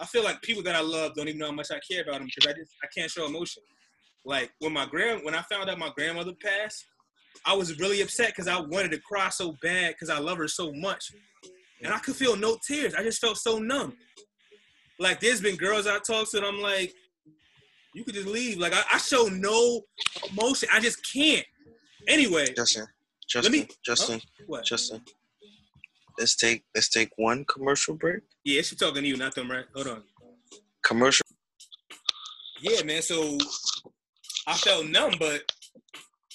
[0.00, 2.18] I feel like people that I love don't even know how much I care about
[2.18, 3.62] them because I just I can't show emotion.
[4.24, 6.84] Like when my grand when I found out my grandmother passed,
[7.44, 10.48] I was really upset because I wanted to cry so bad because I love her
[10.48, 11.12] so much,
[11.82, 12.94] and I could feel no tears.
[12.94, 13.96] I just felt so numb.
[14.98, 16.92] Like there's been girls I talked to, and I'm like,
[17.94, 18.58] you could just leave.
[18.58, 19.82] Like I, I show no
[20.30, 20.68] emotion.
[20.72, 21.44] I just can't.
[22.06, 22.86] Anyway, Justin,
[23.28, 24.44] Justin, me, Justin, huh?
[24.46, 24.64] what?
[24.64, 25.00] Justin.
[26.18, 28.22] Let's take let's take one commercial break.
[28.44, 29.64] Yeah, she talking to you, not them, right?
[29.74, 30.02] Hold on.
[30.84, 31.24] Commercial.
[32.60, 33.02] Yeah, man.
[33.02, 33.38] So
[34.46, 35.52] I felt numb, but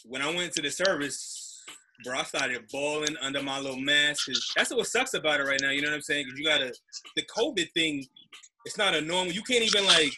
[0.05, 1.63] when I went to the service,
[2.03, 4.29] bro, I started bawling under my little mask.
[4.55, 5.71] That's what sucks about it right now.
[5.71, 6.25] You know what I'm saying?
[6.25, 6.73] Because you gotta
[7.15, 8.05] the COVID thing.
[8.65, 9.33] It's not a normal.
[9.33, 10.13] You can't even like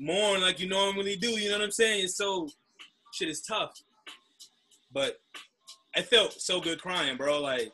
[0.00, 1.30] mourn like you normally do.
[1.30, 2.08] You know what I'm saying?
[2.08, 2.48] So
[3.12, 3.80] shit is tough.
[4.92, 5.20] But
[5.96, 7.40] I felt so good crying, bro.
[7.40, 7.72] Like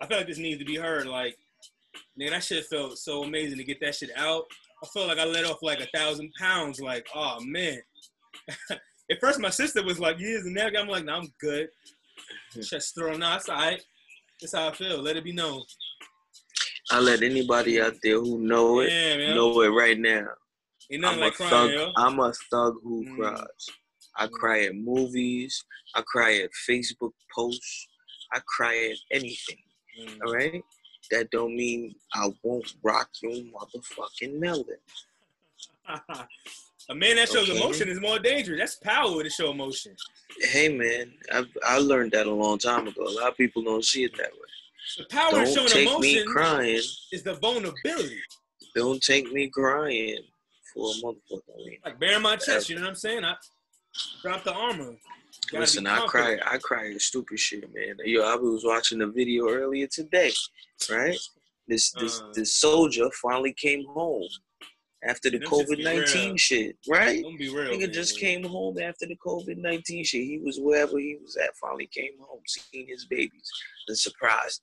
[0.00, 1.06] I felt like this needs to be heard.
[1.06, 1.36] Like
[2.16, 4.44] man, that shit felt so amazing to get that shit out.
[4.82, 6.80] I felt like I let off like a thousand pounds.
[6.80, 7.78] Like, oh man,
[8.70, 11.68] at first, my sister was like, "Years and that." I'm like, "No, I'm good."
[12.54, 13.20] Just throw them.
[13.20, 13.80] No, it's all right.
[14.40, 15.00] That's how I feel.
[15.02, 15.62] Let it be known.
[16.90, 20.26] I let anybody out there who know it yeah, know it right now.
[20.90, 21.70] Ain't nothing I'm like a crying, thug.
[21.70, 21.92] yo.
[21.96, 23.16] I'm a thug who Mm.
[23.16, 23.66] cries.
[24.16, 25.62] I cry at movies.
[25.94, 27.86] I cry at Facebook posts.
[28.32, 29.58] I cry at anything.
[30.00, 30.18] Mm.
[30.26, 30.62] All right.
[31.12, 34.64] That don't mean I won't rock your motherfucking melon.
[36.90, 37.58] a man that shows Okay.
[37.58, 38.58] emotion is more dangerous.
[38.58, 39.94] That's power to show emotion.
[40.40, 43.02] Hey man, I I learned that a long time ago.
[43.06, 44.48] A lot of people don't see it that way.
[44.98, 46.82] The power of Don't showing take me emotion crying.
[47.12, 48.20] is the vulnerability.
[48.74, 50.18] Don't take me crying
[50.74, 51.40] for a motherfucker.
[51.54, 53.24] I mean, Like bearing my chest, you know what I'm saying?
[53.24, 53.34] I
[54.22, 54.96] drop the armor.
[55.52, 56.38] Listen, I cry.
[56.46, 57.96] I cry stupid shit, man.
[58.04, 60.32] Yo, I was watching a video earlier today,
[60.90, 61.18] right?
[61.68, 62.32] This this Uh.
[62.34, 64.28] this soldier finally came home
[65.08, 67.22] after the Them shits be COVID nineteen shit, right?
[67.22, 67.72] Don't be real.
[67.72, 67.92] Nigga man.
[67.92, 70.22] just came home after the COVID nineteen shit.
[70.22, 71.56] He was wherever he was at.
[71.56, 73.50] Finally came home, seen his babies,
[73.88, 74.60] and surprised.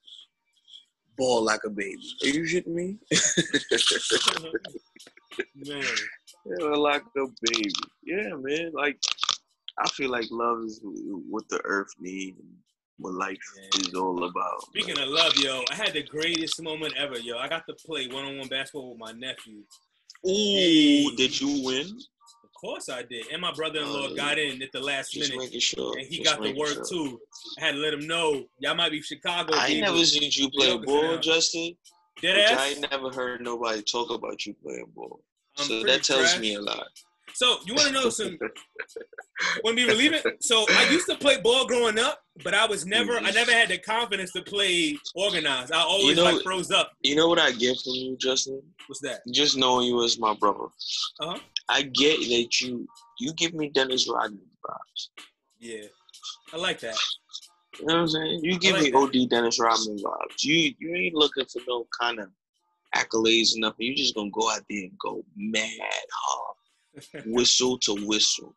[1.16, 1.98] Ball like a baby.
[2.22, 2.96] Are you shitting me?
[5.56, 5.84] man.
[6.46, 7.72] Yeah, like a baby.
[8.04, 8.70] Yeah, man.
[8.72, 8.98] Like
[9.78, 12.38] I feel like love is what the earth needs
[12.98, 13.80] what life Yeah.
[13.80, 14.62] is all about.
[14.62, 17.38] Speaking of love, yo, I had the greatest moment ever, yo.
[17.38, 19.62] I got to play one-on-one basketball with my nephew.
[20.26, 21.86] Ooh, did you win?
[22.44, 23.26] Of course I did.
[23.32, 25.62] And my brother-in-law Oh, got in at the last minute.
[25.62, 25.96] sure.
[25.96, 26.84] And he just got the work sure.
[26.84, 27.20] too.
[27.60, 28.44] I had to let him know.
[28.58, 29.54] Y'all might be Chicago.
[29.54, 29.92] I people.
[29.92, 31.18] never seen you play ball.
[31.18, 31.76] Justin.
[32.24, 32.58] Ass?
[32.58, 35.20] I ain't never heard nobody talk about you playing ball.
[35.56, 36.88] I'm so that tells me a lot.
[37.34, 38.38] So you want to know some?
[39.62, 40.24] Want me to believe it?
[40.40, 43.18] So I used to play ball growing up, but I was never.
[43.18, 45.72] I never had the confidence to play organized.
[45.72, 46.92] I always know- like froze up.
[47.02, 48.60] You know what I get from you, Justin?
[48.86, 49.20] What's that?
[49.32, 50.64] Just knowing you as my brother.
[51.20, 51.38] Uh-huh.
[51.68, 52.88] I get that you
[53.20, 55.08] you give me Dennis Rodman vibes.
[55.60, 55.86] Yeah,
[56.52, 56.96] I like that.
[57.78, 58.40] You know what I'm saying?
[58.42, 58.96] You give like me that.
[58.96, 60.42] OD Dennis Rodman vibes.
[60.42, 62.28] You you ain't looking for no kind of
[62.96, 63.86] accolades or nothing.
[63.86, 65.68] You just gonna go out there and go mad
[66.12, 66.56] hard,
[67.26, 68.54] whistle to whistle.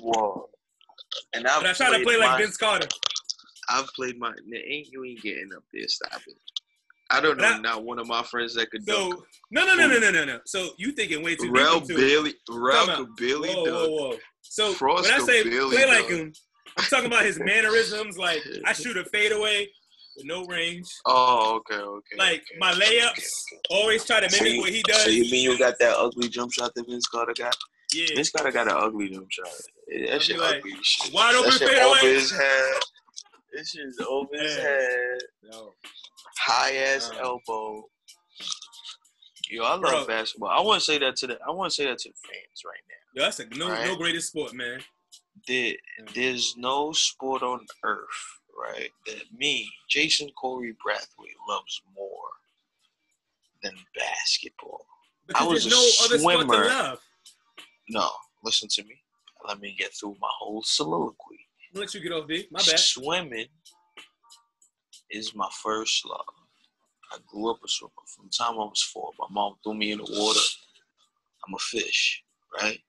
[0.00, 0.48] Whoa.
[1.34, 2.88] And I've But I try to played play like Vince Carter.
[3.68, 4.28] I've played my.
[4.68, 5.86] Ain't you ain't getting up there?
[5.88, 6.34] Stop it.
[7.10, 7.42] I don't know.
[7.42, 9.14] That- not one of my friends that could dunk.
[9.14, 10.38] So no, no, no, no, no, no, no.
[10.46, 11.96] So you thinking way too deep Rel into it.
[11.96, 12.98] Bailey, Rel Time out.
[12.98, 13.90] could Bailey Whoa, dunk.
[13.90, 14.16] whoa, whoa.
[14.42, 16.32] So Frost when I say barely play like him,
[16.78, 18.16] I'm talking about his mannerisms.
[18.16, 19.68] Like I shoot a fadeaway
[20.16, 20.88] with no range.
[21.06, 22.16] Oh, okay, okay.
[22.18, 23.60] Like okay, my layups, okay, okay.
[23.70, 25.04] always try to So mimic you- what he does.
[25.04, 27.56] So you mean you got that ugly jump shot that Vince Carter got?
[27.92, 28.06] yeah.
[28.14, 29.46] Vince Carter got an ugly jump shot.
[29.88, 31.12] That I'll shit like, ugly shit.
[31.14, 31.80] wide open fadeaway.
[31.82, 32.72] over his head.
[33.52, 34.62] This shit's over his Yeah.
[34.62, 35.18] head.
[35.44, 35.74] No.
[36.38, 37.88] High ass elbow.
[39.50, 40.06] Yo, I love Bro.
[40.06, 40.48] basketball.
[40.50, 41.38] I want to say that to the.
[41.46, 43.20] I want to say that to the fans right now.
[43.20, 43.84] Yo, that's a no, Right.
[43.86, 44.80] no greatest sport, man.
[45.48, 45.74] There,
[46.14, 52.28] there's no sport on earth, right, that me, Jason Corey Brathwaite, loves more
[53.62, 54.86] than basketball.
[55.26, 56.98] Because was there's a no other sport swimmer.
[57.88, 58.10] No,
[58.44, 58.96] listen to me.
[59.46, 61.46] Let me get through my whole soliloquy.
[61.74, 62.46] I'll let you get off, D.
[62.50, 62.78] My bad.
[62.78, 63.46] Swimming
[65.10, 66.24] is my first love.
[67.12, 69.12] I grew up a swimmer from the time I was four.
[69.18, 70.40] My mom threw me in the water.
[71.46, 72.22] I'm a fish,
[72.60, 72.80] right?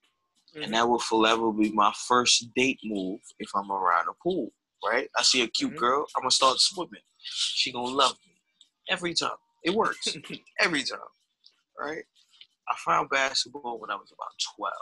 [0.54, 0.64] Mhm.
[0.66, 4.52] And that will forever be my first date move if I'm around a pool,
[4.86, 5.10] right?
[5.18, 5.78] I see a cute Mhm.
[5.78, 7.04] girl, I'm gonna start swimming.
[7.20, 8.42] She gonna love me
[8.90, 9.38] every time.
[9.64, 10.08] It works
[10.60, 11.00] every time,
[11.80, 12.06] right?
[12.70, 14.74] I found basketball when I was about 12.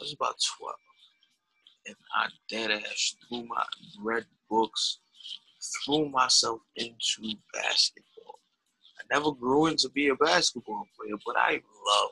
[0.00, 0.76] I was about 12.
[1.86, 3.64] And I dead ass threw my
[4.00, 5.00] read books,
[5.84, 8.40] threw myself into basketball.
[9.00, 11.52] I never grew into be a basketball player, but I
[11.86, 12.10] love.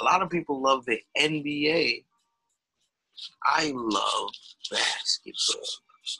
[0.00, 2.04] A lot of people love the NBA.
[3.44, 4.30] I love
[4.70, 5.66] basketball.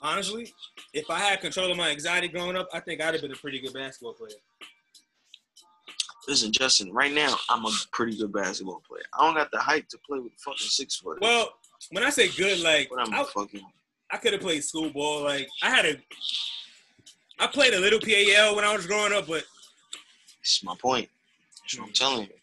[0.01, 0.53] Honestly,
[0.93, 3.35] if I had control of my anxiety growing up, I think I'd have been a
[3.35, 4.37] pretty good basketball player.
[6.27, 9.03] Listen, Justin, right now I'm a pretty good basketball player.
[9.19, 11.17] I don't got the height to play with fucking six foot.
[11.21, 11.49] Well,
[11.91, 13.65] when I say good, like but I'm I, fucking
[14.09, 15.23] I could have played school ball.
[15.23, 15.95] Like I had a,
[17.39, 19.43] I played a little PAL when I was growing up, but
[20.39, 21.09] That's my point.
[21.63, 21.93] That's what I'm Hmm.
[21.93, 22.33] telling you.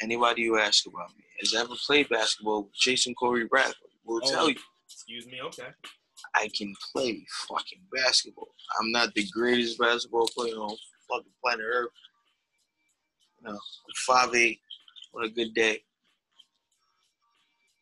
[0.00, 4.30] Anybody you ask about me has ever played basketball Jason Corey Bradley will Oh.
[4.30, 4.56] tell you
[4.86, 5.68] excuse me, okay.
[6.34, 8.48] I can play fucking basketball.
[8.80, 10.76] I'm not the greatest basketball player on
[11.10, 11.90] fucking planet Earth.
[13.40, 13.58] You know,
[14.06, 14.60] five eight
[15.14, 15.82] on a good day.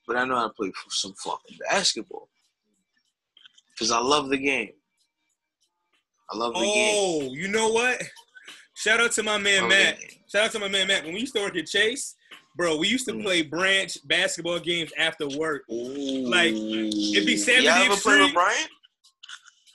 [0.07, 2.29] But I know how to play for some fucking basketball.
[3.79, 4.73] Cause I love the game.
[6.31, 6.95] I love the game.
[6.97, 8.03] Oh, you know what?
[8.77, 9.99] Shout out to my man the Matt.
[9.99, 10.09] game.
[10.31, 11.05] Shout out to my man Matt.
[11.05, 12.15] When we used to work at Chase,
[12.57, 13.23] bro, we used to Mm.
[13.23, 15.63] play branch basketball games after work.
[15.71, 16.29] Ooh.
[16.29, 18.35] Like, it'd be Y'all ever 70th play with.
[18.35, 18.69] Brian?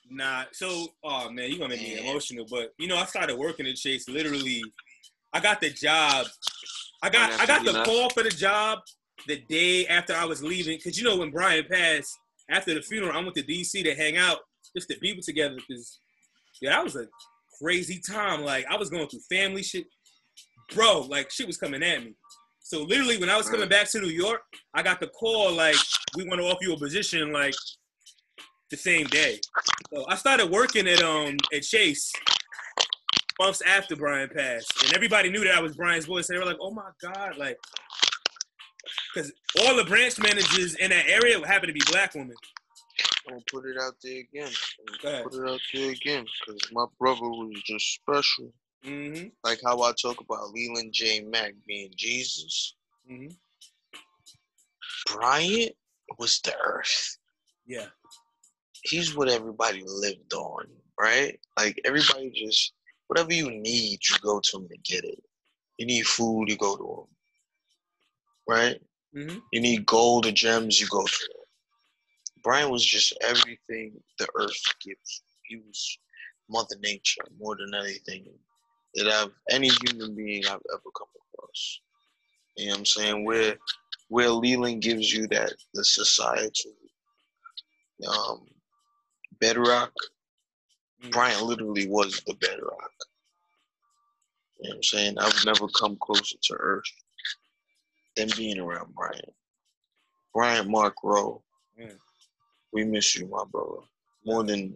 [0.09, 2.45] Nah, so oh man, you're gonna make me emotional.
[2.49, 4.07] But you know, I started working at Chase.
[4.09, 4.61] Literally,
[5.33, 6.27] I got the job.
[7.01, 8.79] I got I got the call for the job
[9.27, 10.79] the day after I was leaving.
[10.81, 12.17] Cause you know when Brian passed
[12.49, 14.39] after the funeral, I went to DC to hang out
[14.75, 15.57] just to be together.
[15.69, 15.99] Cause
[16.61, 17.07] yeah, that was a
[17.61, 18.41] crazy time.
[18.41, 19.85] Like I was going through family shit,
[20.73, 21.01] bro.
[21.01, 22.15] Like shit was coming at me.
[22.63, 24.41] So literally, when I was coming back to New York,
[24.73, 25.75] I got the call like
[26.15, 27.55] we want to offer you a position like
[28.69, 29.39] the same day.
[29.93, 32.11] So I started working at um at Chase
[33.39, 36.29] months after Brian passed, and everybody knew that I was Brian's voice.
[36.29, 37.57] And they were like, "Oh my god!" Like,
[39.13, 42.35] because all the branch managers in that area happened to be black women.
[43.27, 44.51] I'm gonna put it out there again.
[45.01, 48.53] Put it out there again, because my brother was just special.
[48.85, 49.27] Mm-hmm.
[49.43, 51.21] Like how I talk about Leland J.
[51.21, 52.75] Mack being Jesus.
[53.09, 53.33] Mm-hmm.
[55.13, 55.69] Brian
[56.17, 57.17] was the earth.
[57.65, 57.87] Yeah.
[58.83, 60.65] He's what everybody lived on,
[60.99, 61.39] right?
[61.57, 62.73] Like everybody just
[63.07, 65.21] whatever you need, you go to him to get it.
[65.77, 67.07] You need food, you go to him.
[68.47, 68.81] Right?
[69.15, 69.39] Mm-hmm.
[69.51, 71.40] You need gold or gems, you go to him.
[72.43, 75.23] Brian was just everything the earth gives.
[75.43, 75.97] He was
[76.49, 78.25] Mother Nature more than anything
[78.95, 81.79] that I've any human being I've ever come across.
[82.57, 83.25] You know what I'm saying?
[83.25, 83.57] Where
[84.09, 86.73] where Leland gives you that the societal
[88.07, 88.47] um
[89.39, 89.93] bedrock,
[91.03, 91.11] Mm.
[91.11, 92.91] Brian literally was the bedrock.
[94.59, 95.17] You know what I'm saying?
[95.19, 96.83] I've never come closer to earth
[98.15, 99.33] than being around Brian.
[100.33, 101.43] Brian Mark Rowe.
[102.73, 103.81] We miss you, my brother.
[104.25, 104.75] More than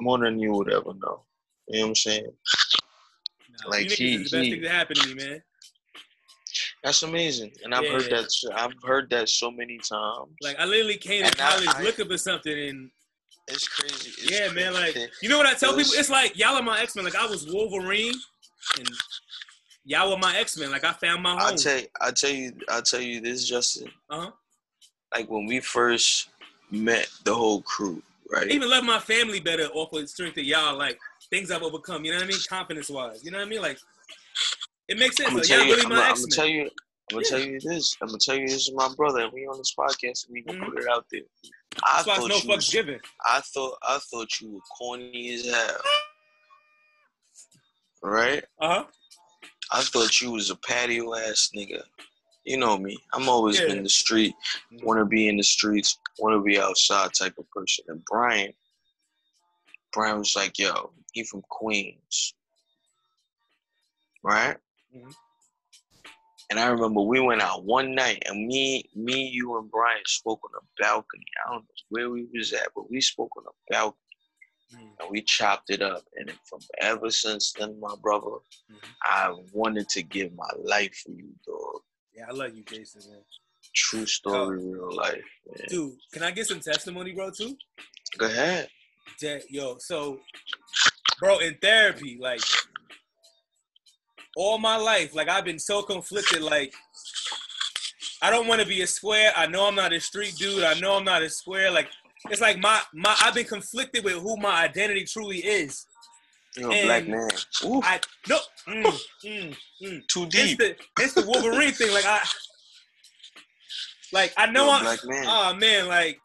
[0.00, 1.24] more than you would ever know.
[1.68, 2.32] You know what I'm saying?
[3.64, 5.42] Nah, Like, you he- the best he- thing that happened to me, man.
[6.82, 7.52] That's amazing.
[7.62, 8.22] And I've heard Yeah.
[8.22, 10.30] that I've heard that so many times.
[10.40, 12.90] Like I literally came to And I- college I- looking for something, and
[13.48, 14.10] it's crazy.
[14.18, 14.72] It's yeah, man.
[14.72, 15.98] Like you know what I tell It people?
[15.98, 17.04] It's like y'all are my X Men.
[17.04, 18.14] Like I was Wolverine,
[18.78, 18.88] and
[19.84, 20.70] y'all were my X Men.
[20.70, 21.56] Like I found my I home.
[21.58, 23.92] tell I tell you I tell you this, Justin.
[24.08, 24.30] Uh-huh.
[25.14, 26.29] Like when we first
[26.70, 28.46] met the whole crew, right?
[28.50, 30.76] I even love my family better off of the strength of y'all.
[30.76, 30.98] Like
[31.30, 32.04] things I've overcome.
[32.04, 32.38] You know what I mean?
[32.48, 33.24] Confidence wise.
[33.24, 33.62] You know what I mean?
[33.62, 33.78] Like
[34.88, 35.28] it makes sense.
[35.28, 35.70] I'm gonna Like, tell you.
[35.74, 36.62] really I'm my gonna, I'm gonna tell you.
[36.62, 36.68] I'm
[37.16, 37.30] gonna Yeah.
[37.30, 37.96] tell you this.
[38.00, 40.42] I'm gonna tell you this is my brother, and we on this podcast, and we
[40.42, 40.64] can Mhm.
[40.72, 41.22] put it out there.
[41.84, 43.00] I thought no you was, given.
[43.24, 45.80] I thought I thought you were corny as hell.
[48.02, 48.44] Right?
[48.60, 48.84] Uh huh.
[49.72, 51.82] I thought you was a patio ass nigga.
[52.50, 52.98] You know me.
[53.12, 53.68] I'm always Yeah.
[53.68, 54.34] been the street,
[54.72, 54.82] Mhm.
[54.82, 57.84] wanna be in the streets, wanna be outside type of person.
[57.86, 58.52] And Brian,
[59.92, 62.34] Brian was like, yo, he from Queens.
[64.24, 64.58] Right?
[64.92, 65.14] Mhm.
[66.50, 70.40] And I remember we went out one night and me, me, you and Brian spoke
[70.42, 71.26] on a balcony.
[71.46, 74.00] I don't know where we was at, but we spoke on a balcony
[74.72, 74.96] Mm.
[74.98, 76.04] and we chopped it up.
[76.16, 78.96] And from ever since then, my brother, Mhm.
[79.02, 81.84] I wanted to give my life for you, dog.
[82.20, 83.20] Yeah, I love you, Jason, man.
[83.74, 85.24] True story, oh, real life.
[85.46, 85.66] Man.
[85.68, 87.56] Dude, can I get some testimony, bro, too?
[88.18, 88.68] Go ahead.
[89.22, 90.18] Ja- Yo, so,
[91.18, 92.40] bro, in therapy, like,
[94.36, 96.42] all my life, like, I've been so conflicted.
[96.42, 96.74] Like,
[98.22, 99.32] I don't want to be a square.
[99.34, 100.62] I know I'm not a street dude.
[100.62, 101.70] I know I'm not a square.
[101.70, 101.88] Like,
[102.28, 103.16] it's like my my.
[103.22, 105.86] I've been conflicted with who my identity truly is.
[106.56, 107.28] You're a black And man.
[107.64, 108.38] Ooh, I no.
[108.68, 108.84] Mm,
[109.24, 110.06] mm, mm.
[110.08, 110.58] too It's deep.
[110.58, 111.92] the it's the Wolverine thing.
[111.92, 112.20] Like I,
[114.12, 114.84] like I know I'm.
[114.84, 115.24] man.
[115.26, 116.18] Oh man, like,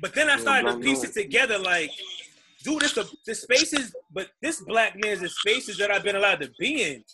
[0.00, 1.10] but then I You're started to piece man.
[1.10, 1.58] it together.
[1.58, 1.90] Like,
[2.62, 6.40] dude, it's the the spaces, but this black man's the spaces that I've been allowed
[6.40, 7.04] to be in.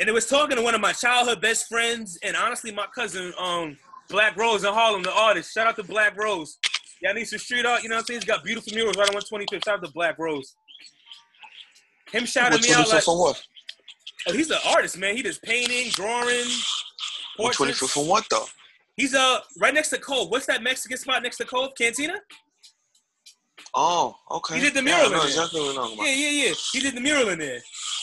[0.00, 3.32] And it was talking to one of my childhood best friends, and honestly, my cousin,
[3.38, 3.76] um,
[4.08, 5.54] Black Rose in Harlem, the artist.
[5.54, 6.58] Shout out to Black Rose.
[7.00, 7.82] Y'all need some street art.
[7.82, 8.20] You know what I'm saying?
[8.20, 9.64] He's got beautiful murals right on 125th.
[9.64, 10.54] Shout out to Black Rose.
[12.12, 13.42] Him shouting What, me out like, for what?
[14.28, 15.16] oh, he's an artist, man.
[15.16, 16.44] He does painting, drawing,
[17.36, 17.80] portraits.
[17.80, 18.44] 25th for what, though?
[18.96, 20.30] He's uh right next to Cove.
[20.30, 21.70] What's that Mexican spot next to Cove?
[21.78, 22.14] Cantina?
[23.74, 24.56] Oh, okay.
[24.56, 25.26] He did the Yeah, mural know in there.
[25.28, 26.06] exactly what you're talking about.
[26.06, 26.54] Yeah, yeah, yeah.
[26.74, 27.60] He did the mural in there.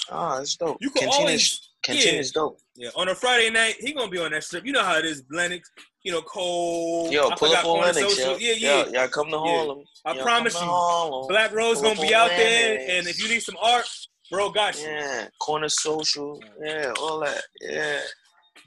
[0.10, 0.78] Ah, that's dope.
[0.82, 2.60] You could Cantina's, always- Cantina's dope.
[2.76, 4.66] Yeah, on a Friday night, he gonna be on that strip.
[4.66, 5.70] You know how it is, Lenox.
[6.04, 7.12] You know, Cole.
[7.12, 8.38] Yo, I pull up on Lenox, yo.
[8.38, 8.86] Yeah, yeah.
[8.86, 9.38] Yo, y'all come to Yeah.
[9.40, 9.84] Harlem.
[10.06, 11.28] I Yo, promise you, Harlem.
[11.28, 13.86] Black Rose Pull gonna be out there, and if you need some art,
[14.32, 14.88] bro, got you.
[14.88, 16.42] Yeah, corner social.
[16.64, 17.44] Yeah, all that.
[17.62, 18.00] Yeah,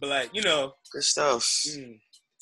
[0.01, 1.43] But like, you know, good stuff.
[1.45, 1.99] mm,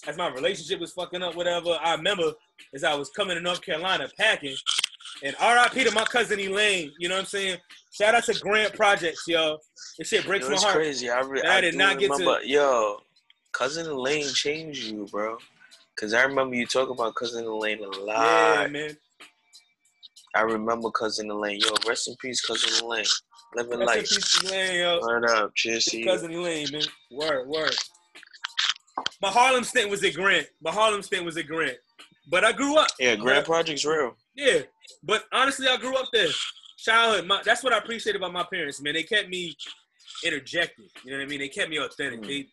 [0.07, 1.79] as my relationship was fucking up, whatever.
[1.83, 2.33] I remember
[2.75, 4.57] as I was coming to North Carolina packing,
[5.23, 5.85] and R.I.P.
[5.85, 6.91] to my cousin Elaine.
[6.99, 7.59] You know what I'm saying?
[7.93, 9.59] Shout out to Grant Projects, yo.
[9.99, 10.77] This shit breaks Yo, my it's heart.
[10.77, 11.11] crazy.
[11.11, 12.43] I, re- I I did not get to- remember.
[12.45, 12.99] Yo,
[13.53, 15.37] cousin Elaine changed you, bro.
[15.99, 18.61] Cause I remember you talking about cousin Elaine a lot.
[18.63, 18.97] Yeah, man.
[20.35, 21.61] I remember cousin Elaine.
[21.61, 23.05] Yo, rest in peace, cousin Elaine.
[23.57, 24.09] Living Rest in life.
[24.09, 25.01] peace, Elaine, yo.
[25.03, 25.53] Word up.
[25.57, 26.07] Cheers to you.
[26.07, 26.83] cousin Elaine, man.
[27.11, 27.75] Word, word.
[29.21, 30.47] My Harlem stint was at Grant.
[30.63, 31.77] My Harlem stint was at Grant.
[32.29, 32.89] But I grew up.
[32.99, 34.15] Yeah, Grant Project's real.
[34.37, 34.61] Yeah.
[35.03, 36.29] But honestly, I grew up there.
[36.85, 37.27] Childhood.
[37.27, 38.95] My, that's what I appreciate about my parents, man.
[38.95, 39.55] They kept me
[40.25, 40.87] interjected.
[41.05, 41.41] You know what I mean?
[41.41, 42.21] They kept me authentic.
[42.23, 42.27] Mm.
[42.27, 42.47] They,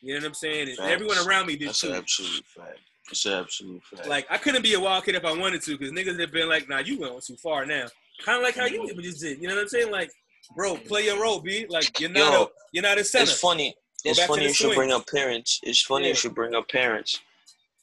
[0.00, 0.68] you know what I'm saying?
[0.68, 0.90] And Facts.
[0.90, 1.88] everyone around me did That's too.
[1.90, 2.78] an absolute fact.
[3.10, 4.08] It's an absolute fact.
[4.08, 6.48] Like I couldn't be a wild kid if I wanted to, because niggas have been
[6.48, 7.86] like, "Nah, you went too far now."
[8.24, 9.40] Kind of like how you just did.
[9.40, 9.90] You know what I'm saying?
[9.90, 10.10] Like,
[10.56, 11.66] bro, play your role, b.
[11.68, 13.24] Like you're not Yo, a you're not a center.
[13.24, 13.74] it's funny.
[14.04, 15.60] Go It's funny you should bring up parents.
[15.62, 16.10] It's funny Yeah.
[16.10, 17.20] you should bring up parents.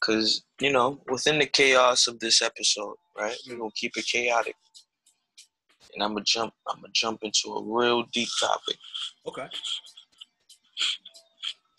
[0.01, 3.35] Cause, you know, within the chaos of this episode, right?
[3.49, 4.55] We're gonna keep it chaotic.
[5.93, 8.77] And I'm gonna jump I'm gonna jump into a real deep topic.
[9.27, 9.47] Okay.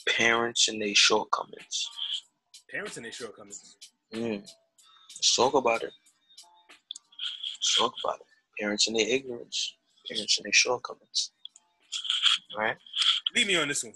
[0.09, 1.89] Parents and their shortcomings.
[2.71, 3.77] Parents and their shortcomings.
[4.15, 4.41] Mm.
[4.41, 5.93] Let's talk about it.
[7.59, 8.27] Let's talk about it.
[8.59, 9.77] Parents and their ignorance.
[10.09, 11.33] Parents and their shortcomings.
[12.57, 12.77] Right?
[13.35, 13.93] Leave me on this one.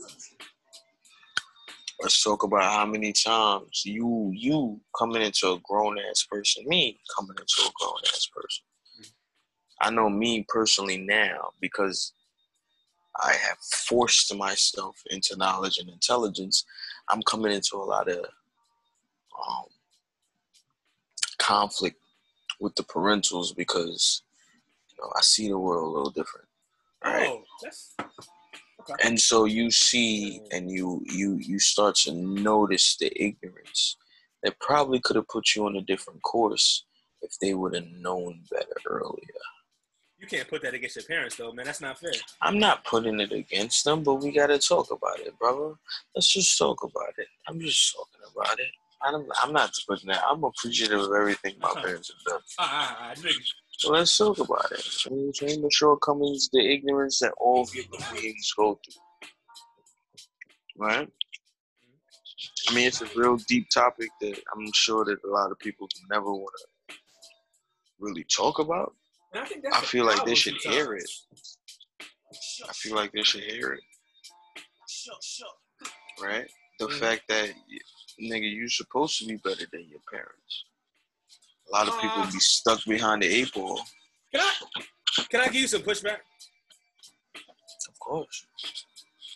[2.00, 7.00] let's talk about how many times you you coming into a grown ass person, me
[7.16, 8.64] coming into a grown ass person.
[9.80, 12.12] I know me personally now because
[13.20, 16.64] I have forced myself into knowledge and intelligence.
[17.08, 19.64] I'm coming into a lot of um,
[21.38, 21.96] conflict
[22.60, 24.22] with the parentals because
[24.90, 26.46] you know I see the world a little different.
[27.04, 27.94] Right Oh, that's
[29.02, 33.96] and so you see and you you you start to notice the ignorance
[34.42, 36.84] that probably could have put you on a different course
[37.22, 39.40] if they would have known better earlier
[40.18, 41.66] you can't put that against your parents though, man.
[41.66, 42.10] That's not fair.
[42.42, 45.74] i'm not putting it against them but we gotta talk about it brother
[46.14, 48.66] let's just talk about it i'm just talking about it
[49.02, 53.12] i'm, I'm not putting that i'm appreciative of everything my parents have done ah, ah,
[53.16, 53.52] nigga.
[53.70, 55.62] so let's talk about it you know what I'm saying?
[55.62, 59.28] the shortcomings the ignorance that all human beings go through
[60.78, 61.08] right
[62.68, 65.88] I mean, it's a real deep topic that I'm sure that a lot of people
[66.10, 66.54] never want
[66.88, 66.94] to
[67.98, 68.94] really talk about.
[69.34, 70.76] I I feel like they should sometimes.
[70.76, 71.10] hear it.
[72.68, 73.82] I feel like they should hear it,
[76.20, 76.48] right?
[76.78, 76.98] The Mhm.
[77.00, 77.50] fact that,
[78.20, 80.64] nigga, you're supposed to be better than your parents.
[81.68, 83.80] A lot of people Uh, be stuck behind the eight ball.
[84.32, 84.54] Can I
[85.30, 86.20] can I give you some pushback?
[87.88, 88.46] Of course.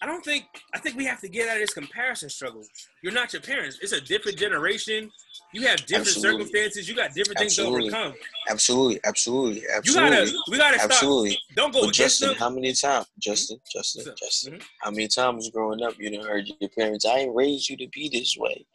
[0.00, 0.44] I don't think
[0.74, 2.64] I think we have to get out of this comparison struggle.
[3.02, 3.78] You're not your parents.
[3.80, 5.10] It's a different generation.
[5.52, 6.44] You have different Absolutely.
[6.44, 6.88] circumstances.
[6.88, 7.90] You got different things Absolutely.
[7.90, 8.18] to overcome.
[8.50, 9.00] Absolutely.
[9.04, 9.62] Absolutely.
[9.62, 9.62] absolutely.
[9.62, 10.10] You Absolutely.
[10.32, 10.90] gotta we gotta stop.
[10.90, 11.38] Absolutely.
[11.56, 12.36] Don't go But Justin, them.
[12.38, 13.06] how many times?
[13.18, 14.16] Justin, Justin, What's up?
[14.18, 14.54] Justin.
[14.58, 14.62] Mhm.
[14.82, 17.88] How many times growing up you done heard your parents, I ain't raised you to
[17.88, 18.66] be this way.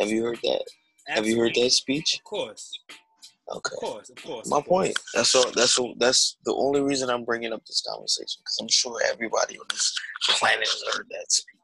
[0.00, 0.64] Have you heard that?
[1.08, 2.16] Have you heard that speech?
[2.16, 2.70] Of course.
[3.48, 3.74] Okay.
[3.74, 4.10] Of course.
[4.10, 4.46] Of course.
[4.48, 4.86] My of course.
[4.88, 4.98] point.
[5.14, 5.50] That's all.
[5.52, 5.94] That's all.
[5.98, 9.92] That's the only reason I'm bringing up this conversation because I'm sure everybody on this
[10.38, 11.59] planet has heard that speech,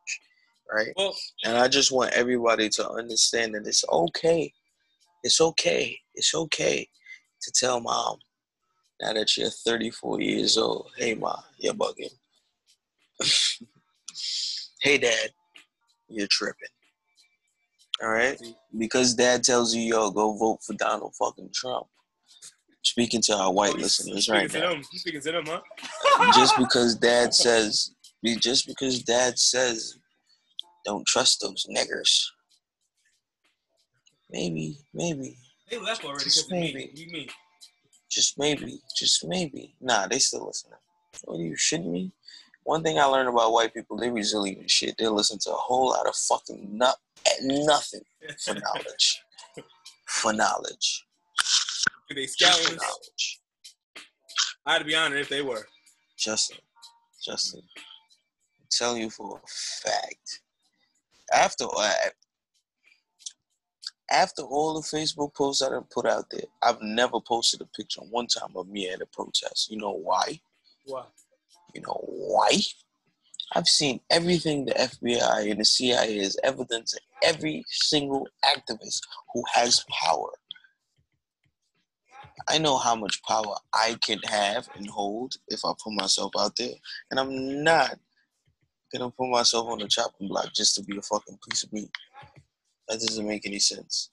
[0.73, 0.93] right?
[0.97, 1.15] Well,
[1.45, 4.53] And I just want everybody to understand that it's okay.
[5.23, 5.99] It's okay.
[6.15, 6.89] It's okay
[7.43, 8.19] to tell mom
[9.01, 10.91] now that you're 34 years old.
[10.97, 12.13] Hey, ma, you're bugging.
[14.83, 15.31] hey, dad,
[16.09, 16.69] you're tripping.
[18.03, 18.41] All right?
[18.77, 21.87] Because dad tells you, yo, go vote for Donald fucking Trump.
[22.83, 24.75] Speaking to our white oh, listeners right now.
[24.75, 24.83] them.
[24.85, 26.33] Speaking to them, huh?
[26.33, 27.93] Just because dad says,
[28.39, 29.99] just because dad says,
[30.87, 32.25] don't trust those niggers.
[34.31, 35.37] Maybe, maybe,
[35.71, 36.73] They left already Just because of me.
[36.75, 36.91] maybe.
[36.95, 37.29] You mean?
[38.11, 39.75] just maybe, just maybe.
[39.81, 40.79] Nah, they still listening.
[41.25, 42.13] What are you shitting me?
[42.65, 44.97] One thing I learned about white people, they resilient as shit.
[44.99, 46.97] They listen to a whole lot of fucking nut
[47.43, 48.01] nothing
[48.45, 49.23] for knowledge.
[50.07, 51.05] for knowledge.
[52.15, 53.41] they Just scouting for knowledge.
[54.67, 55.67] I'd be honored if they were.
[56.17, 56.59] Justin,
[57.25, 59.49] Justin, I'm telling you for a
[59.89, 60.41] fact.
[61.35, 61.93] After uh,
[64.11, 68.03] after all the Facebook posts that I put out there, I've never posted a picture
[68.03, 69.71] one time of me at a protest.
[69.71, 70.41] You know why?
[70.85, 71.05] Why?
[71.75, 72.61] You know why?
[73.55, 79.01] I've seen everything the FBI and the CIA has ever done to every single activist
[79.33, 80.31] who has power.
[82.49, 86.57] I know how much power I can have and hold if I put myself out
[86.57, 86.75] there,
[87.11, 87.99] and I'm not
[88.93, 91.91] gonna put myself on the chopping block just to be a fucking piece of meat.
[92.89, 94.11] That doesn't make any sense.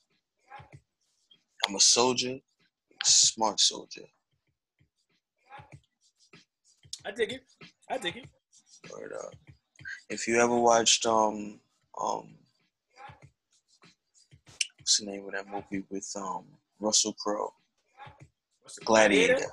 [1.67, 2.39] I'm a soldier,
[3.03, 4.03] smart soldier.
[7.05, 7.43] I dig it.
[7.89, 8.25] I dig it.
[8.91, 9.35] Word up.
[10.09, 11.59] If you ever watched um
[12.01, 12.35] um
[14.79, 16.45] what's the name of that movie with um
[16.79, 17.53] Russell Crowe?
[18.61, 19.45] What's it, Gladiator.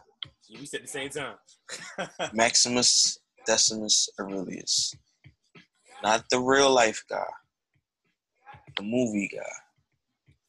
[0.51, 1.37] We said the same time.
[2.33, 4.95] Maximus Decimus Aurelius.
[6.03, 7.25] Not the real life guy.
[8.77, 9.43] The movie guy.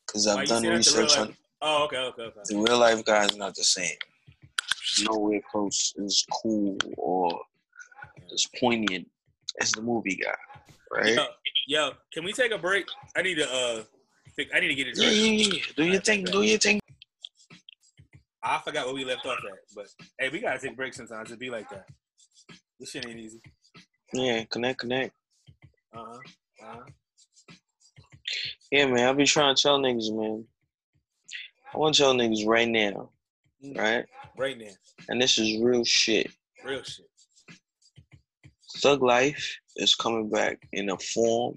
[0.05, 2.41] Because I've done say that, the real research on oh, okay, okay, okay.
[2.45, 3.95] the real life guy is not the same.
[5.03, 7.39] Nowhere close as cool or
[8.33, 9.07] as poignant
[9.61, 10.35] as the movie guy.
[10.91, 11.15] Right?
[11.15, 11.25] Yo,
[11.67, 12.85] yo, can we take a break?
[13.15, 13.83] I need to uh,
[14.53, 14.97] I need to get it.
[14.97, 15.63] Yeah, yeah, yeah.
[15.75, 16.79] Do your thing, do your thing.
[18.43, 19.85] I forgot where we left off at, but
[20.19, 21.31] hey, we gotta take breaks sometimes.
[21.31, 21.85] It be like that.
[22.79, 23.41] This shit ain't easy.
[24.13, 25.13] Yeah, connect, connect.
[25.93, 26.17] Uh huh.
[26.61, 26.83] Uh huh.
[28.71, 30.45] Yeah, man, I be trying to tell niggas, man.
[31.73, 33.09] I want to tell niggas right now,
[33.75, 34.05] right?
[34.37, 34.71] Right now,
[35.09, 36.31] And this is real shit.
[36.65, 37.05] real shit.
[38.77, 41.55] Thug life is coming back in a form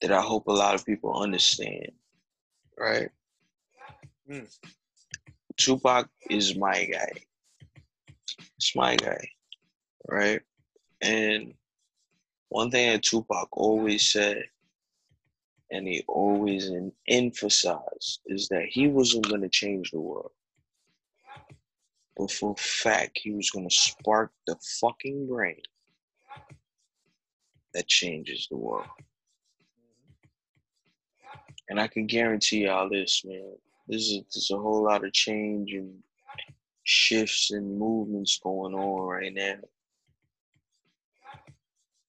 [0.00, 1.90] that I hope a lot of people understand,
[2.78, 3.08] right?
[4.30, 4.52] Mm.
[5.56, 7.12] Tupac is my guy.
[8.56, 9.28] It's my guy,
[10.08, 10.40] right?
[11.00, 11.54] And
[12.48, 14.44] one thing that Tupac always said,
[15.70, 16.70] and he always
[17.08, 20.30] emphasized, is that he wasn't going to change the world.
[22.16, 25.60] But for a fact, he was going to spark the fucking brain
[27.74, 28.88] that changes the world.
[31.68, 33.54] And I can guarantee y'all this, man.
[33.88, 35.94] This is there's a whole lot of change and
[36.84, 39.56] shifts and movements going on right now.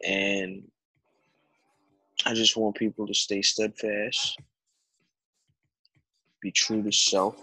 [0.06, 0.64] And
[2.26, 4.40] I just want people to stay steadfast,
[6.42, 7.36] be true to self,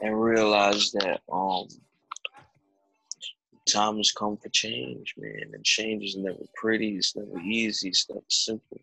[0.00, 1.66] and realize that um
[3.66, 5.50] time has come for change, man.
[5.52, 8.80] And change is never pretty, it's never easy, it's never simple.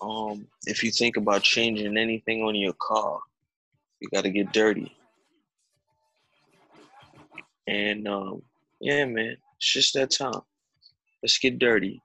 [0.00, 3.18] Um, if you think about changing anything on your car,
[4.00, 4.94] you gotta get dirty.
[7.66, 8.42] And um,
[8.80, 10.40] yeah, man, it's just that time.
[11.22, 12.00] Let's get dirty.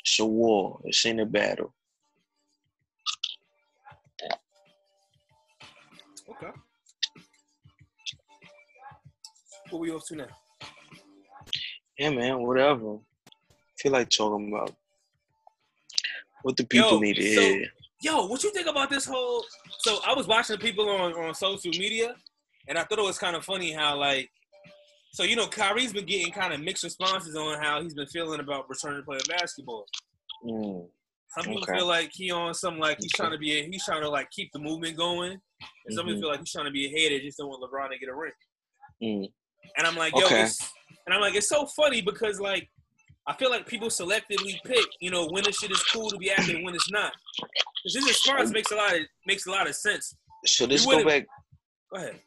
[0.00, 0.80] It's a war.
[0.84, 1.74] This ain't a battle.
[6.28, 6.50] Okay.
[9.70, 10.26] What we off to now?
[11.98, 12.98] Yeah, man, whatever.
[13.78, 14.74] feel like talking about
[16.42, 17.66] what the people Yo, need to so- hear.
[18.02, 19.42] Yo, what you think about this whole?
[19.78, 22.14] So I was watching people on on social media,
[22.68, 24.30] and I thought it was kind of funny how like,
[25.16, 28.38] so you know, Kyrie's been getting kind of mixed responses on how he's been feeling
[28.38, 29.86] about returning to play basketball.
[30.44, 30.90] Mm,
[31.30, 31.72] Some people Okay.
[31.78, 33.22] feel like he on some like he's Okay.
[33.22, 36.18] trying to be a, he's trying to like keep the movement going, and some people
[36.18, 36.20] Mhm.
[36.20, 38.14] feel like he's trying to be a hater, just don't want LeBron to get a
[38.14, 38.32] ring.
[39.02, 39.32] mm.
[39.78, 40.42] And I'm like, yo, Okay.
[40.42, 40.70] it's,
[41.06, 42.68] and I'm like, it's so funny because like
[43.26, 46.30] I feel like people selectively pick, you know, when this shit is cool to be
[46.30, 47.12] active and when it's not.
[47.82, 50.14] Because this response makes a lot of makes a lot of sense.
[50.44, 51.26] So this go back.
[51.92, 52.20] Go ahead.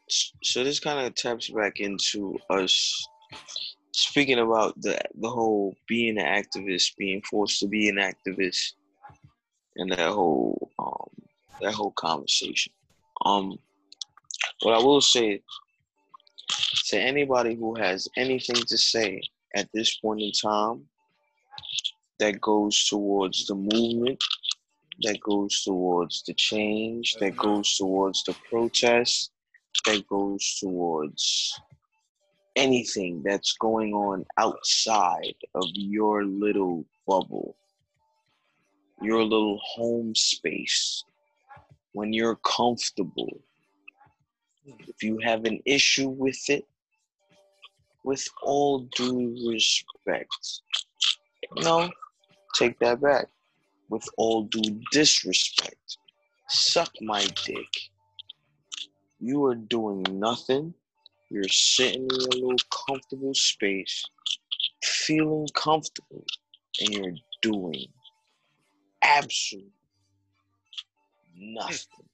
[0.43, 3.07] So this kind of taps back into us
[3.91, 8.73] speaking about the the whole being an activist, being forced to be an activist,
[9.75, 11.09] and that whole um
[11.61, 12.71] that whole conversation.
[13.25, 13.57] Um,
[14.61, 15.41] what I will say
[16.87, 19.21] to anybody who has anything to say
[19.55, 20.85] at this point in time
[22.19, 24.21] that goes towards the movement,
[25.01, 29.31] that goes towards the change, that goes towards the protest,
[29.85, 31.59] that goes towards
[32.55, 37.55] anything that's going on outside of your little bubble,
[39.01, 41.03] your little home space,
[41.93, 43.39] when you're comfortable.
[44.65, 46.67] If you have an issue with it,
[48.03, 50.61] with all due respect,
[51.57, 51.89] no,
[52.55, 53.27] take that back.
[53.89, 55.97] With all due disrespect,
[56.47, 57.89] suck my dick.
[59.19, 60.73] You are doing nothing.
[61.29, 62.55] You're sitting in your little
[62.87, 64.03] comfortable space,
[64.83, 66.23] feeling comfortable,
[66.79, 67.85] and you're doing
[69.03, 69.71] absolutely
[71.35, 72.07] nothing.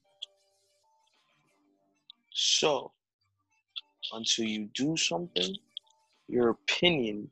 [2.34, 2.92] So,
[4.12, 5.56] until you do something,
[6.28, 7.30] your opinion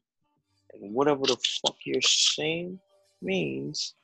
[0.73, 2.79] and whatever the fuck you're saying
[3.21, 3.95] means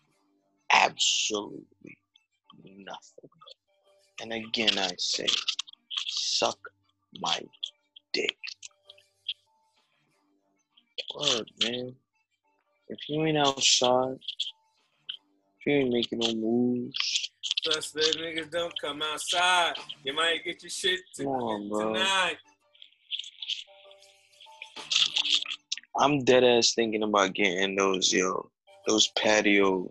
[0.73, 1.97] absolutely
[2.63, 3.29] nothing.
[4.21, 5.27] And again, I say,
[6.07, 6.59] suck
[7.21, 7.39] my
[8.13, 8.37] dick.
[11.15, 11.95] Word, man.
[12.89, 14.17] If you ain't outside,
[15.59, 17.29] if you ain't making no moves,
[17.63, 19.73] Trust that niggas don't come outside.
[20.03, 21.93] You might get your shit to, Come on, bro.
[21.93, 22.37] tonight.
[25.97, 28.49] I'm dead ass thinking about getting those yo,
[28.87, 29.89] those patio,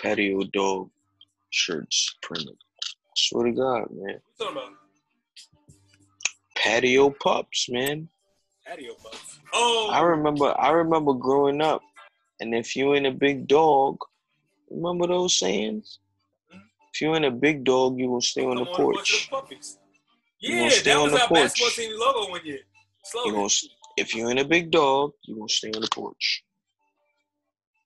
[0.00, 0.90] patio dog
[1.50, 2.56] shirts printed.
[3.16, 3.98] Swear to God, man.
[3.98, 4.72] What you talking about?
[6.56, 8.08] Patio pups, man.
[8.66, 9.38] Patio pups.
[9.52, 11.82] Oh, I remember I remember growing up,
[12.40, 13.98] and if you ain't a big dog,
[14.70, 15.98] remember those sayings?
[16.52, 16.60] Mhm.
[16.92, 21.00] If you ain't a big dog, you will stay on the porch the Yeah, that
[21.02, 21.40] was the our porch.
[21.40, 22.56] basketball team logo one year.
[22.58, 22.62] You
[23.04, 23.34] Slogan.
[23.34, 23.48] gonna,
[23.96, 26.44] if you ain't a big dog, you gonna stay on the porch.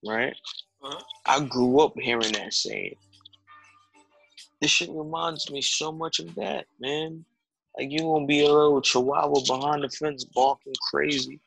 [0.05, 0.37] Right?
[0.83, 1.03] Uh-huh.
[1.27, 2.97] I grew up hearing that saying.
[4.61, 7.25] This shit reminds me so much of that, man.
[7.79, 11.41] Like you gonna be a little chihuahua behind the fence barking crazy.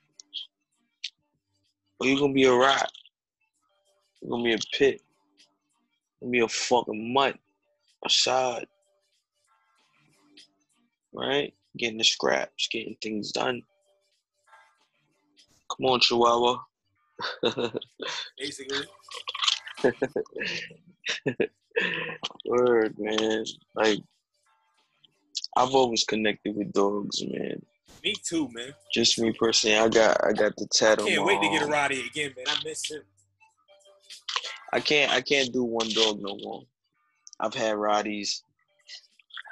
[2.00, 2.92] Or you gonna be a rat.
[4.22, 5.02] You're gonna be a pit.
[6.22, 7.38] You're gonna be a fucking mutt
[8.04, 8.66] outside.
[11.14, 11.54] Right?
[11.78, 13.62] Getting the scraps, getting things done.
[15.78, 16.58] Come on, Chihuahua.
[18.40, 18.88] Basically.
[22.46, 23.46] Word, man.
[23.76, 24.00] Like
[25.58, 27.62] I've always connected with dogs, man.
[28.04, 28.74] Me too, man.
[28.94, 31.68] Just me personally, I got I got the tat on Can't wait to get a.
[31.68, 32.46] Roddy again, man.
[32.48, 33.02] I miss him.
[34.72, 36.64] I can't I can't do one dog no more.
[37.40, 38.42] I've had Roddies.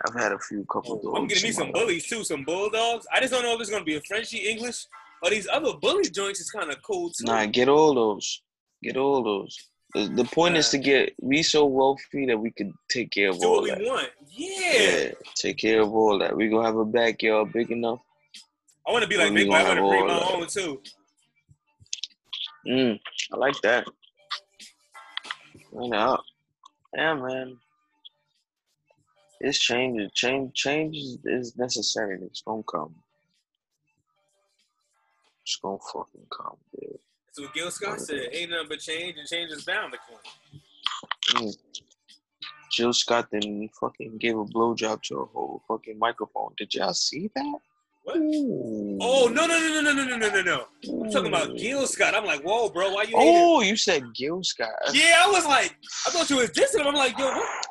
[0.07, 1.07] I've had a few couple dogs.
[1.07, 3.05] Oh, I'm getting me some bullies too, some bulldogs.
[3.13, 4.85] I just don't know if it's gonna be a Frenchie English
[5.21, 7.25] or these other bully joints is kind of cool too.
[7.25, 8.41] Nah, get all those.
[8.81, 9.70] Get all those.
[9.93, 13.39] The, the point is to get we so wealthy that we could take care of
[13.39, 13.81] Do all what we that.
[13.81, 14.09] want.
[14.29, 14.73] Yeah.
[14.73, 16.35] Yeah, take care of all that.
[16.35, 17.99] We gonna have a backyard big enough.
[18.87, 19.55] I want to be like We Big Boy.
[19.55, 20.81] I want to breed my own too.
[22.67, 22.99] Mm,
[23.33, 23.85] I like that.
[25.73, 26.19] Know.
[26.95, 27.57] Yeah, man.
[29.39, 30.11] It's changes.
[30.13, 32.19] Change, change is, is necessary.
[32.21, 32.95] It's gonna come.
[35.43, 36.99] It's gonna fucking come, dude.
[37.37, 38.29] What Gil Scott said.
[38.31, 41.43] Ain't nothing but change, and change is bound to come.
[41.43, 41.55] Mm.
[42.71, 46.53] Jill Scott then fucking gave a blowjob to a whole fucking microphone.
[46.57, 47.59] Did y'all see that?
[48.03, 48.17] What?
[48.17, 48.97] Ooh.
[48.99, 51.03] Oh no no no no no no no no no!
[51.05, 52.15] I'm talking about Gil Scott.
[52.15, 53.13] I'm like, whoa, bro, why you?
[53.15, 54.71] Oh, you said Gil Scott.
[54.91, 55.75] Yeah, I was like,
[56.07, 56.87] I thought you was dissing him.
[56.87, 57.65] I'm like, yo, what?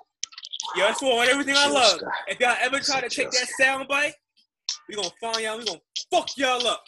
[0.77, 1.99] Yo, that's for everything I love.
[1.99, 2.12] Scott.
[2.28, 4.15] If y'all ever try to Jill take that sound bite,
[4.89, 5.59] we gonna find y'all.
[5.59, 5.81] We gonna
[6.12, 6.85] fuck y'all up.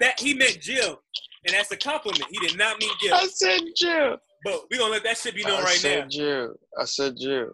[0.00, 1.00] That he meant Jill,
[1.46, 2.24] and that's a compliment.
[2.30, 3.14] He did not mean Jill.
[3.14, 4.16] I said Jill.
[4.44, 6.08] But we gonna let that shit be known I right said now.
[6.08, 6.54] Jill.
[6.78, 7.50] I said Jill.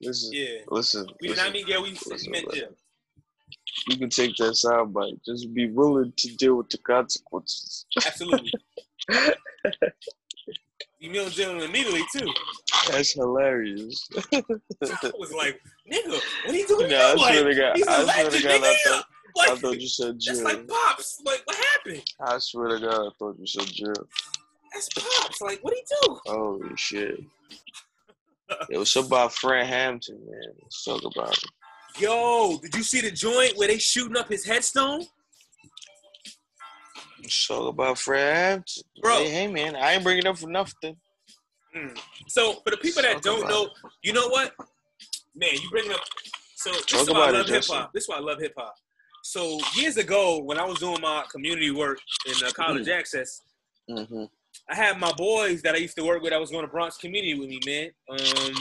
[0.00, 1.06] Listen, Yeah, listen.
[1.20, 1.44] we did listen.
[1.44, 1.82] not mean Jill.
[1.82, 2.60] We listen, meant listen.
[2.60, 2.76] Jill.
[3.88, 5.20] You can take that soundbite.
[5.24, 7.86] Just be willing to deal with the consequences.
[8.04, 8.52] Absolutely.
[10.98, 12.28] you know Jill immediately too.
[12.90, 14.08] That's hilarious.
[14.32, 14.42] I
[15.18, 16.90] was like, nigga, what he doing?
[16.90, 17.10] Nah, now?
[17.10, 19.04] I like, swear to God, he's a I swear to God, I thought,
[19.36, 20.44] like, I thought you said that's Jill.
[20.44, 21.20] like pops.
[21.24, 22.04] Like, what happened?
[22.20, 23.94] I swear to God, I thought you said Jill.
[24.72, 25.40] That's pops.
[25.40, 26.18] Like, what he do?
[26.26, 27.20] Holy shit.
[28.70, 30.52] It was about Fred Hampton, man.
[30.62, 31.44] Let's talk about it.
[31.98, 35.04] Yo, did you see the joint where they shooting up his headstone?
[37.22, 38.82] Let's talk about Fred Hampton.
[39.00, 39.18] Bro.
[39.18, 40.96] Hey, hey, man, I ain't bringing up for nothing.
[41.76, 41.98] Mm.
[42.28, 43.72] So for the people that don't know, it.
[44.02, 44.52] you know what?
[45.34, 46.00] Man, you bring up.
[46.56, 47.92] So this Talk is why I love hip hop.
[47.92, 48.74] This is why I love hip hop.
[49.22, 53.40] So years ago, when I was doing my community work in uh, college access,
[53.90, 54.24] Mm-hmm.
[54.68, 56.32] I had my boys that I used to work with.
[56.32, 57.90] I was going to Bronx community with me, man.
[58.10, 58.54] Um,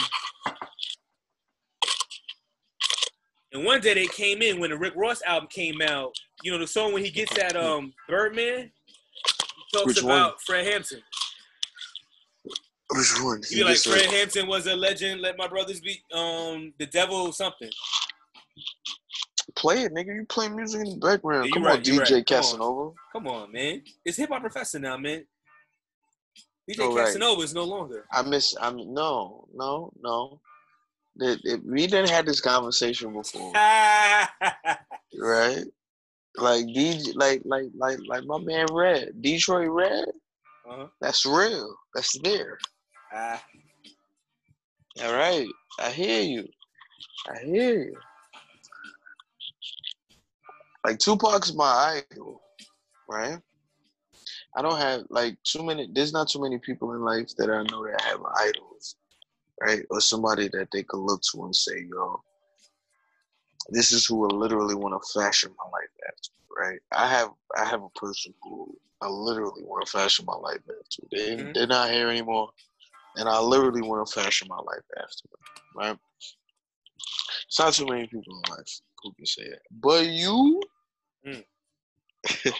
[3.53, 6.13] and one day they came in when the Rick Ross album came out.
[6.43, 8.71] You know the song when he gets that um Birdman.
[9.21, 10.17] He talks Which one?
[10.17, 11.01] about Fred Hampton.
[12.89, 13.41] Which one?
[13.49, 15.21] Be like Fred Hampton was a legend.
[15.21, 17.69] Let my brothers be um the devil something.
[19.61, 20.15] Play it, nigga.
[20.15, 21.45] You play music in the background.
[21.45, 22.07] Yeah, Come right, on, right.
[22.07, 22.41] DJ Come on.
[22.41, 22.91] Casanova.
[23.11, 23.83] Come on, man.
[24.03, 25.23] It's hip hop professor now, man.
[26.67, 27.05] DJ Oh, right.
[27.05, 28.05] Casanova is no longer.
[28.11, 28.55] I miss.
[28.59, 30.39] I'm no, no, no.
[31.17, 34.75] That it, we didn't had this conversation before, right?
[36.37, 40.05] Like DJ, like like like like my man Red, Detroit Red.
[40.67, 40.87] uh-huh.
[41.01, 41.75] That's real.
[41.93, 42.57] That's there.
[43.13, 43.43] Ah,
[45.03, 45.47] All right,
[45.79, 46.47] I hear you.
[47.29, 47.95] I hear you.
[50.85, 52.41] Like Tupac's my idol,
[53.07, 53.39] right?
[54.55, 55.87] I don't have like too many.
[55.91, 58.95] There's not too many people in life that I know that have idols,
[59.61, 59.85] right?
[59.89, 62.23] Or somebody that they could look to and say, "Yo,
[63.69, 66.79] this is who I literally want to fashion my life after." Right?
[66.91, 71.03] I have I have a person who I literally want to fashion my life after.
[71.11, 71.53] They Mhm.
[71.53, 72.51] they're not here anymore,
[73.15, 75.39] and I literally want to fashion my life after them.
[75.73, 75.99] Right?
[77.47, 80.61] It's not too many people in life who can say that, but you.
[81.25, 81.43] Mm.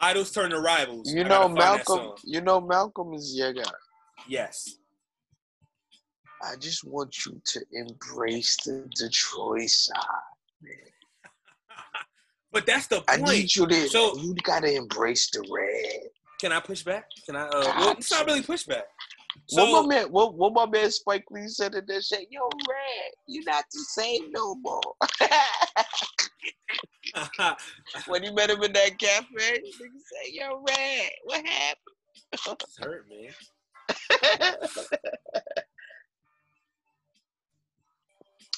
[0.00, 1.12] idols turn to rivals.
[1.12, 2.12] You I know gotta find that Malcolm.
[2.24, 3.62] You know Malcolm is your guy.
[4.28, 4.76] Yes.
[6.42, 9.96] I just want you to embrace the Detroit side.
[12.52, 13.28] But that's the I point.
[13.28, 13.88] need you to.
[13.88, 16.08] So- you gotta embrace the red.
[16.40, 17.04] Can I push back?
[17.26, 17.48] Can I?
[17.48, 18.82] Uh, well, it's not really pushback.
[19.50, 20.04] what So my man?
[20.06, 22.28] What, what my man Spike Lee said in that shit?
[22.30, 24.80] Yo, red, you're not the same no more.
[28.06, 33.06] when he met him in that cafe, nigga say, "Yo, red, what happened?" it's hurt,
[33.08, 33.32] man.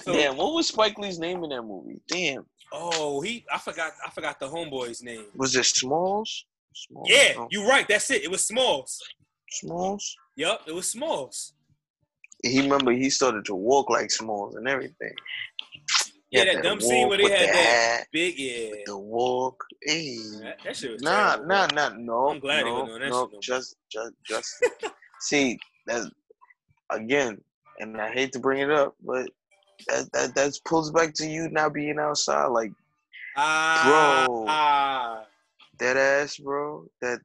[0.03, 2.01] So, Damn, what was Spike Lee's name in that movie?
[2.07, 3.45] Damn, Oh, he.
[3.53, 3.93] I forgot.
[4.07, 5.25] I forgot the homeboy's name.
[5.35, 6.45] was it Smalls?
[6.75, 7.09] Smalls?
[7.11, 7.87] Yeah, No, you're right.
[7.89, 8.23] That's it.
[8.23, 9.03] It was Smalls.
[9.51, 10.17] Smalls.
[10.37, 11.55] Yup, it was Smalls.
[12.45, 15.13] He remember he started to walk like Smalls and everything.
[16.31, 18.39] Yeah, that dumb scene where they had that hat, big.
[18.39, 19.65] Yeah, the walk.
[19.83, 20.17] Hey.
[20.43, 22.29] that, that shit was Nah, terrible, nah, nah, no.
[22.29, 24.65] I'm glad no, that no, shit no just, just, just.
[25.21, 26.07] see, that's
[26.91, 27.41] again,
[27.79, 29.31] and I hate to bring it up, but
[29.87, 32.73] that that that pulls back to you not being outside, like
[33.37, 34.45] Ah, Bro.
[34.49, 35.25] ah.
[35.79, 36.87] that ass, bro.
[37.01, 37.21] That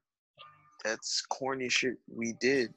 [0.84, 2.74] that's corny shit we did.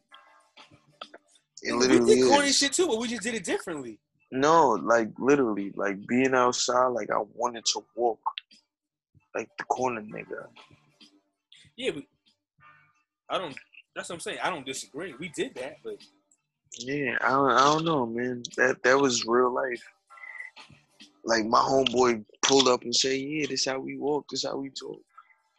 [1.62, 2.58] It we did corny is.
[2.58, 3.98] shit too, but we just did it differently.
[4.36, 8.20] No, like literally, like being outside, like I wanted to walk,
[9.34, 10.46] like the corner nigga.
[11.76, 12.04] Yeah, but
[13.30, 13.56] I don't.
[13.94, 14.38] That's what I'm saying.
[14.42, 15.14] I don't disagree.
[15.18, 15.94] We did that, but
[16.78, 18.42] Yeah, I don't, I don't know, man.
[18.56, 19.82] That that was real life.
[21.24, 24.26] Like my homeboy pulled up and said, "Yeah, this how we walk.
[24.28, 25.00] This how we talk."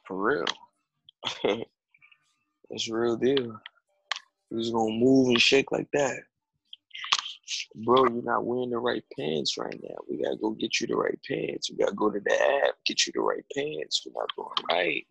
[0.08, 0.46] For real.
[2.70, 3.60] That's real deal.
[4.50, 6.18] He was gonna move and shake like that.
[7.76, 9.96] Bro, you're not wearing the right pants right now.
[10.10, 11.70] We gotta go get you the right pants.
[11.70, 14.06] We gotta go to the app, get you the right pants.
[14.06, 15.06] We're not doing right.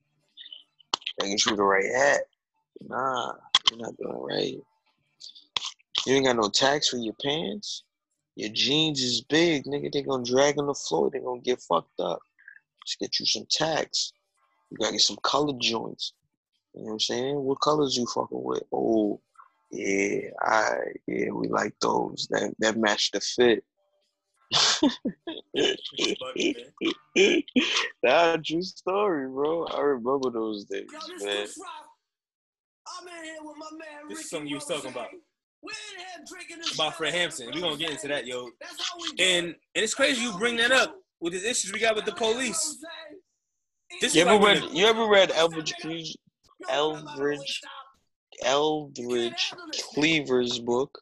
[1.19, 2.21] Gotta get you the right hat.
[2.87, 3.33] Nah,
[3.71, 4.57] you're not doing right.
[6.07, 7.85] You ain't got no tax for your pants.
[8.37, 9.91] Your jeans is big, nigga.
[9.91, 11.11] They gonna drag on the floor.
[11.11, 12.21] They gonna get fucked up.
[12.87, 14.13] Just get you some tax.
[14.71, 16.13] You gotta get some colored joints.
[16.75, 17.37] You know what I'm saying?
[17.37, 18.63] What colors you fucking with?
[18.73, 19.21] Oh,
[19.77, 20.77] yeah, I
[21.07, 22.27] yeah, we like those.
[22.31, 23.65] That that match the fit.
[28.03, 29.65] That's a true story, bro.
[29.67, 30.87] I remember those days,
[31.23, 31.47] man.
[34.09, 35.09] this is something you was talking about.
[36.75, 37.51] About Fred Hampton.
[37.55, 38.51] We gonna get into that, yo.
[39.19, 42.13] And and it's crazy you bring that up with the issues we got with the
[42.13, 42.79] police.
[44.01, 44.71] This You is ever like when read?
[44.71, 46.07] the- You ever read Eldridge Cleaver,
[48.45, 49.53] Eldridge
[49.95, 50.99] Cleaver's book,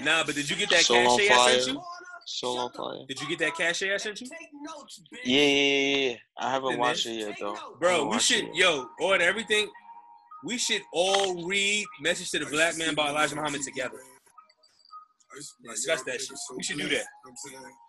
[0.00, 1.82] Nah, but did you get that Soul on I sent you?
[2.26, 3.06] Soul on Fire?
[3.08, 4.28] Did you get that cachet I sent you?
[5.24, 6.16] Yeah, yeah, yeah, yeah.
[6.38, 7.56] I haven't Then watched this- it yet, though.
[7.78, 9.70] Bro, we should, yo, order everything.
[10.44, 13.98] We should all read Message to the Black Man by Elijah Muhammad together.
[15.64, 16.36] Discuss that shit.
[16.56, 17.04] We should do that.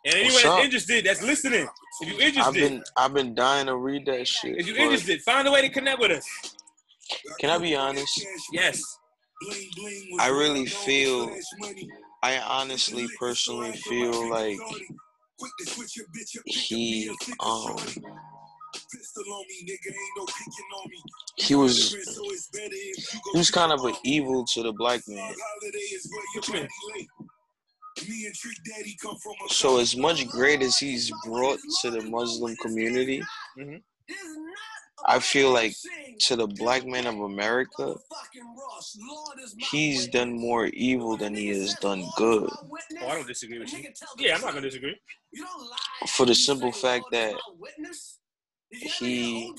[0.05, 1.68] And anyone that's interested, that's listening,
[2.01, 4.57] if you interested, I've been I've been dying to read that shit.
[4.57, 6.26] if you interested, find a way to connect with us.
[7.39, 8.25] Can I be honest?
[8.51, 8.81] Yes.
[10.19, 11.35] I really feel
[12.23, 14.57] I honestly personally feel like
[16.45, 17.77] he um
[21.38, 21.95] he was
[23.31, 25.34] he was kind of an evil to the black man.
[26.34, 26.67] What you mean?
[29.49, 33.21] So as much great as he's brought to the Muslim community,
[33.57, 33.81] Mhm.
[35.06, 35.76] I feel like
[36.19, 37.95] to the black man of America,
[39.72, 42.49] he's done more evil than he has done good.
[42.52, 43.90] Oh, I don't disagree with you.
[44.18, 44.99] Yeah, I'm not gonna disagree.
[46.07, 47.36] For the simple fact that
[48.72, 49.53] he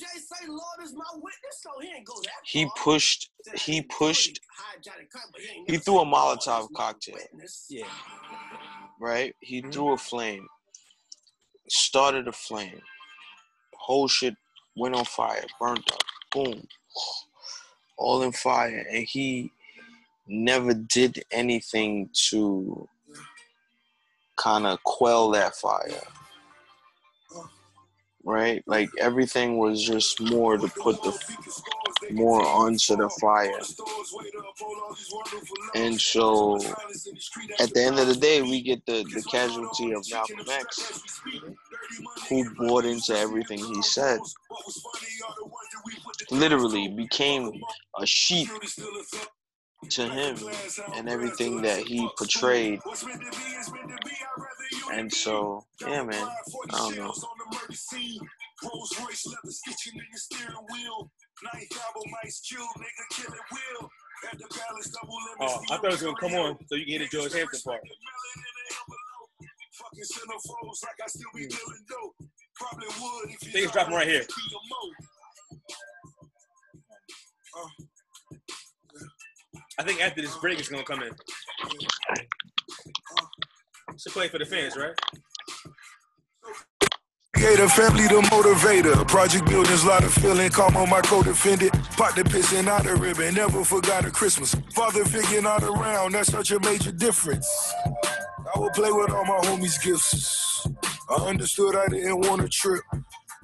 [2.44, 4.40] he pushed he pushed
[5.66, 7.16] he threw a Molotov cocktail,
[7.69, 7.86] Yeah.
[9.01, 9.35] right?
[9.40, 9.73] He Mhm.
[9.73, 10.47] threw a flame,
[11.69, 12.82] started a flame,
[13.74, 14.35] whole shit
[14.78, 16.02] went on fire, burned up,
[16.32, 16.66] boom,
[17.96, 19.50] all in fire, and he
[20.26, 22.88] never did anything to
[24.36, 26.02] kind of quell that fire.
[28.24, 28.62] Right?
[28.66, 31.18] Like everything was just more to put the
[32.10, 33.60] more onto the fire.
[35.74, 36.56] And so
[37.59, 41.20] at the end of the day, we get the, the casualty of Malcolm X,
[42.28, 44.20] who bought into everything he said.
[46.30, 47.52] Literally became
[47.98, 48.48] a sheep
[49.90, 50.36] to him
[50.94, 52.80] and everything that he portrayed.
[54.92, 56.28] And so, yeah, man,
[56.72, 57.14] I don't know.
[58.64, 61.10] Rolls Royce stitching steering wheel.
[61.44, 63.90] Nigga, kill it will.
[65.40, 67.60] Oh, I thought it was gonna come on so you can hear the George Hampton
[67.64, 67.80] part.
[69.78, 72.28] Fucking centerfolds like I still be dealing dope.
[72.56, 74.24] Probably would if you think it's dropping right here.
[77.56, 77.68] Uh,
[79.78, 81.12] I think after this break, it's gonna come in.
[83.96, 84.94] Should play for the fans, right?
[87.34, 89.06] Creator, family the motivator.
[89.06, 90.50] Project buildings, lot of feeling.
[90.50, 91.72] Calm on my co-defendant.
[91.96, 93.34] Partner pissing out a ribbon.
[93.34, 94.56] Never forgot a Christmas.
[94.74, 96.12] Father figure not around.
[96.12, 97.48] That's such a major difference.
[98.54, 100.66] I would play with all my homies' gifts.
[101.10, 102.82] I understood I didn't want to trip.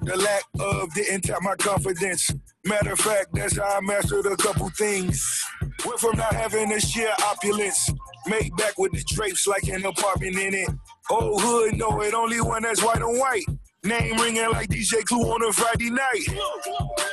[0.01, 2.29] The lack of didn't tap my confidence.
[2.65, 5.43] Matter of fact, that's how I mastered a couple things.
[5.85, 7.89] Went from not having a sheer opulence.
[8.27, 10.69] Made back with the drapes like an apartment in it.
[11.09, 13.45] Old hood, know it, only one that's white and white.
[13.83, 16.41] Name ringing like DJ Clue on a Friday night.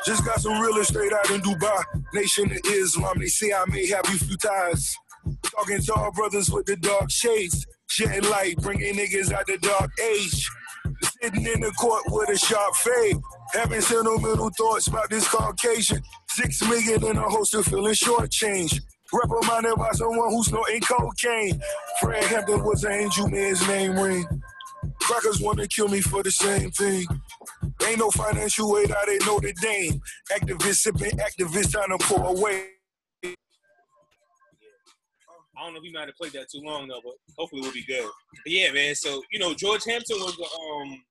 [0.06, 1.82] Just got some real estate out in Dubai.
[2.14, 4.97] Nation of Islam, they say I may have you few ties.
[5.43, 7.66] Talking to our brothers with the dark shades.
[7.93, 10.48] Shedding light, bringing niggas out the dark age.
[11.20, 13.19] Sitting in the court with a sharp fade.
[13.52, 16.01] Having sentimental thoughts about this Caucasian.
[16.31, 18.81] Six million in a holster feeling shortchanged.
[19.12, 21.60] Reprimanded by someone who's snorting cocaine.
[22.01, 24.24] Fred Hampton was an angel, man, his name ring.
[25.02, 27.05] Crackers wanna kill me for the same thing.
[27.86, 30.01] Ain't no financial aid out at Notre Dame.
[30.31, 32.69] Activists sipping, activists trying to pour away.
[35.63, 37.73] I don't know if we might have played that too long though, but hopefully we'll
[37.73, 38.05] be good.
[38.45, 38.97] But yeah, man.
[38.97, 41.03] So you know, George Hampton was the um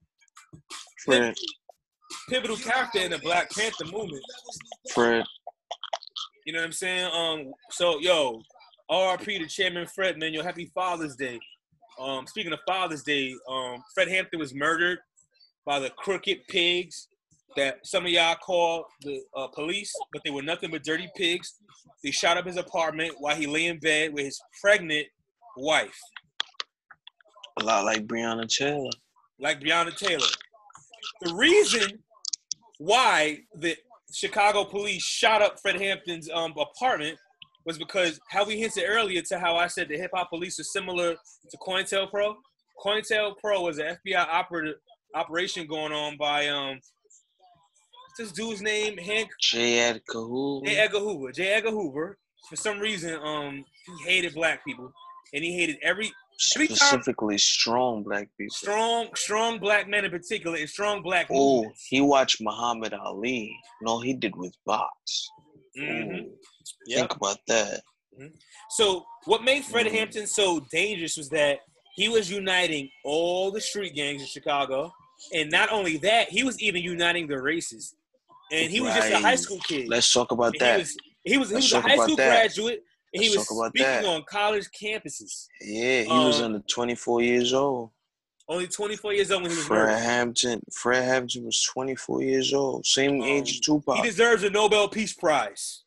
[1.05, 1.35] Fred,
[2.29, 4.21] pivotal character in the Black Panther movement.
[4.93, 5.23] Fred,
[6.45, 7.09] You know what I'm saying?
[7.13, 8.41] Um, so yo,
[8.91, 10.33] RP to Chairman Fred, man.
[10.33, 11.39] Yo, happy Father's Day.
[11.97, 14.99] Um, speaking of Father's Day, um, Fred Hampton was murdered
[15.65, 17.07] by the crooked pigs
[17.55, 21.55] that some of y'all call the uh, police, but they were nothing but dirty pigs.
[22.03, 25.07] They shot up his apartment while he lay in bed with his pregnant
[25.57, 25.99] wife,
[27.59, 28.89] a lot like Breonna Taylor.
[29.39, 30.27] like Breonna Taylor.
[31.21, 31.99] The reason
[32.79, 33.75] why the
[34.13, 37.17] Chicago police shot up Fred Hampton's um, apartment
[37.65, 40.63] was because how we hinted earlier to how I said the hip hop police are
[40.63, 42.35] similar to COINTELPRO.
[42.83, 44.75] COINTELPRO was an FBI operative
[45.13, 46.79] operation going on by um
[48.17, 48.97] this dude's name?
[48.97, 49.79] Hank J.
[49.79, 50.65] Edgar Hoover.
[50.65, 50.75] J.
[50.77, 51.31] Edgar Hoover.
[51.31, 51.47] J.
[51.49, 52.17] Edgar Hoover.
[52.49, 54.91] For some reason, um, he hated black people,
[55.33, 56.11] and he hated every
[56.55, 58.53] every time Specifically, strong black people.
[58.55, 63.55] strong, strong black men in particular, and strong black Oh, he watched Muhammad Ali.
[63.83, 65.29] No, he did with box.
[65.79, 66.29] Mm-hmm.
[66.87, 66.97] Yep.
[66.99, 67.81] Think about that.
[68.71, 69.91] So what made Fred Mhm.
[69.91, 71.59] Hampton so dangerous was that
[71.95, 74.91] he was uniting all the street gangs in Chicago,
[75.33, 77.95] and not only that, he was even uniting the races.
[78.51, 79.87] And he was just a high school kid.
[79.87, 80.75] Let's talk about And that.
[80.75, 82.29] He was he was, he was a high school that.
[82.29, 82.83] graduate,
[83.13, 84.05] and he Let's was talk about speaking that.
[84.05, 85.47] on college campuses.
[85.61, 87.91] yeah, he was um, under 24 years old.
[88.47, 89.97] Only 24 years old when he was Fred murdered.
[89.99, 90.61] Hampton.
[90.73, 92.85] Fred Hampton was 24 years old.
[92.85, 93.95] Same Um, age as Tupac.
[93.97, 95.83] He deserves a Nobel Peace Prize.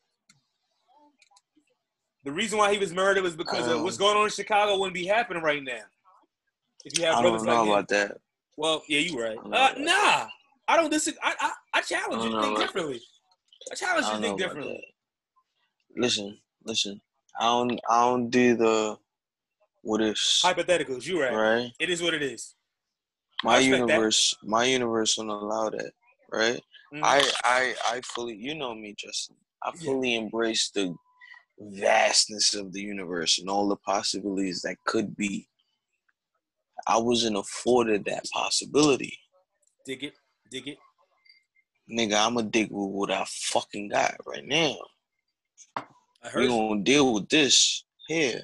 [2.23, 4.77] The reason why he was murdered was because of Um, what's going on in Chicago
[4.79, 5.83] wouldn't be happening right now.
[6.85, 7.69] If you have I don't know like him.
[7.71, 8.17] about that.
[8.57, 9.37] Well, yeah, you're right.
[9.37, 10.27] I don't know Uh, nah,
[10.67, 11.19] I don't disagree.
[11.23, 13.01] I, I, I challenge I you to think differently.
[13.69, 14.83] I I challenge you to think differently.
[15.97, 17.01] Listen, listen.
[17.39, 17.79] I don't.
[17.89, 18.97] I don't do the
[19.83, 20.41] what ifs.
[20.43, 21.33] Hypotheticals, you right.
[21.33, 21.71] Right.
[21.79, 22.55] It is what it is.
[23.43, 23.93] My respect that.
[23.93, 24.35] universe.
[24.43, 25.91] My universe don't allow that.
[26.31, 26.59] Right.
[26.93, 27.01] Mhm.
[27.03, 27.31] I.
[27.43, 27.75] I.
[27.89, 28.35] I fully.
[28.35, 29.35] You know me, Justin.
[29.63, 29.85] I Yeah.
[29.85, 30.95] fully embrace the
[31.59, 35.47] vastness of the universe and all the possibilities that could be.
[36.87, 39.17] I wasn't afforded that possibility.
[39.85, 40.15] dig it,
[40.55, 40.77] dig it.
[41.91, 44.75] Nigga, I'ma dig with what I fucking got right now.
[46.23, 46.49] I heard we you.
[46.49, 48.41] gonna deal with this here.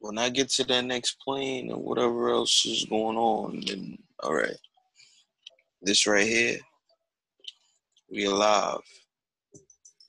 [0.00, 4.34] When I get to that next plane or whatever else is going on, then all
[4.34, 4.56] right.
[5.80, 6.58] This right here,
[8.10, 8.80] we alive.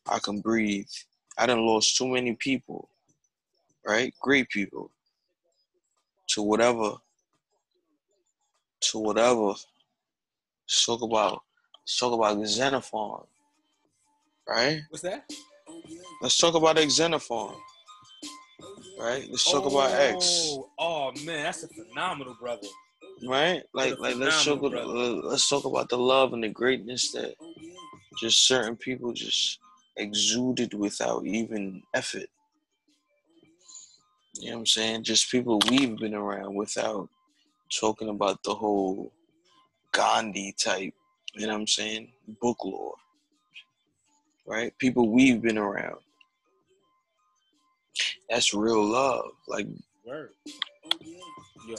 [0.07, 0.87] I can breathe.
[1.37, 2.89] I done lost too many people,
[3.85, 4.13] right?
[4.21, 4.91] Great people.
[6.29, 6.95] To whatever.
[8.91, 9.53] To whatever.
[10.73, 11.43] Let's talk about.
[11.83, 13.25] Let's talk about Xenophon,
[14.49, 14.81] right?
[14.89, 15.31] What's that?
[16.19, 17.53] Let's talk about Xenophon.
[18.99, 19.27] Right?
[19.29, 20.25] Let's talk about oh, X.
[20.25, 22.67] Oh, Oh man, that's a phenomenal brother.
[23.27, 23.61] Right?
[23.75, 27.35] Like like let's talk about, let's talk about the love and the greatness that
[28.19, 29.59] just certain people just
[29.97, 32.25] exuded without even effort.
[34.39, 35.03] You know what I'm saying?
[35.03, 37.09] Just people we've been around without
[37.79, 39.11] talking about the whole
[39.93, 40.93] Gandhi type,
[41.35, 42.09] you know what I'm saying?
[42.41, 42.95] Book lore.
[44.45, 44.77] Right?
[44.77, 45.99] People we've been around.
[48.29, 49.31] That's real love.
[49.47, 49.67] Like,
[50.05, 50.31] Word.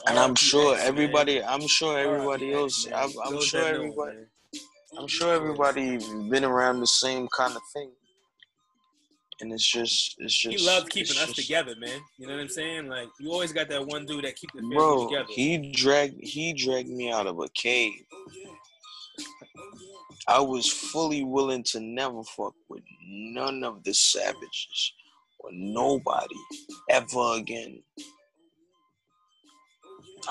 [0.09, 1.43] And I'm sure everybody.
[1.43, 2.86] I'm sure everybody else.
[2.95, 4.16] I'm, I'm sure everybody.
[4.97, 5.99] I'm sure everybody
[6.31, 7.91] been around the same kind of thing.
[9.40, 10.56] And it's just, it's just.
[10.59, 12.01] He loves keeping us just- together, man.
[12.19, 12.89] You know what I'm saying?
[12.89, 15.27] Like you always got that one dude that keeps the family Bro, together.
[15.28, 17.93] he dragged he dragged me out of a cave.
[20.27, 24.93] I was fully willing to never fuck with none of the savages
[25.40, 26.35] or nobody
[26.89, 27.82] ever again.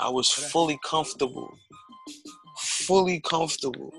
[0.00, 1.56] I was fully comfortable,
[2.58, 3.92] fully comfortable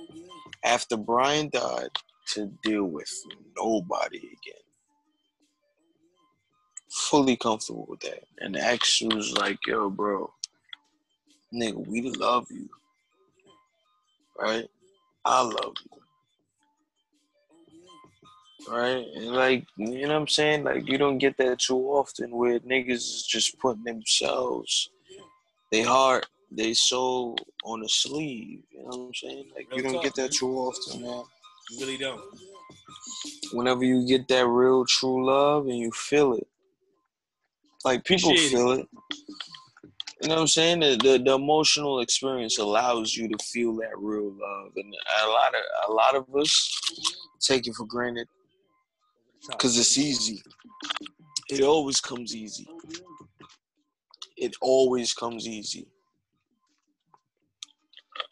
[0.65, 1.91] after Brian died
[2.33, 3.09] to deal with
[3.57, 4.64] nobody again.
[6.95, 8.23] Fully comfortable with that.
[8.39, 10.31] And X was like, yo, bro,
[11.53, 12.69] nigga, we love you.
[14.39, 14.69] Right?
[15.25, 15.91] I love you.
[18.73, 19.05] Right?
[19.15, 20.63] And like, you know what I'm saying?
[20.63, 24.89] Like, you don't get that too often where niggas is just putting themselves,
[25.73, 28.61] they heart, they soul on a sleeve.
[28.71, 29.45] You know what I'm saying?
[29.53, 31.23] Like, you don't get that too often, man.
[31.71, 32.21] You really don't.
[33.51, 36.47] Whenever you get that real true love and you feel it,
[37.85, 38.57] like people Appreciate it.
[38.57, 38.87] feel it.
[40.21, 40.79] You know what I'm saying?
[40.79, 44.93] The, the the emotional experience allows you to feel that real love, and
[45.23, 46.79] a lot of a lot of us
[47.39, 48.27] take it for granted
[49.49, 50.41] because it's easy.
[51.49, 52.67] It always comes easy.
[54.35, 55.87] It always comes easy.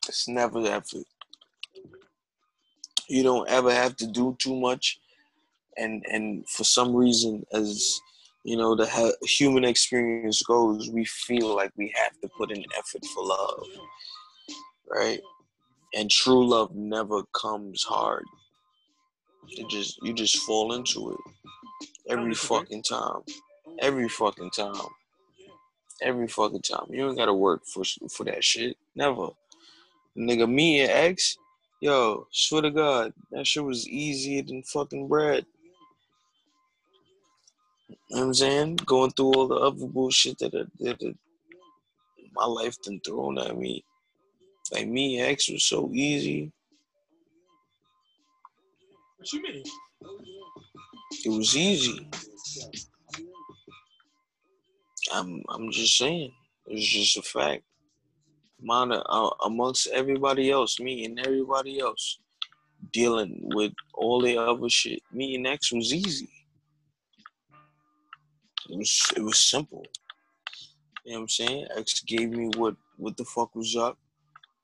[0.07, 1.05] It's never effort.
[3.07, 4.99] You don't ever have to do too much,
[5.77, 8.01] and and for some reason, as
[8.43, 13.05] you know, the human experience goes, we feel like we have to put in effort
[13.05, 13.67] for love,
[14.89, 15.19] right?
[15.95, 18.25] And true love never comes hard.
[19.49, 21.17] It just you just fall into it
[22.09, 23.21] every fucking time,
[23.79, 24.87] every fucking time,
[26.01, 26.87] every fucking time.
[26.89, 28.75] You ain't gotta work for for that shit.
[28.95, 29.29] Never,
[30.17, 30.49] nigga.
[30.49, 31.37] Me and X,
[31.81, 35.45] yo, swear to God, that shit was easier than fucking bread.
[37.89, 38.75] You know what I'm saying?
[38.85, 41.15] Going through all the other bullshit that, I, that, that
[42.33, 43.83] my life done thrown at me.
[44.71, 46.51] Like me and X was so easy.
[49.17, 49.63] What you mean?
[51.25, 52.09] It was easy.
[55.13, 56.31] I'm I'm just saying.
[56.67, 57.63] It's just a fact.
[58.69, 62.19] Uh, amongst everybody else, me and everybody else,
[62.91, 65.01] dealing with all the other shit.
[65.11, 66.29] Me and X was easy.
[68.73, 69.85] It was it was simple.
[71.05, 71.67] You know what I'm saying?
[71.77, 73.99] X gave me what what the fuck was up.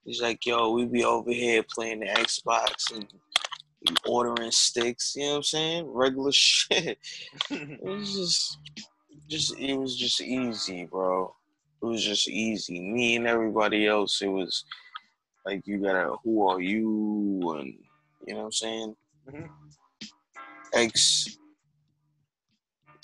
[0.04, 3.08] He's like, yo, we be over here playing the Xbox and
[4.08, 5.16] ordering sticks.
[5.16, 5.92] You know what I'm saying?
[5.94, 6.98] Regular shit.
[7.52, 8.58] It was just,
[9.30, 11.36] just it was just easy, bro.
[11.84, 12.80] It was just easy.
[12.80, 14.66] Me and everybody else, it was
[15.46, 17.58] like you gotta, who are you?
[17.60, 17.76] And
[18.26, 18.96] you know what I'm saying?
[19.30, 19.50] Mhm.
[20.74, 21.38] X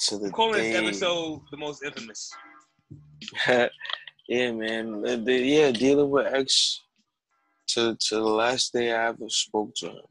[0.10, 0.72] to the I'm calling day.
[0.72, 2.32] this episode the most infamous.
[3.48, 5.04] yeah, man.
[5.26, 6.82] Yeah, dealing with X
[7.70, 10.06] to to the last day I ever spoke to him.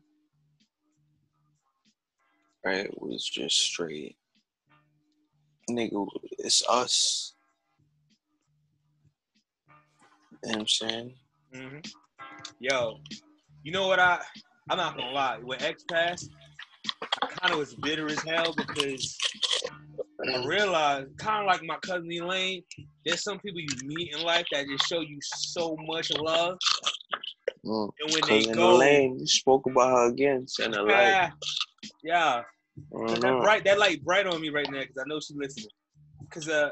[2.64, 4.16] Right, it was just straight.
[5.70, 6.06] Nigga,
[6.38, 7.34] it's us.
[10.44, 11.14] You know what I'm saying?
[11.54, 11.78] hmm
[12.58, 12.98] Yo,
[13.62, 14.20] you know what I?
[14.70, 15.38] I'm not gonna lie.
[15.42, 16.30] When X passed,
[17.22, 19.16] I kind of was bitter as hell because
[20.28, 22.62] I realized, kind of like my cousin Elaine,
[23.04, 26.56] there's some people you meet in life that just show you so much love,
[27.66, 27.88] Mm.
[28.00, 30.90] and when Cause they go, the lane, you spoke about her again, and the light.
[30.92, 31.30] yeah,
[32.02, 32.42] yeah,
[33.08, 35.68] I that bright, that light bright on me right now because I know she's listening.
[36.30, 36.70] Cause uh,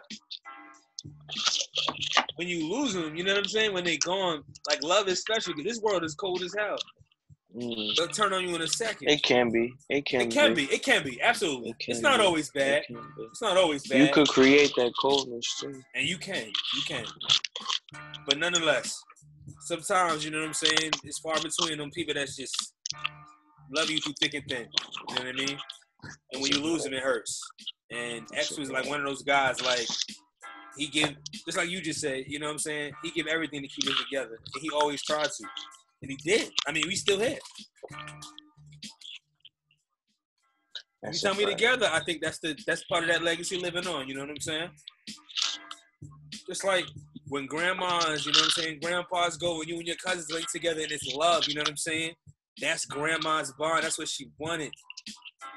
[2.36, 3.72] when you lose them, you know what I'm saying?
[3.72, 5.54] When they gone, like love is special.
[5.54, 6.76] Cause this world is cold as hell.
[7.56, 7.96] Mm.
[7.96, 9.08] They'll turn on you in a second.
[9.08, 9.74] It can be.
[9.90, 10.22] It can.
[10.22, 10.64] It can be.
[10.64, 11.20] It can be.
[11.20, 11.70] Absolutely.
[11.70, 12.24] It can it's not be.
[12.24, 12.82] always bad.
[12.88, 12.96] It.
[13.30, 14.00] It's not always bad.
[14.00, 15.82] You could create that coldness too.
[15.94, 16.46] and you can.
[16.46, 17.04] You can.
[18.26, 19.02] But nonetheless,
[19.60, 20.92] sometimes you know what I'm saying.
[21.04, 22.74] It's far between them people that's just
[23.74, 24.66] love you through thick and thin.
[25.08, 25.58] You know what I mean?
[26.32, 27.40] And when you lose them, it hurts.
[27.90, 29.60] And X was like one of those guys.
[29.62, 29.86] Like
[30.76, 31.14] he give,
[31.44, 32.24] just like you just said.
[32.26, 32.92] You know what I'm saying?
[33.02, 35.44] He give everything to keep it together, and he always tried to,
[36.02, 36.50] and he did.
[36.66, 37.38] I mean, we still here.
[41.04, 44.06] Every time we together, I think that's the that's part of that legacy living on.
[44.06, 44.70] You know what I'm saying?
[46.46, 46.84] Just like
[47.28, 50.50] when grandmas, you know what I'm saying, grandpas go and you and your cousins link
[50.50, 51.48] together and it's love.
[51.48, 52.12] You know what I'm saying?
[52.60, 53.84] That's grandma's bond.
[53.84, 54.72] That's what she wanted.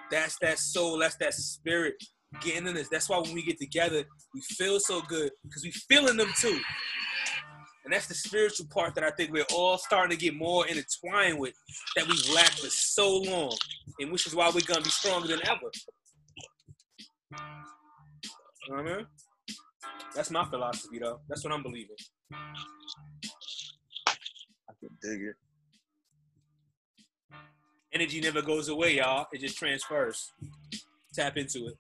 [0.10, 0.98] That's that soul.
[0.98, 1.96] That's that spirit.
[2.42, 2.90] getting in this.
[2.90, 4.04] That's why when we get together,
[4.34, 6.60] we feel so good because we feeling them too.
[7.86, 11.38] And that's the spiritual part that I think we're all starting to get more intertwined
[11.38, 11.54] with
[11.96, 13.56] that we've lacked for so long,
[14.00, 15.70] and which is why we're gonna be stronger than ever.
[18.68, 19.06] You know what I mean?
[20.16, 21.20] That's my philosophy, though.
[21.30, 21.96] That's what I'm believing.
[22.34, 22.48] I
[24.80, 25.36] can dig it.
[27.94, 29.28] Energy never goes away, y'all.
[29.32, 30.32] It just transfers.
[31.14, 31.76] Tap into it.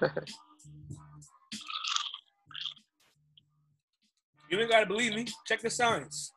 [4.50, 5.26] you ain't gotta believe me.
[5.46, 6.32] Check the science.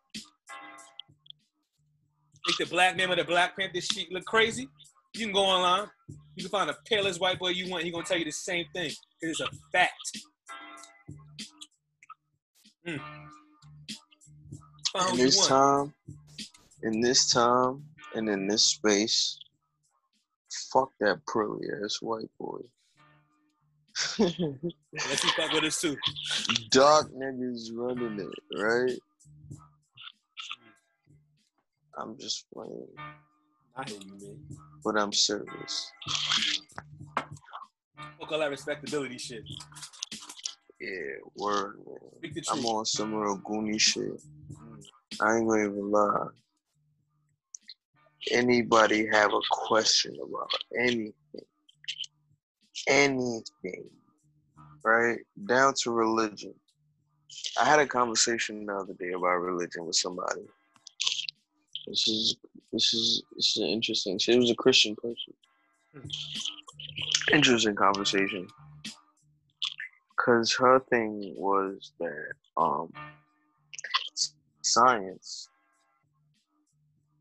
[2.48, 4.68] Make the black man with the Black Panther sheet look crazy?
[5.16, 5.88] You can go online.
[6.36, 7.84] You can find the palest white boy you want.
[7.84, 8.92] He gonna tell you the same thing.
[9.22, 10.20] It is a fact.
[12.88, 13.00] Mm.
[15.12, 15.94] In this time,
[16.84, 17.84] in this time,
[18.16, 19.40] and in this space,
[20.72, 22.60] fuck that pearly ass white boy.
[24.20, 25.98] Let's fuck with us too.
[26.70, 29.00] Dark niggas running it, right?
[31.98, 32.88] I'm just playing.
[33.76, 34.38] I hear you, man.
[34.84, 35.92] But I'm serious.
[37.98, 39.44] Fuck all that respectability shit.
[40.80, 41.98] Yeah, word, man.
[42.18, 44.04] Speak the I'm on some real goony shit.
[44.04, 44.84] Mm.
[45.22, 46.28] I ain't gonna even lie.
[48.32, 51.14] Anybody have a question about anything,
[52.88, 53.90] anything,
[54.84, 55.20] right?
[55.46, 56.54] Down to religion.
[57.60, 60.42] I had a conversation the other day about religion with somebody.
[61.88, 62.38] This is
[62.72, 64.18] this is this is interesting.
[64.18, 65.34] She was a Christian person.
[67.32, 68.48] Interesting conversation.
[70.16, 72.94] Cause her thing was that um
[74.62, 75.50] science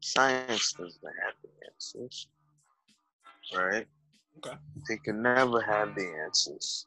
[0.01, 2.28] science doesn't have the answers.
[3.55, 3.86] Right?
[4.38, 4.56] Okay.
[4.88, 6.86] They can never have the answers.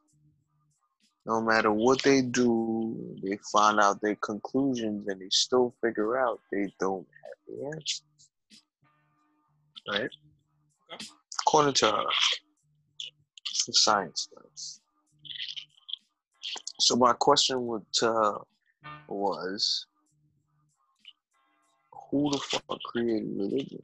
[1.25, 6.39] No matter what they do, they find out their conclusions and they still figure out
[6.51, 8.03] they don't have the answers.
[9.89, 10.09] Right?
[10.93, 11.05] Okay.
[11.41, 14.81] According to uh, her, that's what science does.
[16.79, 18.37] So my question would to her
[19.07, 19.85] was
[22.11, 23.81] who the fuck created religion?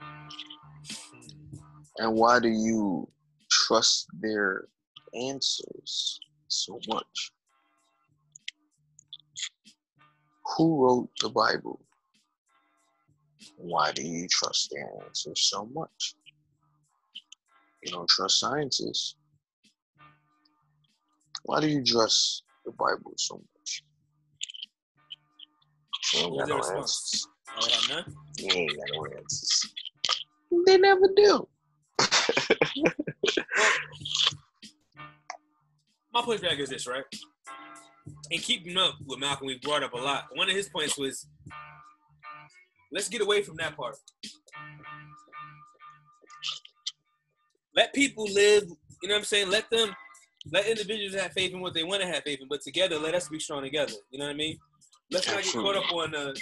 [1.97, 3.07] And why do you
[3.71, 4.65] trust their
[5.15, 6.19] answers
[6.49, 7.31] so much?
[10.57, 11.79] Who wrote the Bible?
[13.55, 16.15] Why do you trust their answers so much?
[17.83, 19.15] You don't trust scientists.
[21.43, 23.83] Why do you trust the Bible so much?
[26.13, 27.27] You ain't got no answers.
[27.57, 28.15] I have none?
[28.37, 29.73] You ain't got no answers.
[30.65, 31.47] They never do.
[36.13, 37.03] My pushback is this, right?
[38.31, 40.25] And keeping up with Malcolm, we brought up a lot.
[40.33, 41.27] One of his points was
[42.91, 43.95] let's get away from that part.
[47.75, 48.63] Let people live,
[49.01, 49.49] you know what I'm saying?
[49.49, 49.95] Let them,
[50.51, 53.15] let individuals have faith in what they want to have faith in, but together, let
[53.15, 53.93] us be strong together.
[54.11, 54.57] You know what I mean?
[55.11, 56.41] Let's not get caught up on the,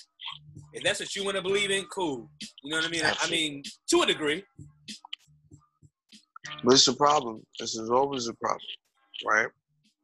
[0.73, 2.29] if that's what you want to believe in, cool.
[2.63, 3.03] You know what I mean?
[3.03, 4.43] I, I mean, to a degree.
[6.63, 7.45] But it's a problem.
[7.59, 8.61] This is always a problem,
[9.25, 9.47] right?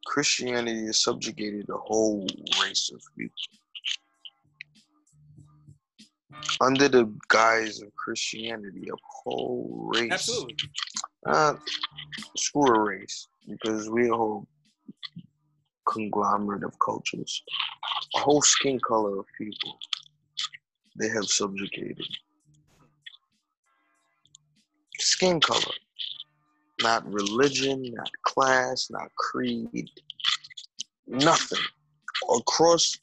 [0.05, 2.27] Christianity has subjugated a whole
[2.61, 3.35] race of people.
[6.61, 10.11] Under the guise of Christianity, a whole race.
[10.11, 10.55] Absolutely.
[11.25, 11.55] Uh,
[12.37, 14.47] screw a race, because we're a whole
[15.85, 17.43] conglomerate of cultures.
[18.15, 19.77] A whole skin color of people
[20.97, 22.07] they have subjugated.
[24.99, 25.73] Skin color
[26.81, 29.89] not religion, not class, not creed,
[31.07, 31.59] nothing.
[32.37, 32.97] Across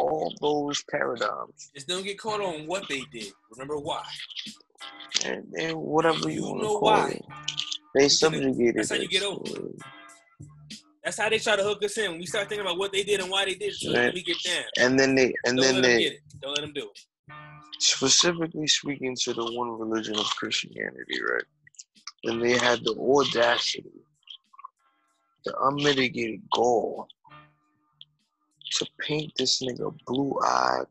[0.00, 3.32] all those paradigms, Just don't get caught on what they did.
[3.52, 4.02] Remember why.
[5.24, 7.08] and, and whatever you, You want know to call why.
[7.10, 7.22] it,
[7.94, 8.74] they subjugated.
[8.76, 9.08] that's how you us.
[9.08, 9.42] get over
[11.04, 12.10] That's how they try to hook us in.
[12.12, 14.06] When we start thinking about what they did and why they did it, so Right.
[14.06, 14.64] let me get down.
[14.80, 16.20] And then they, and Don't then they, get it.
[16.42, 17.34] Don't let them do it.
[17.78, 21.44] specifically speaking to the one religion of Christianity, right?
[22.24, 23.90] And they had the audacity,
[25.44, 27.06] the unmitigated gall
[28.72, 30.86] to paint this nigga blue eyed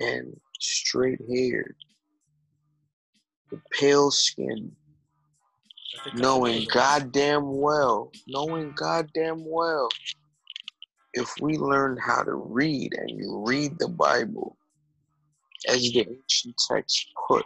[0.00, 1.76] and straight haired,
[3.50, 4.70] with pale skin,
[5.94, 9.88] That's a couple knowing goddamn well, knowing goddamn well,
[11.14, 14.56] if we learn how to read and you read the Bible
[15.68, 17.44] as the ancient text put,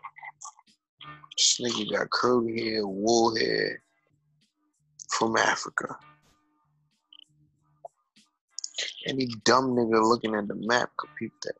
[1.39, 3.81] This nigga got curly hair, wool hair
[5.09, 5.97] from Africa.
[9.07, 11.55] Any dumb nigga looking at the map could peep that.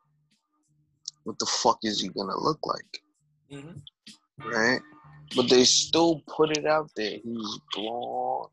[1.23, 3.03] What the fuck is he gonna look like?
[3.53, 3.81] Mhm.
[4.39, 4.81] Right?
[5.37, 7.19] But they still put it out there.
[7.23, 8.51] He's blonde.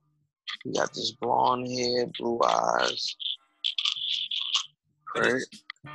[0.64, 3.16] He got this blonde hair, blue eyes.
[5.16, 5.42] Right?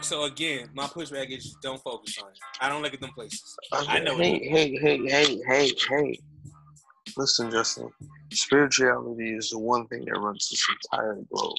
[0.01, 2.39] So again, my pushback is don't focus on it.
[2.61, 3.57] I don't look at them places.
[3.75, 4.51] Okay, I know Hey, it.
[4.51, 6.21] hey, hey, hey, hey, hey.
[7.17, 7.91] Listen, Justin.
[8.33, 11.57] Spirituality is the one thing that runs this entire globe.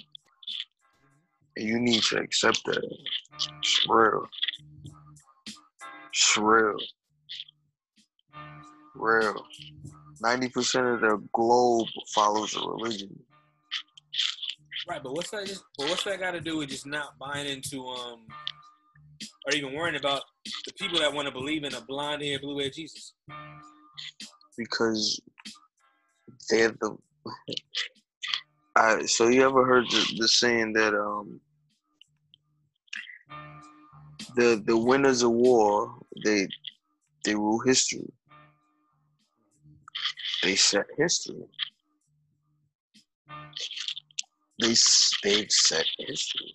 [1.58, 2.98] And you need to accept that.
[3.36, 4.26] It's real.
[6.14, 6.78] It's real.
[8.96, 9.46] Real.
[10.24, 13.20] 90% of the globe follows a religion.
[14.92, 15.46] Right, but what's that?
[15.46, 18.26] Just, but what's that got to do with just not buying into um,
[19.48, 20.22] or even worrying about
[20.66, 23.14] the people that want to believe in a blonde haired, blue haired Jesus?
[24.58, 25.22] because
[26.50, 26.98] they're the.
[28.76, 31.40] I, so you ever heard the, the saying that um
[34.36, 35.96] the the winners of war
[36.26, 36.50] they
[37.24, 38.12] they rule history.
[40.44, 41.46] They set history.
[44.62, 44.76] They
[45.24, 46.54] they've set history.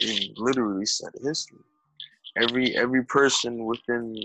[0.00, 1.60] They literally set history.
[2.36, 4.16] Every every person within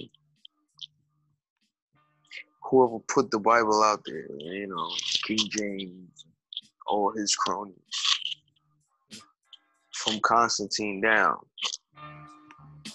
[2.64, 4.90] whoever put the Bible out there, you know,
[5.26, 6.26] King James,
[6.88, 7.76] all his cronies,
[9.94, 11.38] from Constantine down,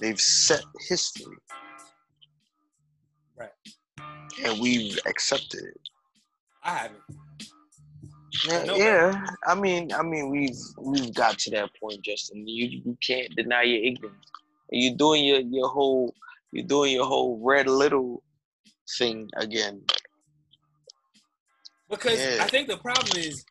[0.00, 1.36] they've set history.
[3.36, 3.50] Right.
[4.44, 5.80] And we've accepted it.
[6.64, 7.00] I haven't.
[8.48, 8.76] Yeah, No.
[8.76, 9.26] yeah.
[9.46, 12.46] I mean, I mean, we've we've got to that point, Justin.
[12.48, 14.26] You you can't deny your ignorance.
[14.70, 16.14] You're doing your your whole
[16.52, 18.22] you're doing your whole red little
[18.98, 19.82] thing again.
[21.88, 22.38] Because Yeah.
[22.42, 23.44] I think the problem is,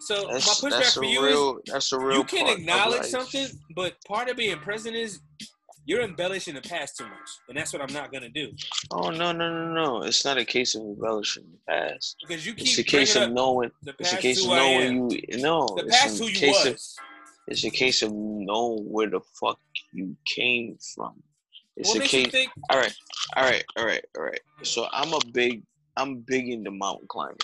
[0.00, 2.18] so That's my pushback for you real that's a is real.
[2.18, 5.20] you can acknowledge something, but part of being president is
[5.86, 8.52] you're embellishing the past too much, and that's what I'm not gonna do
[8.90, 10.02] Oh no no no no!
[10.02, 12.16] It's not a case of embellishing the past.
[12.26, 13.70] because you It's a keep case of knowing.
[13.82, 14.96] the It's a past case of who I am.
[14.98, 15.38] knowing you.
[15.38, 16.66] No, The it's past a who you case was.
[16.98, 17.04] of.
[17.46, 19.58] It's a case of knowing where the fuck
[19.92, 21.22] you came from.
[21.76, 22.26] It's what a case.
[22.26, 22.50] you think?
[22.70, 22.94] All right,
[23.36, 24.40] all right, all right, all right.
[24.62, 25.62] So I'm a big,
[25.96, 27.36] I'm big into mountain climbing.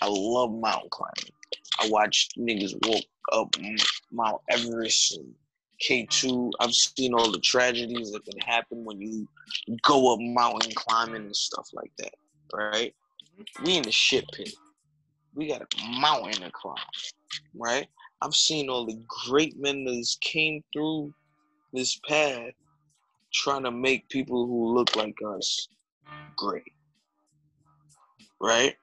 [0.00, 1.32] I love mountain climbing.
[1.80, 3.54] I watch niggas walk up
[4.12, 5.34] Mount Everest and
[5.82, 6.52] K2.
[6.60, 9.28] I've seen all the tragedies that can happen when you
[9.82, 12.14] go up mountain climbing and stuff like that.
[12.52, 12.94] Right?
[13.62, 14.54] We in the shit pit.
[15.34, 16.76] We got a mountain to climb.
[17.54, 17.88] Right?
[18.22, 21.12] I've seen all the great men that came through
[21.72, 22.52] this path
[23.32, 25.68] trying to make people who look like us
[26.36, 26.72] great.
[28.40, 28.76] Right?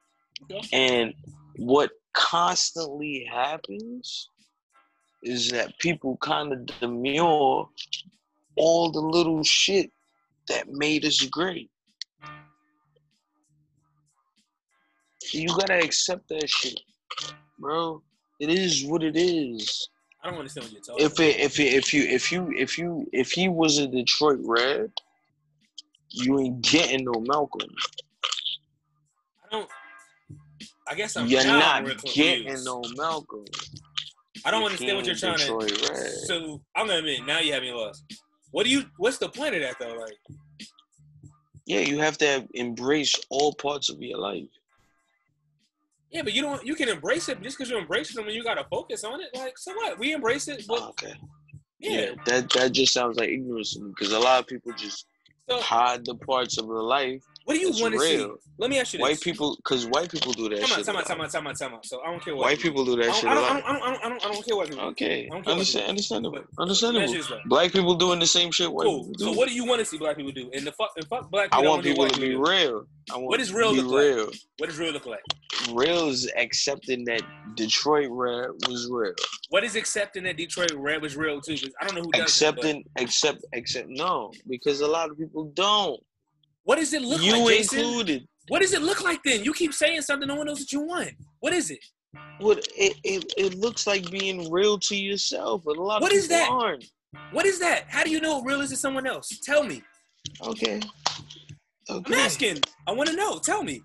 [0.72, 1.14] And
[1.56, 4.28] what constantly happens
[5.22, 7.64] is that people kind of demur
[8.56, 9.90] all the little shit
[10.48, 11.70] that made us great.
[15.32, 16.80] You gotta accept that shit,
[17.58, 18.02] bro.
[18.40, 19.88] It is what it is.
[20.22, 21.06] I don't understand what you're talking.
[21.06, 24.40] If it, if it, if you if you if you if he was a Detroit
[24.42, 24.92] Red,
[26.10, 27.70] you ain't getting no Malcolm.
[29.44, 29.68] I don't.
[30.86, 33.44] I guess I'm You're now not getting no Malcolm.
[34.44, 35.44] I don't understand what you're trying to.
[35.44, 36.10] Detroit Red.
[36.26, 38.04] So I'm gonna admit now you have me lost.
[38.50, 38.84] What do you?
[38.98, 39.94] What's the point of that though?
[39.94, 40.18] Like,
[41.66, 44.48] Yeah, you have to embrace all parts of your life.
[46.10, 46.64] yeah, but you don't.
[46.66, 49.30] You can embrace it just because you embrace it, and you gotta focus on it.
[49.34, 49.98] Like, so what?
[49.98, 51.14] We embrace it, but ah, okay.
[51.78, 52.10] yeah.
[52.26, 55.06] that that just sounds like ignorance because a lot of people just
[55.48, 57.22] So hide the parts of their life.
[57.44, 58.26] What do you want to see?
[58.58, 59.08] Let me ask you this.
[59.08, 60.86] White people, because white people do that Come on, shit.
[60.86, 61.24] time a out, time lot.
[61.26, 61.86] out, time out, time out.
[61.86, 63.40] So I don't care what White people do that I shit I lot.
[63.40, 64.84] don't, I don't, I don't, I don't, I don't care what people.
[64.84, 64.90] do.
[64.90, 67.02] Okay, I don't care understand, understandable, But- Let me understandable.
[67.04, 67.40] ask you this, though.
[67.46, 69.04] Black people doing the same shit white Cool.
[69.18, 69.24] do.
[69.24, 70.50] So what do you want to see black people do?
[70.52, 71.70] And the fuck, and fuck black I people.
[71.72, 72.84] want don't people want to be people real.
[73.10, 74.04] I want What to real be look like?
[74.04, 74.26] real.
[74.30, 74.38] do.
[74.58, 75.20] What does real look like?
[75.72, 77.22] Real is accepting that
[77.56, 79.12] Detroit Red was real.
[79.50, 81.54] What is accepting that Detroit Red was real too?
[81.54, 83.88] Because I don't know who does Accepting, accept, accept.
[83.88, 86.00] No, because a lot of people don't.
[86.64, 87.78] What does it look you like, Jason?
[87.80, 88.28] included.
[88.48, 89.44] What does it look like then?
[89.44, 91.10] You keep saying something, no one knows what you want.
[91.40, 91.78] What is it?
[92.38, 96.18] What it, it, it looks like being real to yourself, but a lot What of
[96.18, 96.50] is people that?
[96.50, 96.84] aren't.
[97.30, 97.84] What is that?
[97.88, 99.28] How do you know what real is to someone else?
[99.44, 99.82] Tell me.
[100.46, 100.80] Okay.
[101.88, 102.14] I'm Okay.
[102.20, 102.60] asking.
[102.86, 103.38] I want to know.
[103.38, 103.80] Tell me.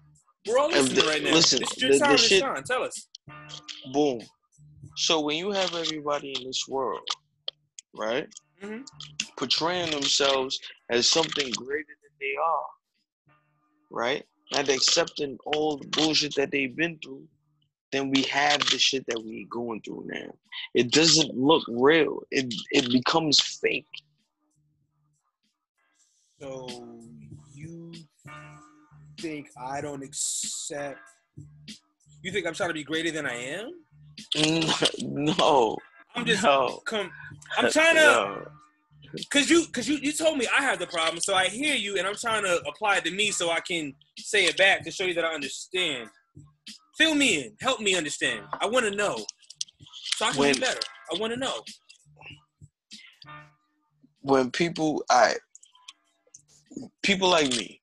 [0.48, 1.32] We're all listening the- right now.
[1.34, 2.64] listen, this is your the- time the shit- shine.
[2.64, 3.08] Tell us.
[3.94, 4.22] Boom.
[4.96, 7.08] So when you have everybody in this world,
[7.94, 8.28] right,
[8.62, 8.86] Mhm.
[9.38, 10.60] portraying themselves
[10.90, 13.36] as something greater than they are,
[13.90, 14.24] right?
[14.54, 17.28] Not accepting all the bullshit that they've been through,
[17.92, 20.34] then we have the shit that we're going through now.
[20.74, 22.22] It doesn't look real.
[22.32, 23.86] It it becomes fake.
[26.40, 26.68] So
[27.54, 27.94] you
[29.20, 31.00] think I don't accept?
[32.22, 33.72] You think I'm trying to be greater than I am?
[35.00, 35.78] No,
[36.16, 37.12] I'm just no, come.
[37.58, 38.48] I'm trying to, no.
[39.32, 41.98] Cause you, cause you, you told me I have the problem, so I hear you,
[41.98, 44.92] and I'm trying to apply it to me so I can say it back to
[44.92, 46.10] show you that I understand.
[46.98, 48.42] Fill me in, help me understand.
[48.60, 49.24] I want to know,
[50.16, 50.82] so I can When- be better.
[51.14, 51.62] I want to know.
[54.22, 55.36] when people I
[57.04, 57.80] people like me,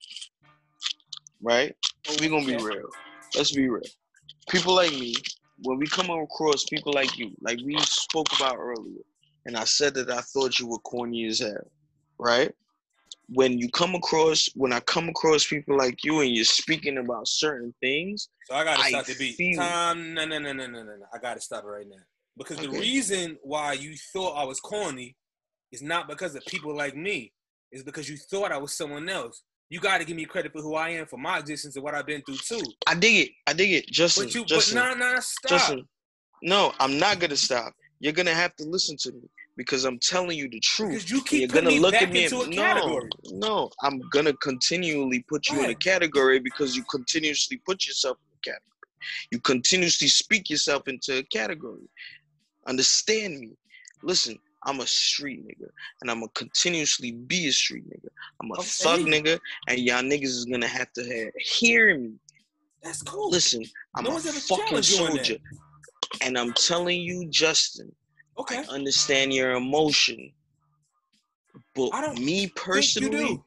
[1.41, 1.75] right?
[2.19, 2.89] We gonna be real.
[3.35, 3.81] Let's be real.
[4.49, 5.15] People like me,
[5.63, 9.01] when we come across people like you, like we spoke about earlier,
[9.45, 11.71] and I said that I thought you were corny as hell,
[12.19, 12.51] right?
[13.29, 17.27] When you come across, when I come across people like you and you're speaking about
[17.27, 19.35] certain things, So I gotta I stop the beat.
[19.35, 21.05] feel- Time, no, no, no, no, no, no, no.
[21.13, 22.03] I gotta stop it right now
[22.37, 25.15] because the reason why you thought I was corny
[25.71, 27.31] is not because of people like me.
[27.71, 29.41] It's because you thought I was someone else.
[29.69, 31.95] You got to give me credit for who I am, for my existence, and what
[31.95, 32.61] I've been through too.
[32.85, 33.31] I dig it.
[33.47, 33.87] I dig it.
[33.87, 35.49] Justin, But you, Justin, but nah, nah, stop.
[35.49, 35.87] Justin.
[36.43, 37.73] No, I'm not gonna stop.
[37.99, 39.21] You're gonna have to listen to me
[39.57, 40.89] because I'm telling you the truth.
[40.91, 43.09] Because you keep you're gonna look at me into a and, category.
[43.23, 48.17] no, no, I'm gonna continually put you in a category because you continuously put yourself
[48.17, 48.71] in a category.
[49.31, 51.87] You continuously speak yourself into a category.
[52.67, 53.51] Understand me.
[54.03, 55.69] Listen, I'm a street nigga,
[56.01, 58.09] and I'm gonna continuously be a street nigga.
[58.41, 58.67] I'm a Okay.
[58.69, 62.13] thug nigga, and y'all niggas is gonna have to hear me.
[62.81, 63.29] That's cool.
[63.29, 63.63] Listen,
[63.95, 65.37] I'm No a fucking soldier,
[66.21, 67.91] and I'm telling you, Justin.
[68.37, 68.63] okay.
[68.69, 70.31] I understand your emotion.
[71.75, 73.41] But me personally,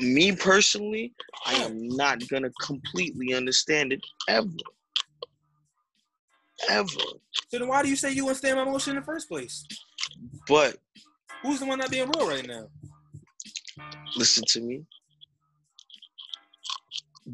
[0.00, 1.12] me personally,
[1.46, 4.48] I am not gonna completely understand it ever.
[6.68, 6.88] Ever.
[7.48, 9.64] So then why do you say you understand my emotion in the first place?
[10.46, 10.76] But
[11.42, 12.66] Who's the one not being real right now?
[14.16, 14.84] listen to me.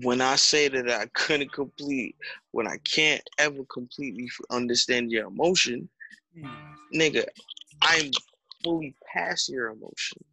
[0.03, 2.17] When I say that I couldn't complete,
[2.51, 5.89] when I can't ever completely understand your emotion,
[6.37, 6.49] Hmm.
[6.93, 7.25] nigga,
[7.83, 8.11] I'm
[8.65, 10.25] fully past your emotion.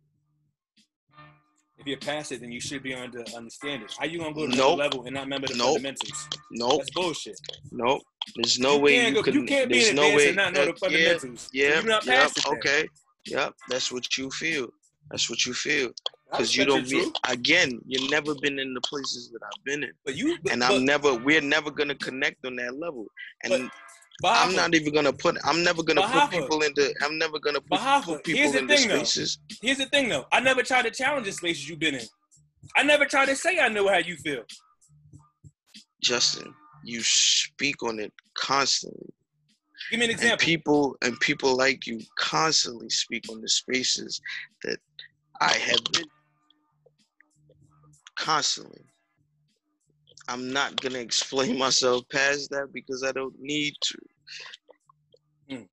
[1.77, 3.93] If you're past it, then you should be able to understand it.
[3.97, 4.79] How you gonna go to Nope.
[4.79, 5.67] another level and not remember the Nope.
[5.75, 6.27] fundamentals?
[6.51, 7.39] Nope, That's bullshit.
[7.71, 8.01] nope.
[8.35, 9.33] There's no you way can't you go, could.
[9.33, 10.27] you can't be in no way.
[10.27, 11.41] and not know the uh, yeah, fundamentals.
[11.41, 12.43] So Yeah, you're not yep, past it.
[12.45, 12.53] then.
[12.59, 12.89] okay,
[13.25, 13.53] yep.
[13.67, 14.69] That's what you feel.
[15.09, 15.91] That's what you feel.
[16.33, 17.79] I Because you don't your be again.
[17.85, 21.13] You've never been in the places that I've been in, but you and I'm never.
[21.13, 23.07] We're never gonna connect on that level.
[23.43, 23.71] And But-
[24.21, 25.35] but I'm not even gonna put.
[25.43, 26.93] I'm never gonna put people into.
[27.01, 28.95] I'm never gonna put, But Hoffa, put here's people the into thing, though.
[29.03, 29.39] spaces.
[29.61, 30.27] Here's the thing though.
[30.31, 32.05] I never tried to challenge the spaces you've been in.
[32.75, 34.43] I never tried to say I know how you feel.
[36.03, 36.53] Justin,
[36.83, 39.11] you speak on it constantly.
[39.89, 40.45] Give me an and example.
[40.45, 44.21] people and people like you constantly speak on the spaces
[44.63, 44.79] that
[45.41, 46.05] I have been
[48.21, 48.83] constantly.
[50.29, 53.97] I'm not gonna explain myself past that because I don't need to.
[55.51, 55.67] Mm.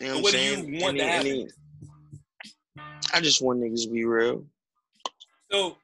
[0.00, 0.80] You know what, what I'm do you saying?
[0.80, 1.48] want to Any- any-
[3.14, 4.44] I just want niggas to be real.
[5.52, 5.76] so,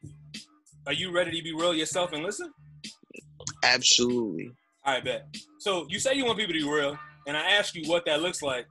[0.86, 2.50] are you ready to be real yourself and listen?
[3.62, 4.50] Absolutely.
[4.84, 5.26] I bet.
[5.58, 8.22] So you say you want people to be real, and I ask you what that
[8.22, 8.66] looks like,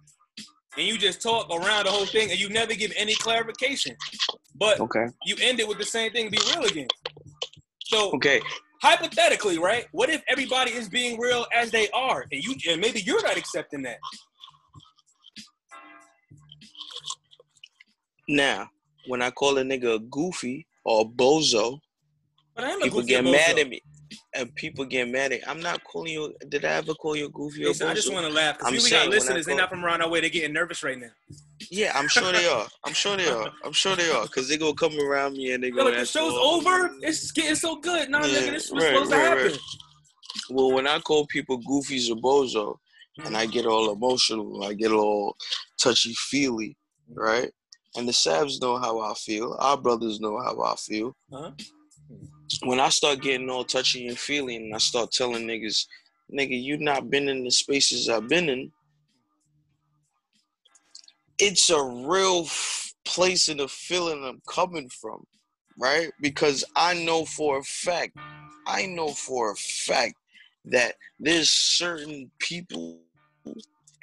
[0.77, 3.95] and you just talk around the whole thing, and you never give any clarification.
[4.55, 5.07] But Okay.
[5.25, 6.89] you end it with the same thing, be real again.
[7.83, 8.41] So Okay.
[8.81, 9.85] hypothetically, right?
[9.91, 13.37] What if everybody is being real as they are, and you and maybe you're not
[13.37, 13.97] accepting that?
[18.29, 18.69] Now,
[19.07, 21.79] when I call a nigga a goofy or a bozo,
[22.55, 23.31] But I am a people get bozo.
[23.31, 23.81] mad at me.
[24.35, 27.63] And people get mad at I'm not calling you did I ever call you goofy
[27.63, 29.45] or Listen, I just want to laugh I'm we saying got when I listeners.
[29.45, 30.19] They're not from around our way.
[30.21, 31.09] They're getting nervous right now.
[31.71, 32.67] Yeah, I'm sure they are.
[32.85, 33.49] I'm sure they are.
[33.63, 34.27] I'm sure they are.
[34.27, 36.93] Cause they gonna come around me and they gonna like, the show's "Oh, over.
[37.01, 38.09] It's getting so good.
[38.09, 39.51] Nah, Yeah, nigga, this was right, supposed to happen.
[39.51, 39.59] right.
[40.49, 42.77] Well, when I call people goofies or bozo
[43.25, 45.35] and I get all emotional, I get all
[45.81, 46.77] touchy feely,
[47.13, 47.49] right?
[47.95, 49.55] And the Savs know how I feel.
[49.59, 51.15] Our brothers know how I feel.
[51.33, 51.51] Uh-huh.
[52.63, 55.85] When I start getting all touchy and feeling, and I start telling niggas,
[56.33, 58.71] nigga, you not been in the spaces I've been in,
[61.39, 65.25] it's a real f- place and a feeling I'm coming from,
[65.77, 66.09] right?
[66.21, 68.17] Because I know for a fact,
[68.65, 70.15] I know for a fact
[70.65, 72.99] that there's certain people,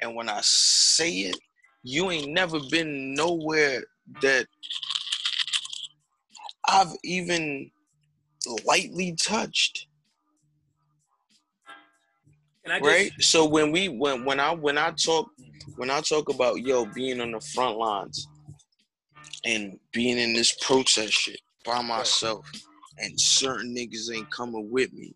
[0.01, 1.37] and when I say it,
[1.83, 3.83] you ain't never been nowhere
[4.21, 4.47] that
[6.67, 7.69] I've even
[8.65, 9.87] lightly touched.
[12.67, 13.11] I right?
[13.19, 15.29] so when we when when i when i talk
[15.75, 18.27] when i talk about yo being on the front lines
[19.45, 22.49] and being in this protest shit by myself
[22.97, 25.13] and certain niggas ain't coming with me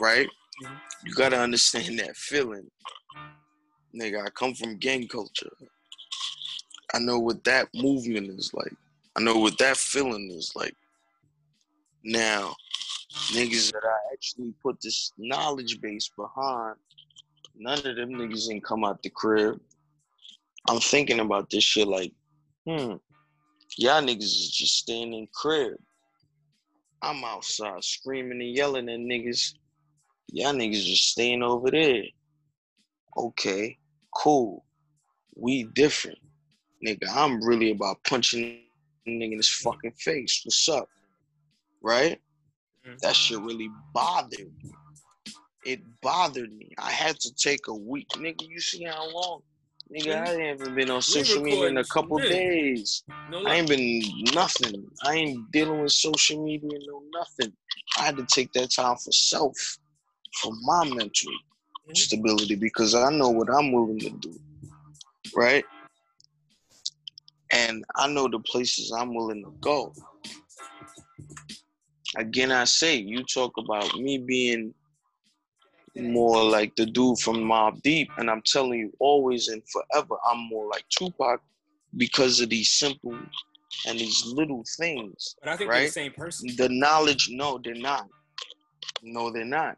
[0.00, 0.28] right?
[0.62, 0.80] Mhm.
[1.04, 2.70] you gotta understand that feeling.
[3.94, 5.50] Nigga i come from gang culture.
[6.94, 8.74] I know what that movement is like.
[9.16, 10.74] I know what that feeling is like
[12.06, 12.54] now
[13.32, 16.76] niggas that I actually put this knowledge base behind,
[17.56, 19.60] none of them niggas ain't come out the crib.
[20.68, 22.12] I'm thinking about this shit like,
[22.66, 22.94] hmm,
[23.76, 25.74] y'all niggas is just staying in crib.
[27.02, 29.54] I'm outside screaming and yelling at niggas.
[30.32, 32.04] Y'all niggas just staying over there.
[33.16, 33.76] Okay,
[34.14, 34.64] cool.
[35.34, 36.18] We different.
[36.84, 38.60] Nigga, I'm really about punching
[39.08, 40.42] nigga in his fucking face.
[40.44, 40.88] What's up?
[41.86, 42.20] Right?
[42.84, 42.98] Mhm.
[43.02, 44.72] That shit really bothered me.
[45.64, 46.72] It bothered me.
[46.78, 48.08] I had to take a week.
[48.16, 49.42] Nigga, you see how long?
[49.94, 53.04] Nigga, I haven't been on social media in a couple days.
[53.30, 54.02] no I ain't been
[54.34, 54.90] nothing.
[55.04, 57.52] I ain't dealing with social media, no nothing.
[57.96, 59.56] I had to take that time for self,
[60.42, 61.32] for my mental
[61.88, 61.96] Mhm.
[61.96, 64.40] stability, because I know what I'm willing to do.
[65.36, 65.64] Right?
[67.52, 69.94] And I know the places I'm willing to go.
[72.16, 74.74] Again, I say, you talk about me being
[75.94, 80.48] more like the dude from Mobb Deep, and I'm telling you, always and forever, I'm
[80.48, 81.40] more like Tupac
[81.96, 83.18] because of these simple
[83.86, 85.36] and these little things.
[85.40, 85.92] But I think they're the right?
[85.92, 86.48] same person.
[86.56, 88.06] The knowledge, no, they're not.
[89.02, 89.76] No, they're not.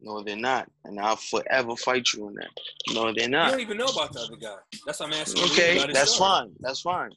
[0.00, 0.70] No, they're not.
[0.84, 2.50] And I'll forever fight you on that.
[2.94, 3.50] No, they're You not.
[3.52, 4.56] don't even know about the other guy.
[4.84, 6.30] That's what I'm asking you Okay, that's story.
[6.30, 6.52] fine.
[6.60, 7.10] That's fine.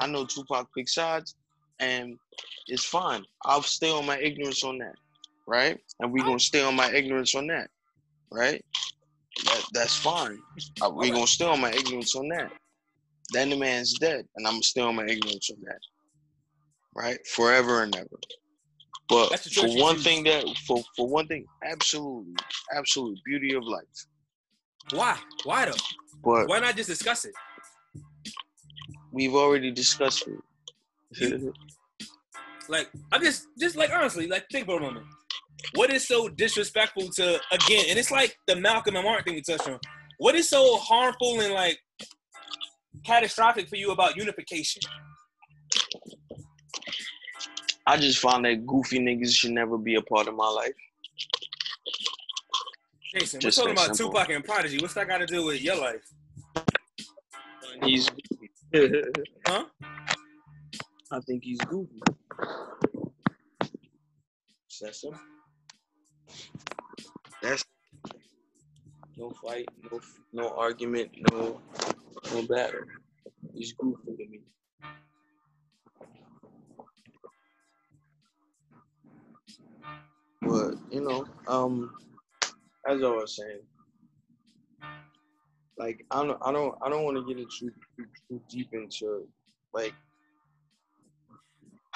[0.00, 1.36] I know Tupac pick sides,
[1.80, 2.18] and
[2.66, 3.24] it's fine.
[3.44, 4.94] I'll stay on my ignorance on that,
[5.46, 5.78] right?
[6.00, 7.68] And we're gonna stay on my ignorance on that,
[8.32, 8.62] right?
[9.44, 10.38] That that's fine.
[10.82, 12.52] Uh, we're gonna stay on my ignorance on that.
[13.32, 15.80] Then the man's dead, and I'm gonna stay on my ignorance on that,
[16.94, 17.18] right?
[17.28, 18.06] Forever and ever.
[19.08, 22.34] But for one thing that for for one thing, absolutely,
[22.74, 23.84] absolute beauty of life.
[24.90, 25.18] Why?
[25.44, 25.72] Why though?
[26.24, 27.34] But Why not just discuss it?
[29.12, 30.38] we've already discussed it.
[32.68, 35.06] Like, I'm just, just like honestly, like think for a moment.
[35.74, 37.86] What is so disrespectful to again?
[37.88, 39.78] And it's like the Malcolm and Martin thing we touched on.
[40.18, 41.78] What is so harmful and like
[43.04, 44.82] catastrophic for you about unification?
[47.86, 50.72] I just found that goofy niggas should never be a part of my life.
[53.14, 54.12] Jason, Just we're talking about simple.
[54.12, 54.78] Tupac and Prodigy.
[54.80, 56.02] What's that got to do with your life?
[57.82, 58.10] He's.
[59.46, 59.64] Huh?
[61.12, 62.00] I think he's goofy.
[64.80, 65.04] That's.
[67.42, 67.64] That's
[69.16, 70.00] no fight, no
[70.32, 71.60] no argument, no
[72.32, 72.80] no battle.
[73.54, 74.40] He's goofy to me.
[80.42, 81.94] But you know, um,
[82.88, 83.60] as I was saying,
[85.78, 89.26] like I don't, I don't, I don't want to get into too, too deep into
[89.72, 89.94] like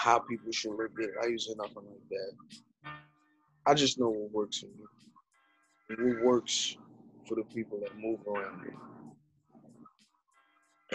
[0.00, 2.90] how people should live their lives or nothing like that.
[3.66, 6.14] I just know what works for me.
[6.14, 6.76] What works
[7.28, 8.70] for the people that move around me.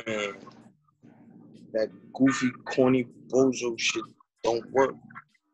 [0.07, 0.35] And
[1.73, 4.03] that goofy, corny, bozo shit
[4.43, 4.95] don't work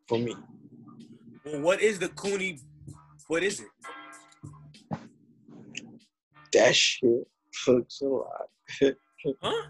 [0.07, 0.33] for me.
[1.43, 2.59] Well, what is the Cooney?
[3.27, 4.99] What is it?
[6.53, 7.27] That shit
[7.67, 8.47] looks a lot.
[9.43, 9.67] Huh?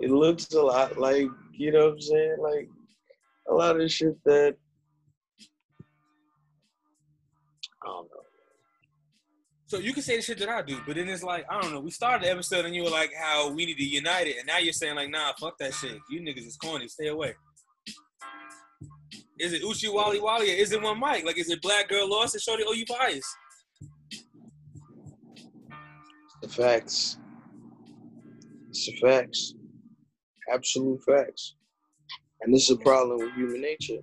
[0.00, 2.36] it looks a lot like, you know what I'm saying?
[2.42, 2.68] Like
[3.50, 4.56] a lot of shit that
[7.82, 8.20] I don't know.
[9.66, 11.72] So you can say the shit that I do, but then it's like I don't
[11.72, 11.80] know.
[11.80, 14.46] We started the episode and you were like how we need to unite it, and
[14.46, 15.98] now you're saying like nah, fuck that shit.
[16.08, 16.88] You niggas is corny.
[16.88, 17.34] Stay away.
[19.38, 21.24] Is it Oochie Wally Wally or is it one mic?
[21.24, 23.36] Like is it Black Girl Lost and Shorty Oh You Bias?
[26.42, 27.18] The facts.
[28.68, 29.54] It's the facts.
[30.52, 31.54] Absolute facts.
[32.42, 33.98] And this is a problem with human nature.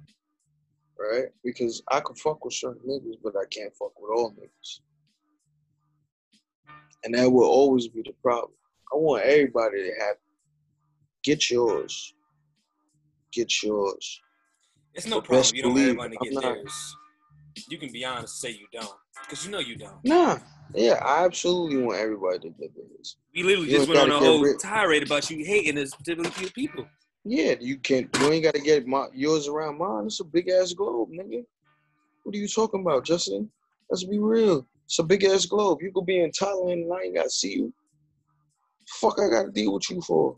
[1.00, 1.26] Right?
[1.44, 4.80] Because I can fuck with certain niggas, but I can't fuck with all niggas.
[7.04, 8.52] And that will always be the problem.
[8.92, 10.16] I want everybody to have
[11.24, 12.14] get yours.
[13.32, 14.22] Get yours.
[14.96, 15.40] It's no problem.
[15.42, 16.96] best You don't believe everybody I'm get not- theirs.
[17.70, 18.92] You can be honest, say you don't,
[19.22, 19.98] because you know you don't.
[20.04, 20.38] Nah.
[20.76, 23.18] Yeah, I absolutely want everybody to get theirs.
[23.34, 26.30] We literally You just went on a whole rid- tirade about you hating this particular
[26.30, 26.88] few people.
[27.30, 28.08] Yeah, you can't.
[28.22, 30.06] You ain't got to get my yours around mine.
[30.06, 31.44] It's a big ass globe, nigga.
[32.24, 33.52] What are you talking about, Justin?
[33.90, 34.66] Let's be real.
[34.86, 35.80] It's a big ass globe.
[35.82, 37.74] You could be in Thailand and I ain't got to see you.
[38.88, 40.38] Fuck, I got to deal with you for.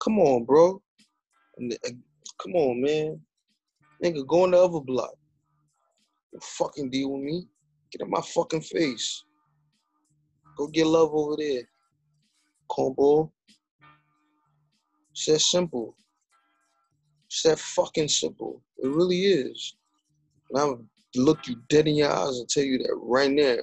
[0.00, 0.80] Come on, bro.
[1.60, 1.90] Uh,
[2.40, 3.20] Come on, man.
[4.04, 5.14] Nigga, go in the other block.
[6.40, 7.48] Fucking deal with me.
[7.90, 9.24] Get in my fucking face.
[10.56, 11.62] Go get love over there.
[12.70, 13.32] Cornball.
[15.16, 15.96] It's that simple.
[17.26, 18.62] It's that fucking simple.
[18.76, 19.74] It really is.
[20.50, 20.84] And I'll
[21.16, 23.56] look you dead in your eyes and tell you that right now.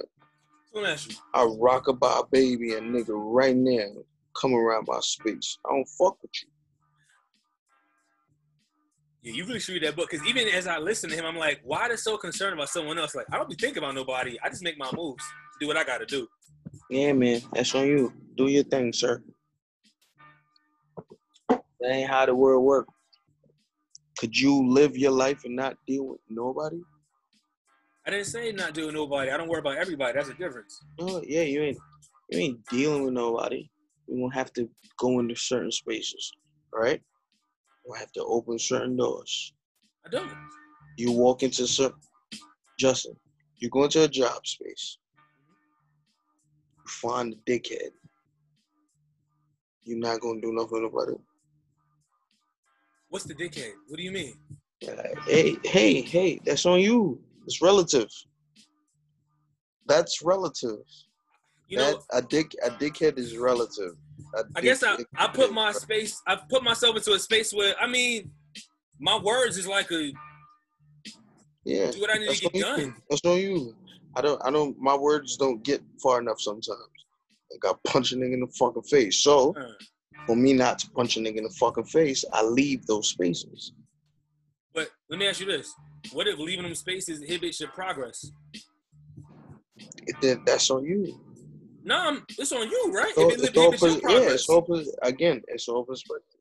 [0.74, 1.16] Let me ask you.
[1.32, 4.02] I rock about a baby and nigga right now.
[4.34, 5.56] Come around my space.
[5.64, 6.48] I don't fuck with you.
[9.22, 11.36] Yeah, you really should read that book because even as I listen to him, I'm
[11.36, 13.14] like, why they so concerned about someone else?
[13.14, 14.36] Like, I don't be thinking about nobody.
[14.42, 15.24] I just make my moves,
[15.60, 16.26] do what I got to do.
[16.90, 17.42] Yeah, man.
[17.52, 18.12] That's on you.
[18.36, 19.22] Do your thing, sir.
[21.84, 22.86] That ain't how the world work.
[24.16, 26.80] Could you live your life and not deal with nobody?
[28.06, 29.30] I didn't say not deal with nobody.
[29.30, 30.14] I don't worry about everybody.
[30.14, 30.82] That's a difference.
[30.98, 31.78] No, yeah, you ain't
[32.30, 33.68] you ain't dealing with nobody.
[34.08, 34.66] You won't have to
[34.98, 36.32] go into certain spaces,
[36.72, 37.02] right?
[37.02, 39.52] You won't have to open certain doors.
[40.06, 40.32] I don't.
[40.96, 42.00] You walk into certain
[42.78, 43.14] Justin,
[43.58, 44.96] you go into a job space.
[46.78, 47.90] You find a dickhead.
[49.82, 51.20] You're not gonna do nothing about it.
[53.14, 53.70] What's the dickhead?
[53.86, 54.34] What do you mean?
[55.28, 57.20] Hey, hey, hey, that's on you.
[57.46, 58.08] It's relative.
[59.86, 60.80] That's relative.
[61.68, 63.92] You that know, a dick a dickhead is relative.
[64.56, 67.86] I guess I, I put my space, I put myself into a space where, I
[67.86, 68.32] mean,
[68.98, 70.12] my words is like a,
[71.64, 71.92] yeah.
[71.92, 72.84] do what I need to get on you.
[72.86, 72.96] done.
[73.08, 73.76] That's on you.
[74.16, 74.44] I don't.
[74.44, 74.76] I don't.
[74.80, 76.80] My words don't get far enough sometimes.
[77.52, 79.22] Like I punch a nigga in the fucking face.
[79.22, 79.70] So Uh,
[80.26, 83.72] for me not to punch a nigga in the fucking face, I leave those spaces.
[84.74, 85.72] But let me ask you this.
[86.12, 88.30] What if leaving them spaces inhibits your progress?
[90.06, 91.20] It, then that's on you.
[91.82, 93.12] No, I'm, it's on you, right?
[93.14, 96.40] So, if it it's inhibits your pers- yeah, it's pers- again, it's all perspective.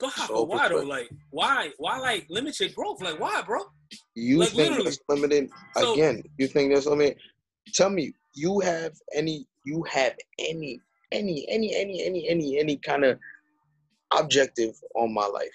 [0.00, 0.82] but how, why though?
[0.82, 1.70] Like, why?
[1.78, 3.00] Why like limit your growth?
[3.02, 3.60] Like, why, bro?
[4.14, 4.84] You Like, think literally.
[4.84, 6.22] that's limited So- again?
[6.38, 7.16] You think that's limited?
[7.74, 9.46] Tell me, you have any?
[9.64, 10.80] You have any?
[11.12, 11.46] Any?
[11.48, 11.74] Any?
[11.76, 12.04] Any?
[12.04, 12.28] Any?
[12.28, 12.58] Any?
[12.58, 13.18] Any kind of
[14.16, 15.48] objective on my life?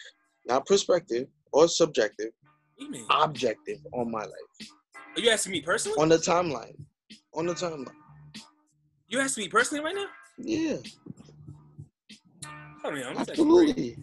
[0.45, 2.31] Not perspective or subjective.
[2.75, 3.05] What do you mean?
[3.09, 4.69] Objective on my life.
[5.15, 5.97] Are you asking me personally?
[5.99, 6.75] On the timeline.
[7.33, 7.91] On the timeline.
[9.07, 10.05] You asking me personally right now?
[10.37, 10.77] Yeah,
[12.83, 13.03] I don't.
[13.03, 13.97] I'm absolutely.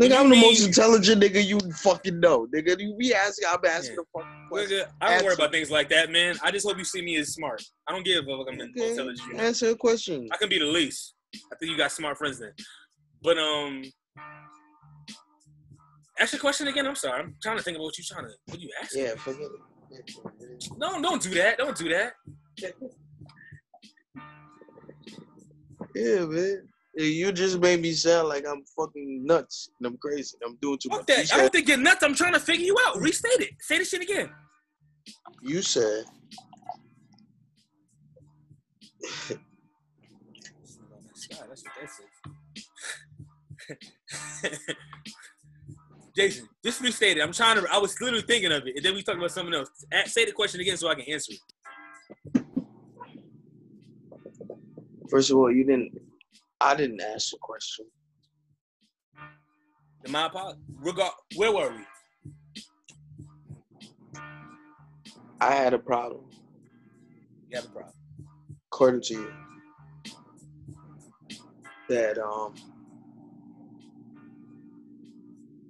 [0.00, 2.48] Nigga, I'm the most intelligent nigga you fucking know.
[2.54, 4.02] Nigga, you be asking, I'm asking Yeah.
[4.14, 4.68] the fucking question.
[4.70, 4.86] good.
[5.00, 6.36] I don't worry about things like that, man.
[6.42, 7.62] I just hope you see me as smart.
[7.86, 8.46] I don't give a fuck.
[8.50, 9.38] I'm Okay, intelligent.
[9.38, 10.28] answer a question.
[10.32, 11.14] I can be the least.
[11.52, 12.52] I think you got smart friends then.
[13.22, 13.84] But um,
[16.18, 16.86] ask your question again.
[16.86, 17.20] I'm sorry.
[17.20, 18.32] I'm trying to think about what you're trying to.
[18.46, 19.04] What you asking?
[19.04, 20.68] Yeah, forget it.
[20.76, 21.58] No, don't do that.
[21.58, 22.14] Don't do that.
[25.94, 26.68] Yeah, man.
[26.96, 30.78] You just made me sound like I'm fucking nuts and I'm crazy and I'm doing
[30.78, 31.06] too Fuck much.
[31.08, 31.16] that.
[31.16, 32.02] You I said, don't think you're nuts.
[32.04, 33.00] I'm trying to figure you out.
[33.00, 33.50] Restate it.
[33.60, 34.30] Say the shit again.
[35.42, 36.04] you said
[41.28, 41.90] That's what that
[44.42, 44.58] says.
[46.16, 47.22] Jason, just restate it.
[47.22, 47.66] I'm trying to.
[47.72, 49.68] I was literally thinking of it, and then we talked about something else.
[50.06, 52.44] Say the question again so I can answer it.
[55.10, 55.92] first of all, you didn't
[56.64, 57.84] I didn't ask the question.
[60.02, 60.58] The my apology.
[60.80, 61.12] Regard.
[61.36, 61.84] Where were we?
[65.42, 66.24] I had a problem,
[67.50, 67.94] You have a problem.
[68.72, 69.32] according to you.
[71.90, 72.54] That um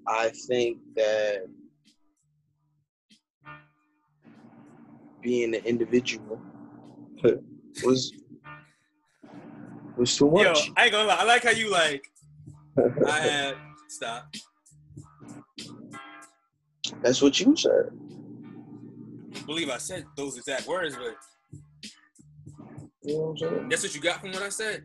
[0.06, 1.46] I think that
[5.22, 6.40] being an individual
[7.84, 8.12] was
[9.96, 10.52] was too Yo.
[10.76, 11.16] I ain't gonna lie.
[11.18, 12.04] I like how you like.
[13.06, 13.56] I had
[13.88, 14.32] stop.
[17.02, 17.90] That's what you said.
[19.34, 21.16] I believe I said those exact words, but
[23.02, 23.68] You know what I'm saying?
[23.68, 24.84] that's what you got from what I said.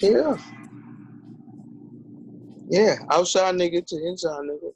[0.00, 0.36] Yeah.
[2.68, 2.96] Yeah.
[3.10, 4.72] Outside nigga to inside nigga.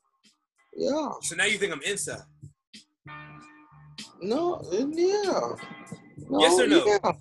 [0.77, 1.11] Yeah.
[1.23, 2.23] So now you think I'm inside?
[4.23, 4.63] No.
[4.73, 5.57] Yeah.
[6.29, 6.87] No, Yes or no?
[6.87, 7.13] Yeah.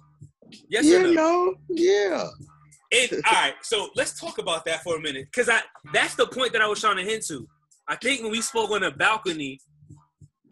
[0.69, 1.13] Yes yeah, or no?
[1.13, 1.55] no.
[1.69, 2.27] Yeah.
[2.91, 5.61] It, all right, so let's talk about that for a minute, because I
[5.93, 7.47] that's the point that I was trying to hint to.
[7.87, 9.59] I think when we spoke on the balcony,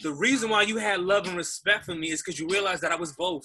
[0.04, 2.92] the reason why you had love and respect for me is because you realized that
[2.92, 3.44] I was both.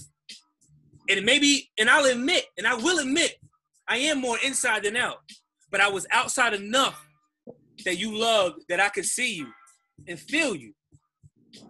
[1.08, 3.36] And maybe, and I'll admit, and I will admit,
[3.88, 5.18] I am more inside than out.
[5.72, 7.04] but I was outside enough
[7.84, 9.48] that you loved that I could see you
[10.06, 10.74] and feel you.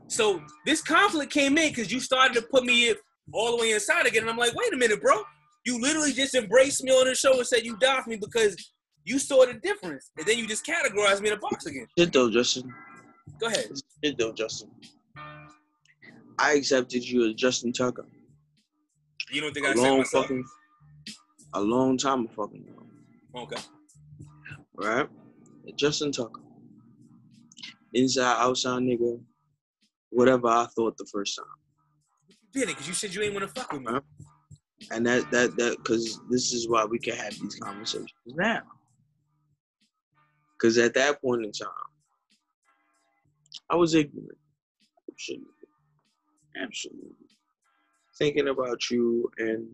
[0.08, 2.94] So this conflict came in because you started to put me
[3.32, 4.22] all the way inside again.
[4.22, 5.22] And I'm like, wait a minute, bro.
[5.64, 8.56] You literally just embraced me on the show and said you for me because
[9.04, 10.10] you saw the difference.
[10.18, 11.86] And then you just categorized me in a box again.
[11.98, 12.72] Shit though, Justin.
[13.40, 13.66] Go ahead.
[14.04, 14.70] Shit though, Justin.
[16.38, 18.06] I accepted you as Justin Tucker.
[19.30, 20.24] You don't think I A accept long myself?
[20.24, 20.44] fucking,
[21.54, 22.86] a long time fucking ago,
[23.36, 23.62] Okay.
[24.74, 25.08] right?
[25.76, 26.40] Justin Tucker.
[27.94, 29.20] Inside, outside nigga.
[30.10, 31.46] Whatever I thought the first time.
[32.52, 33.98] Did it because you said you ain't want to fuck with me.
[34.90, 38.62] And that that that because this is why we can have these conversations now.
[40.52, 41.68] Because at that point in time,
[43.70, 44.38] I was ignorant.
[45.10, 45.46] Absolutely.
[46.60, 47.10] Absolutely.
[48.18, 49.66] Thinking about you and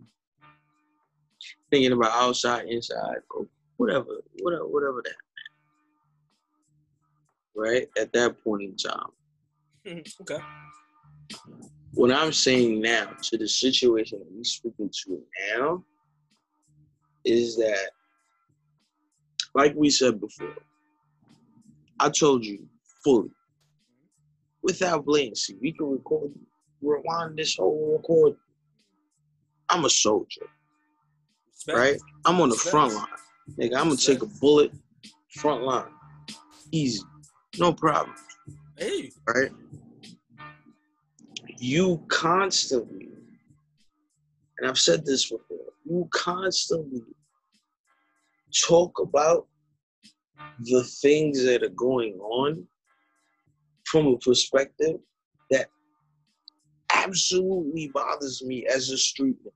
[1.70, 3.46] thinking about outside, inside, or
[3.76, 5.14] whatever, whatever, whatever that.
[7.56, 7.88] Right?
[7.98, 9.10] At that point in time.
[10.20, 10.38] Okay.
[11.98, 15.20] What I'm saying now to the situation that we're speaking to
[15.56, 15.84] now
[17.24, 17.90] is that,
[19.56, 20.54] like we said before,
[21.98, 22.68] I told you
[23.02, 23.30] fully,
[24.62, 26.30] without blatancy, we can record,
[26.80, 28.36] rewind this whole record.
[29.68, 30.46] I'm a soldier,
[31.52, 31.78] Respect.
[31.78, 31.96] right?
[32.24, 32.70] I'm on the Respect.
[32.70, 33.06] front line.
[33.58, 34.70] Nigga, I'm gonna take a bullet,
[35.34, 35.90] front line.
[36.70, 37.02] Easy.
[37.58, 38.14] No problem.
[38.76, 39.10] Hey.
[39.26, 39.50] right?
[41.60, 43.09] You constantly,
[44.59, 47.02] and I've said this before, you constantly
[48.68, 49.48] talk about
[50.60, 52.64] the things that are going on
[53.86, 55.01] from a perspective
[55.51, 55.68] that
[56.94, 59.52] absolutely bothers me as a street man.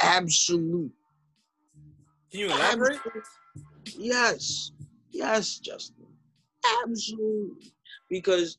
[0.00, 0.92] Absolute.
[2.30, 3.00] Can you elaborate?
[3.96, 4.72] Yes.
[5.10, 5.97] Yes, Justin.
[6.82, 7.72] Absolutely.
[8.10, 8.58] Because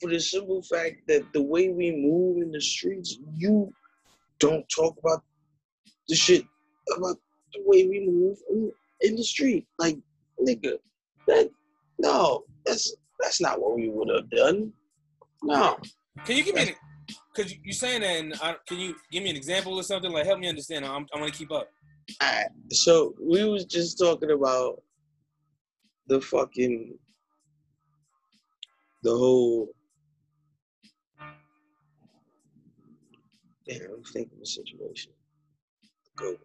[0.00, 3.72] for the simple fact that the way we move in the streets, you
[4.38, 5.22] don't talk about
[6.08, 6.44] the shit
[6.96, 7.16] about
[7.54, 9.66] the way we move in, in the street.
[9.78, 9.98] Like,
[10.40, 10.78] nigga,
[11.28, 11.50] that
[11.98, 14.72] no, that's that's not what we would have done.
[15.42, 15.78] No.
[16.24, 16.74] Can you give me an
[17.34, 20.26] because you're saying that and I, can you give me an example or something like
[20.26, 21.68] help me understand I'm, I want to keep up
[22.70, 24.82] so we was just talking about
[26.08, 26.98] the fucking
[29.02, 29.68] the whole
[33.68, 35.12] damn I'm thinking of a situation.
[36.16, 36.38] Good.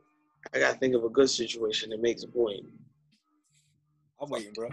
[0.53, 2.65] I gotta think of a good situation that makes a point.
[4.21, 4.69] I'm waiting bro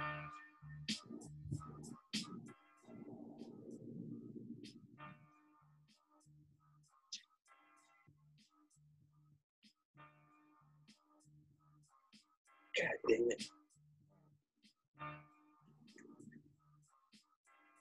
[12.77, 13.45] God damn it.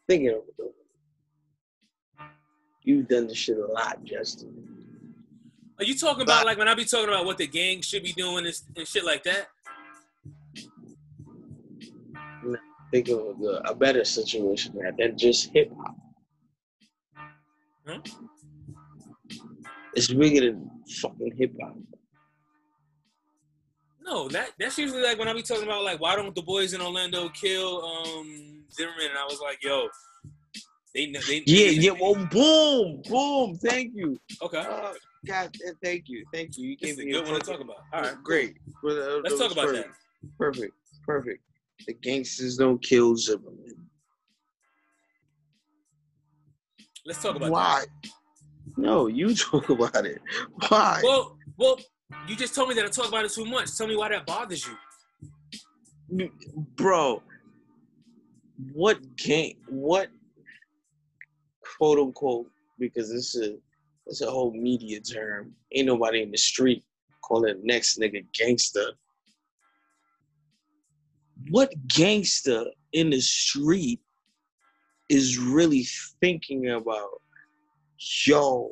[0.07, 0.73] Thinking of it.
[2.83, 4.51] You've done this shit a lot, Justin.
[5.79, 8.11] are you talking about like when I be talking about what the gang should be
[8.11, 9.47] doing and, and shit like that
[12.91, 15.95] Think of a, a better situation than than just hip hop.
[17.87, 17.99] Huh?
[19.95, 20.69] It's bigger than
[21.01, 21.75] fucking hip hop.
[24.03, 26.73] No that that's usually like when I be talking about like why don't the boys
[26.73, 29.87] in Orlando kill um Zimmerman and I was like yo
[30.93, 31.91] they they Yeah, they- yeah.
[31.99, 33.57] Well, boom, boom.
[33.57, 34.19] Thank you.
[34.41, 34.93] okay Uh,
[35.25, 36.69] God, uh, thank you, thank you.
[36.69, 38.57] You gave me a good one to talk about all right Great.
[38.83, 39.95] Well, uh, let's talk about that perfect.
[40.37, 40.73] Perfect,
[41.05, 41.43] perfect.
[41.87, 43.75] The gangsters don't kill Zimmerman.
[47.05, 47.83] let's talk about that Why?
[48.77, 50.21] No, you talk about it.
[50.69, 51.01] Why?
[51.03, 51.79] well well
[52.27, 53.77] you just told me that I talk about it too much.
[53.77, 56.29] Tell me why that bothers you.
[56.75, 57.23] Bro
[58.71, 60.09] what game what
[61.77, 62.47] quote unquote
[62.79, 63.57] because this is
[64.05, 65.53] it's a whole media term.
[65.73, 66.83] Ain't nobody in the street
[67.23, 68.91] calling next nigga gangster.
[71.49, 74.01] What gangster in the street
[75.09, 75.85] is really
[76.21, 77.21] thinking about
[78.15, 78.71] yo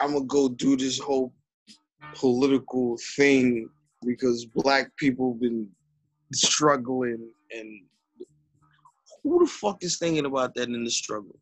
[0.00, 1.32] i'm gonna go do this whole
[2.14, 3.68] political thing
[4.04, 5.68] because black people been
[6.32, 7.82] struggling and
[9.22, 11.36] who the fuck is thinking about that in the struggle?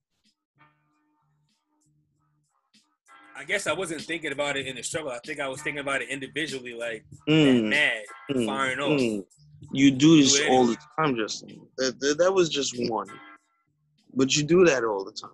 [3.35, 5.11] I guess I wasn't thinking about it in the struggle.
[5.11, 9.01] I think I was thinking about it individually, like Mm, mad, mm, firing off.
[9.01, 9.25] mm.
[9.73, 11.61] You do this all the time, Justin.
[11.79, 13.09] That, that, that was just one.
[14.15, 15.31] But you do that all the time.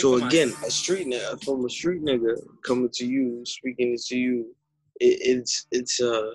[0.00, 4.54] So again, a street nigga from a street nigga coming to you, speaking to you,
[5.00, 6.32] it, it's it's a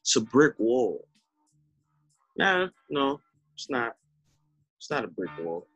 [0.00, 1.06] it's a brick wall.
[2.36, 3.20] Nah, no,
[3.54, 3.94] it's not.
[4.78, 5.66] It's not a brick wall.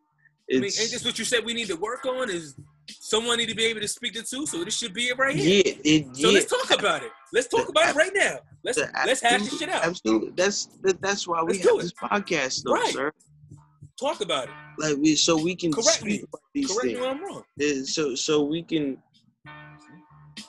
[0.51, 2.31] I mean, It's ain't this what you said we need to work on?
[2.31, 2.57] Is
[2.89, 4.47] someone need to be able to speak it to?
[4.47, 5.63] So this should be it right here.
[5.67, 6.35] yeah, it So yeah.
[6.35, 7.13] let's talk about it.
[7.33, 8.39] Let's talk about it right now.
[8.63, 9.85] Let's let's hash this shit out.
[9.85, 12.93] Absolutely, that's that, that's why we Let's do have this podcast, though, Right.
[12.93, 13.13] sir.
[13.99, 14.55] Talk about it.
[14.79, 16.25] Like we, so we can Correct speak me.
[16.29, 17.45] about these Correct me when I'm wrong.
[17.85, 18.99] So so we can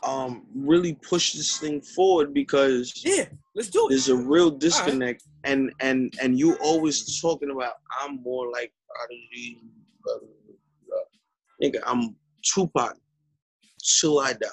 [0.03, 3.25] um really push this thing forward because Yeah,
[3.55, 3.89] let's do it.
[3.91, 9.59] there's a real disconnect and and and you always talking about I'm more like Prodigy
[11.61, 12.95] nigga I'm Tupac
[13.99, 14.47] till I die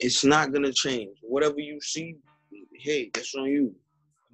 [0.00, 2.16] it's not gonna change whatever you see
[2.78, 3.74] hey that's on you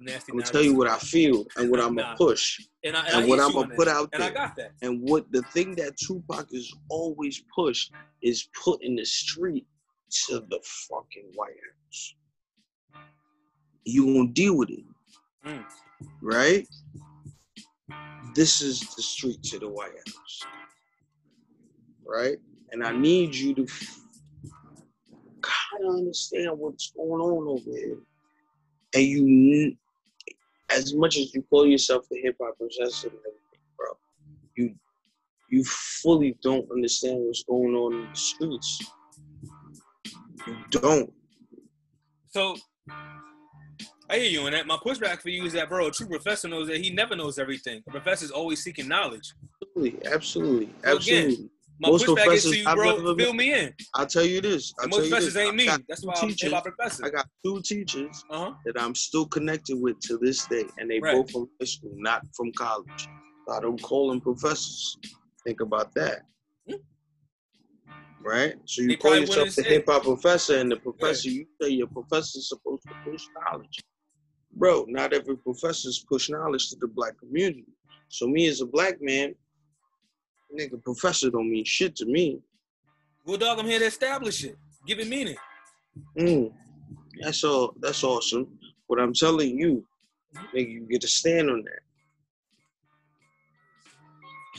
[0.01, 3.01] Nasty I'm gonna tell you what I feel and what I'm gonna push and, I,
[3.05, 3.95] and, and I what I'm gonna put that.
[3.95, 4.71] out And I there got that.
[4.81, 9.65] and what the thing that Tupac is always pushed is put in the street
[10.27, 12.15] to the fucking White House.
[13.85, 14.83] You gonna deal with it,
[15.45, 15.63] Mm.
[16.21, 16.67] right?
[18.35, 20.41] This is the street to the White House,
[22.05, 22.37] right?
[22.71, 23.65] And I need you to
[25.41, 27.97] kind of understand what's going on over here.
[28.93, 29.75] And you,
[30.73, 33.87] as much as you call yourself the hip hop professor and everything, bro,
[34.55, 34.75] you
[35.49, 38.79] you fully don't understand what's going on in the streets.
[40.47, 41.13] You don't.
[42.29, 42.55] So
[44.09, 44.67] I hear you on that.
[44.67, 47.37] My pushback for you is that, bro, a true professor knows that he never knows
[47.37, 47.81] everything.
[47.87, 49.33] A professor's always seeking knowledge.
[49.61, 51.49] Absolutely, absolutely, So again, absolutely.
[51.81, 53.15] My Most pushback is professors to you, I've bro.
[53.15, 53.73] Fill me in.
[53.95, 54.71] I'll tell you this.
[54.79, 55.43] I'll most professors this.
[55.43, 55.65] ain't me.
[55.89, 56.53] That's why I'm teachers.
[56.53, 57.05] hop professor.
[57.05, 58.53] I got two teachers Uh huh.
[58.65, 61.13] that I'm still connected with to this day, and they Right.
[61.15, 63.09] both from high school, not from college.
[63.51, 64.95] I don't call them professors.
[65.43, 66.21] Think about that.
[66.69, 66.75] Hmm.
[68.19, 68.53] Right?
[68.65, 71.87] So you They call yourself the hip hop professor, and the professor, you say your
[71.87, 73.79] professor's supposed to push knowledge.
[74.53, 77.65] Bro, not every professor's push knowledge to the black community.
[78.09, 79.33] So me as a black man,
[80.57, 82.39] nigga, professor don't mean shit to me.
[83.25, 84.57] Well, dog, I'm here to establish it.
[84.87, 85.37] Give it meaning.
[86.17, 86.51] Mm,
[87.21, 87.73] that's all.
[87.79, 88.47] That's awesome.
[88.87, 89.85] What I'm telling you,
[90.55, 91.79] nigga, you get to stand on that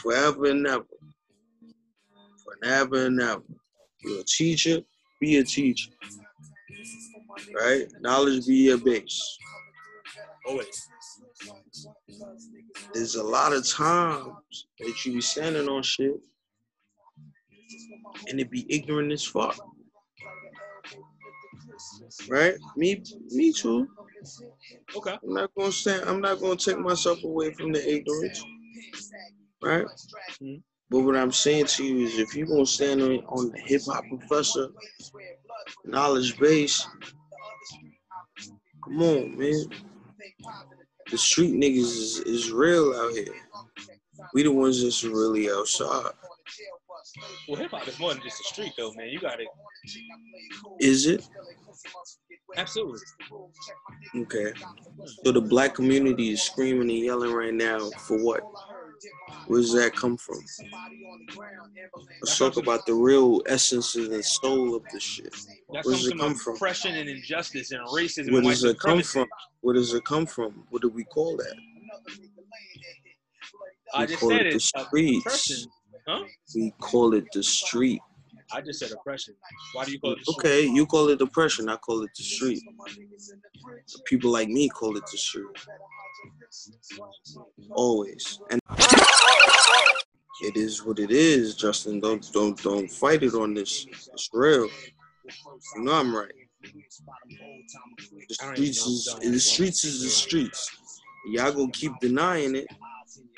[0.03, 0.85] forever and ever,
[2.45, 3.43] forever and ever.
[4.03, 4.81] You're a teacher.
[5.21, 5.91] Be a teacher.
[7.55, 7.87] Right?
[8.01, 9.39] Knowledge be your base.
[10.47, 10.89] Always.
[12.95, 16.21] There's a lot of times that you be standing on shit,
[18.29, 19.59] and it be ignorant as fuck.
[22.29, 22.55] Right?
[22.77, 23.89] Me, me too.
[24.97, 25.19] Okay.
[25.23, 26.09] I'm not gonna stand.
[26.09, 28.45] I'm not gonna take myself away from the ignorance,
[29.63, 29.87] right?
[30.41, 30.63] Mhm.
[30.91, 33.83] But what I'm saying to you is, if you're gonna stand on, on the hip
[33.87, 34.69] hop professor
[35.85, 36.87] knowledge base,
[38.85, 39.65] come on, man.
[41.13, 43.35] The street niggas is, is real out here.
[44.33, 46.11] We the ones that's really outside.
[47.47, 49.09] Well, hip hop is more than just a street, though, man.
[49.09, 49.49] You got it.
[50.81, 51.29] Is it?
[52.57, 53.01] Absolutely.
[54.17, 54.53] Okay.
[55.23, 58.43] So the black community is screaming and yelling right now for what?
[59.47, 60.41] Where does that come from?
[62.21, 65.33] Let's talk about the real essence and the soul of the shit.
[65.73, 66.55] That Where does it come from?
[66.57, 69.27] oppression and injustice and racism Where does it come from?
[69.61, 70.65] Where does it come from?
[70.71, 71.55] What do we call that?
[73.95, 75.67] I We call said it the uh, streets.
[76.07, 76.25] Huh?
[76.55, 78.01] We call it the street.
[78.55, 79.35] I just said oppression.
[79.73, 80.19] Why do you call it?
[80.29, 81.69] Okay, you call it oppression.
[81.69, 82.63] I call it the street.
[84.07, 85.47] People like me call it the street.
[87.71, 88.41] Always.
[88.51, 88.61] And
[90.41, 92.01] it is what it is, Justin.
[92.01, 93.87] Don't don't don't fight it on this.
[94.13, 94.69] It's real.
[95.77, 96.33] You know I'm right.
[96.63, 100.71] The I don't even streets is the streets is the streets.
[101.27, 102.67] Y'all gonna keep denying it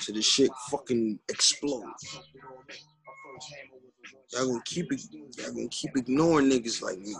[0.01, 1.85] till the shit fucking explode.
[4.33, 5.01] Y'all gonna keep it.
[5.39, 7.15] Y'all gonna keep ignoring niggas like me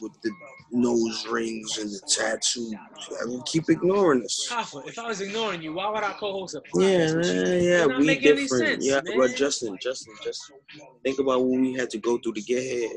[0.00, 0.30] with the
[0.72, 2.72] nose rings and the tattoos.
[2.72, 4.48] Y'all gonna keep ignoring us.
[4.50, 7.42] Hoffa, if I was ignoring you, why would I co-host a podcast Yeah, with you?
[7.42, 8.66] man, yeah, not we make any different.
[8.66, 9.18] sense, yeah, man.
[9.18, 10.56] but Justin, Justin, Justin,
[11.04, 12.90] think about what we had to go through to get here.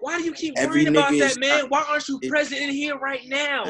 [0.00, 1.66] Why do you keep Every worrying about that, man?
[1.68, 3.64] Why aren't you it- present in here right now?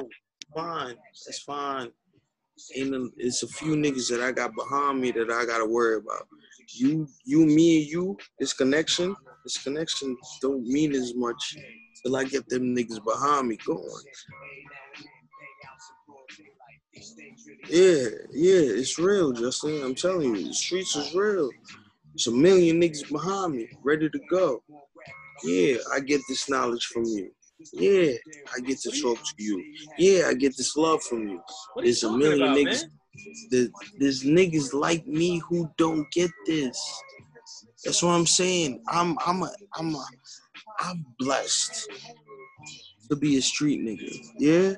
[0.54, 1.90] Fine, that's fine.
[2.76, 5.96] Ain't a, it's a few niggas that I got behind me that I gotta worry
[5.96, 6.28] about.
[6.72, 8.16] You, you, me, and you.
[8.38, 11.56] This connection, this connection don't mean as much
[12.02, 13.82] till I get them niggas behind me going.
[17.68, 19.82] Yeah, yeah, it's real, Justin.
[19.82, 21.50] I'm telling you, the streets is real.
[22.14, 24.62] It's a million niggas behind me, ready to go.
[25.42, 27.30] Yeah, I get this knowledge from you.
[27.72, 28.12] Yeah,
[28.54, 29.64] I get to talk to you.
[29.98, 31.40] Yeah, I get this love from you.
[31.72, 32.82] What are you There's a million about, niggas.
[32.82, 32.90] man?
[33.50, 36.78] There- There's niggas like me who don't get this.
[37.84, 38.82] That's what I'm saying.
[38.88, 40.06] I'm I'm a I'm a
[40.80, 41.90] I'm blessed
[43.10, 44.12] to be a street nigga.
[44.38, 44.74] Yeah,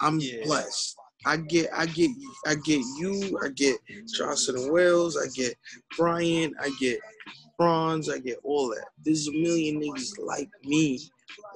[0.00, 0.44] I'm Yeah.
[0.44, 0.96] blessed.
[1.26, 2.10] I get I get
[2.46, 3.38] I get you.
[3.44, 3.78] I get
[4.16, 5.16] Johnson and Wells.
[5.16, 5.56] I get
[5.96, 6.54] Brian.
[6.60, 7.00] I get
[7.56, 8.08] Franz.
[8.10, 8.86] I get all that.
[9.04, 11.00] There's a million niggas like me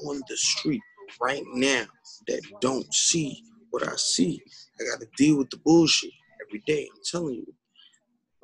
[0.07, 0.83] on the street
[1.21, 1.87] right now
[2.29, 4.43] that don't see what I see.
[4.81, 6.11] I got to deal with the bullshit
[6.47, 6.89] every day.
[6.95, 7.55] I'm telling you,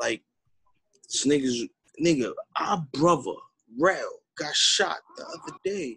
[0.00, 0.22] like
[1.10, 1.68] this niggas,
[2.02, 3.32] nigga, our brother
[3.78, 5.96] Rel got shot the other day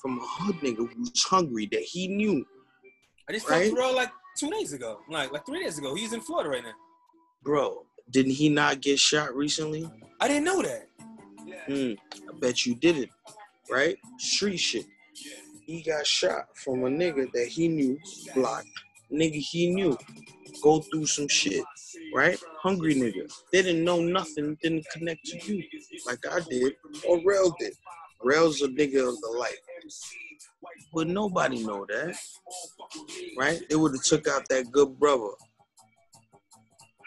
[0.00, 2.44] from a hood nigga who's hungry that he knew.
[3.28, 3.70] I just Right?
[3.70, 5.94] talked to Bro like two days ago, like like three days ago.
[5.94, 6.72] He's in Florida right now.
[7.42, 9.88] Bro, didn't he not get shot recently?
[10.20, 10.88] I didn't know that.
[11.66, 11.92] Hmm,
[12.28, 13.10] I bet you didn't,
[13.70, 13.96] right?
[14.18, 14.86] Street shit.
[15.66, 17.98] He got shot from a nigga that he knew,
[18.34, 18.64] block.
[19.14, 19.96] Nigga he knew.
[20.62, 21.64] Go through some shit,
[22.14, 22.38] right?
[22.62, 23.32] Hungry nigga.
[23.52, 25.62] They didn't know nothing, didn't connect to you
[26.06, 26.74] like I did,
[27.06, 27.74] or Rel did.
[28.22, 29.56] Rel's a nigga of the light.
[30.92, 32.16] But nobody know that,
[33.36, 33.60] right?
[33.70, 35.30] It would have took out that good brother.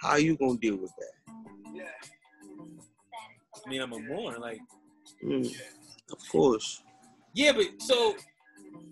[0.01, 1.13] How you gonna deal with that?
[3.65, 4.39] I mean, I'm a mourner.
[4.39, 4.61] Like,
[5.21, 5.41] Hmm,
[6.11, 6.83] of course.
[7.33, 8.15] yeah, but so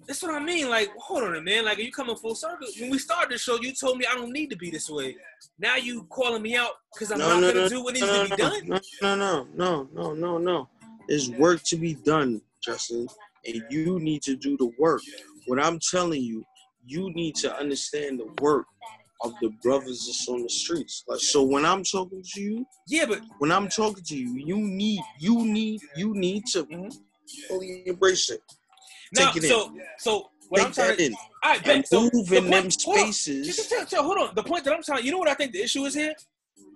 [0.07, 0.69] that's what I mean.
[0.69, 1.65] Like, hold on a minute.
[1.65, 2.67] Like, are you coming full circle?
[2.79, 5.15] When we started the show, you told me I don't need to be this way.
[5.59, 8.41] Now you calling me out because I'm not gonna do what needs no, to be
[8.41, 8.67] no, done.
[9.01, 10.69] No, no, no, no, no, no, no.
[11.07, 13.07] There's work to be done, Justin,
[13.45, 15.01] and you need to do the work.
[15.47, 16.43] What I'm telling you,
[16.85, 18.65] you need to understand the work
[19.21, 21.03] of the brothers that's on the streets.
[21.07, 24.57] Like, so when I'm talking to you, Yeah, but when I'm talking to you, you
[24.57, 26.89] need, you need, you need to mm-hmm.
[27.47, 28.41] fully embrace it.
[29.13, 29.49] Now, Take it in.
[29.49, 31.87] so so what I'm Take trying that to, in I and bet.
[31.87, 33.03] So move the in them point- hold on.
[33.13, 33.55] spaces.
[33.55, 34.35] Just tell, tell, hold on.
[34.35, 36.13] The point that I'm telling you know what I think the issue is here?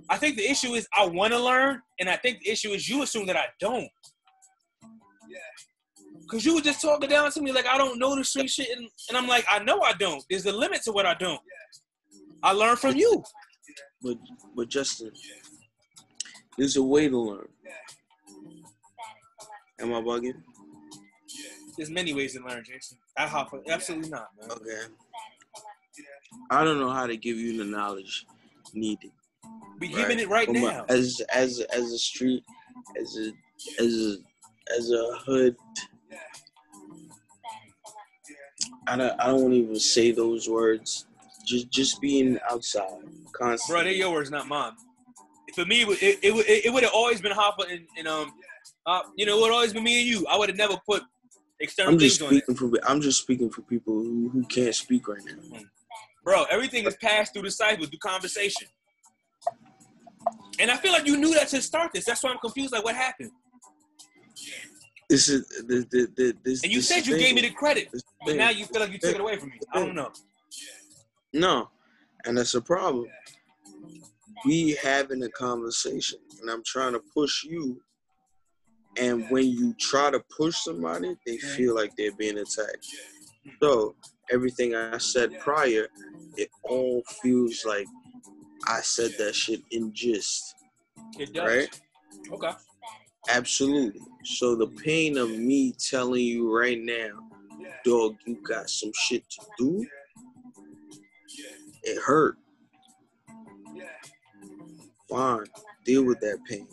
[0.10, 2.90] I think the issue is I want to learn, and I think the issue is
[2.90, 3.88] you assume that I don't.
[5.30, 5.38] Yeah.
[6.30, 8.70] Cause you were just talking down to me like I don't know the street shit,
[8.76, 10.24] and, and I'm like I know I don't.
[10.30, 11.40] There's a limit to what I don't.
[12.44, 13.24] I learned from you.
[14.02, 14.18] But
[14.56, 15.12] but Justin,
[16.58, 17.48] there's a way to learn.
[19.82, 20.34] Am I bugging?
[21.80, 22.98] There's many ways to learn, Jason.
[23.16, 24.52] I hop absolutely not, man.
[24.52, 24.82] Okay.
[26.52, 28.26] I don't know how to give you the knowledge
[28.74, 29.12] needed.
[29.80, 29.96] We right?
[29.96, 30.86] giving it right From a- now.
[30.90, 32.44] as as as a street,
[33.00, 33.32] as a
[33.82, 34.18] as a
[34.78, 35.56] as a hood.
[38.86, 41.06] I don't I don't want to even say those words.
[41.46, 43.24] Just just being outside constantly.
[43.32, 43.84] Bro, constantly.
[43.86, 44.74] they're your words, not mine.
[45.56, 48.06] For me, it would- it, it, would- it, would have always been Hopper and, and
[48.06, 48.34] um,
[48.86, 50.28] uh, you know, it would always been me and you.
[50.30, 51.04] I would have never put
[51.60, 52.44] external I'm just things on it.
[52.46, 55.58] speaking for I'm just speaking for people who, who can't speak right now.
[55.58, 55.64] Hmm.
[56.24, 58.68] Bro, everything is passed through the cycle, through conversation.
[60.60, 62.06] And I feel like you knew that to start this.
[62.06, 62.74] That's why I'm confused.
[62.74, 63.32] Like, what happened?
[65.10, 66.64] This is the the, the this.
[66.64, 68.38] And you this said you the gave me the credit, This but thing.
[68.38, 69.60] now you feel like you took it away from me.
[69.74, 70.12] I don't know.
[71.34, 71.70] No,
[72.26, 73.06] and that's a problem.
[74.46, 77.82] We having a conversation, and I'm trying to push you.
[79.00, 82.86] And when you try to push somebody, they feel like they're being attacked.
[83.62, 83.96] So
[84.32, 85.88] everything I said prior,
[86.38, 87.88] it all feels like
[88.68, 90.56] I said that shit in gist,
[91.18, 91.48] It does.
[91.48, 91.80] right?
[92.34, 92.52] Okay.
[93.30, 94.02] Absolutely.
[94.26, 97.10] So the pain of me telling you right now,
[97.86, 99.86] dog, you got some shit to do.
[101.84, 102.38] It hurt.
[105.10, 105.46] Fine.
[105.86, 106.68] Deal with that pain.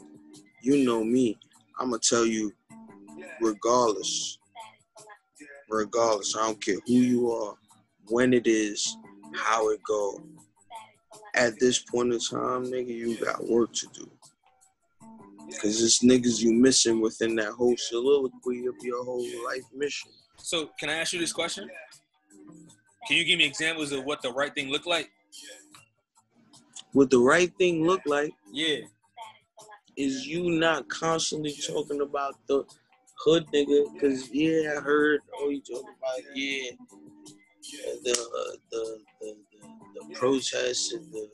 [0.62, 1.38] You know me.
[1.78, 2.52] I'ma tell you
[3.40, 4.38] regardless.
[5.68, 6.36] Regardless.
[6.36, 7.54] I don't care who you are,
[8.08, 8.96] when it is,
[9.34, 10.22] how it go.
[11.34, 14.10] At this point in time, nigga, you got work to do.
[15.60, 20.10] Cause it's niggas you missing within that whole soliloquy of your whole life mission.
[20.38, 21.68] So, can I ask you this question?
[23.06, 25.10] Can you give me examples of what the right thing looked like?
[26.92, 28.78] What the right thing look like Yeah.
[29.96, 32.64] Is you not constantly talking about the
[33.24, 34.00] hood nigga.
[34.00, 35.20] Cause yeah, I heard.
[35.38, 36.70] Oh, you talking about yeah,
[38.04, 39.36] the the, the the
[39.94, 41.28] the protests and the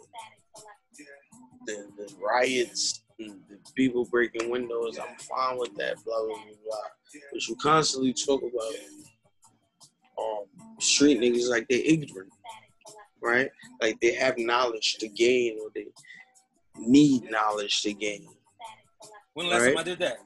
[1.66, 4.98] the, the riots and the people breaking windows.
[4.98, 5.96] I'm fine with that.
[6.04, 6.76] Blah blah blah.
[7.32, 8.74] But you constantly talk about
[10.18, 10.44] um
[10.80, 12.32] street niggas like they ignorant.
[13.22, 13.50] right?
[13.80, 15.86] Like they have knowledge to gain or they
[16.78, 18.28] need knowledge to gain.
[19.34, 19.68] When last Right.
[19.68, 20.18] time I did that?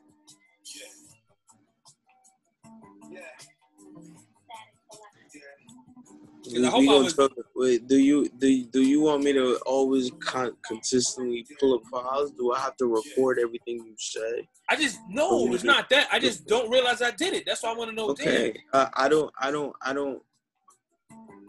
[6.64, 7.16] I hope we I was-
[7.56, 12.30] wait, do you do do you want me to always con- consistently pull up files?
[12.32, 14.48] Do I have to record everything you say?
[14.68, 16.08] I just no, it's not that.
[16.12, 17.44] I just don't realize I did it.
[17.46, 18.10] That's why I want to know.
[18.10, 20.22] Okay, uh, I don't, I don't, I don't.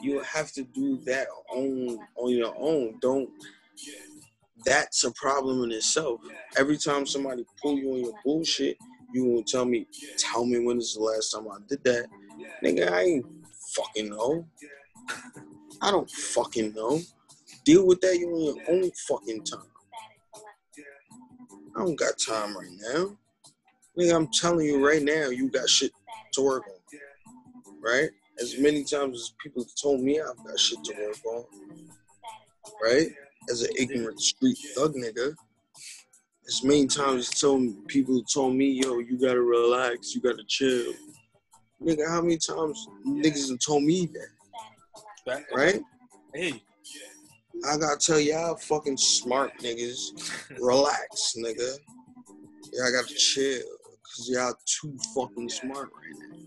[0.01, 2.97] You have to do that on on your own.
[2.99, 3.29] Don't.
[4.65, 6.21] That's a problem in itself.
[6.57, 8.77] Every time somebody pull you on your bullshit,
[9.13, 9.87] you won't tell me.
[10.17, 12.07] Tell me when is the last time I did that,
[12.63, 12.91] nigga.
[12.91, 13.25] I ain't
[13.75, 14.45] fucking know.
[15.81, 16.99] I don't fucking know.
[17.65, 19.59] Deal with that you on your own fucking time.
[21.75, 23.17] I don't got time right now.
[23.97, 25.91] Nigga, I'm telling you right now, you got shit
[26.33, 26.99] to work on.
[27.81, 28.09] Right?
[28.39, 31.45] As many times as people told me I've got shit to work on.
[32.81, 33.07] Right?
[33.49, 35.33] As an ignorant street thug nigga.
[36.47, 40.93] As many times as told people told me, yo, you gotta relax, you gotta chill.
[41.81, 45.03] Nigga, how many times niggas have told me that?
[45.27, 45.43] Right?
[45.53, 45.81] Right?
[46.33, 46.61] Hey,
[47.65, 49.97] I gotta tell y'all fucking smart niggas,
[50.59, 51.77] relax, nigga.
[52.73, 53.61] Y'all gotta chill,
[54.03, 56.37] cause y'all too fucking smart right now.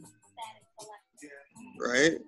[1.79, 2.19] Right?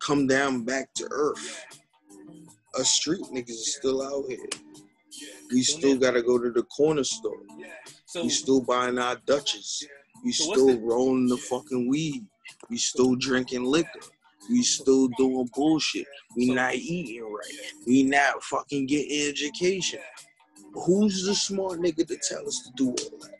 [0.00, 1.64] Come down back to earth.
[2.78, 4.48] Us street niggas is still out here.
[5.50, 7.42] We still gotta go to the corner store.
[8.06, 9.84] so We still buying our Dutches.
[10.24, 12.26] We So still the- rolling the fucking weed.
[12.70, 14.00] We still drinking liquor.
[14.50, 16.06] We still doing bullshit.
[16.36, 17.72] We So- not eating right.
[17.86, 20.00] We not fucking getting education.
[20.72, 23.34] Who's the smart nigga to tell us to do all that?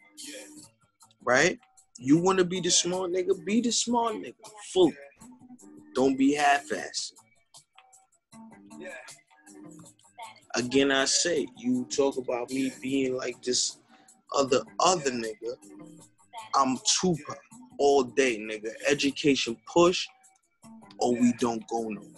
[1.23, 1.59] Right?
[1.99, 3.45] You want to be the smart nigga?
[3.45, 4.35] Be the smart nigga.
[4.73, 4.93] Full.
[5.95, 7.13] Don't be half-assed.
[10.55, 13.79] Again, I say, you talk about me being like this
[14.35, 15.55] other other nigga.
[16.55, 17.39] I'm Tupac
[17.79, 18.71] all day, nigga.
[18.87, 20.07] Education push,
[20.99, 22.11] or we don't go nowhere.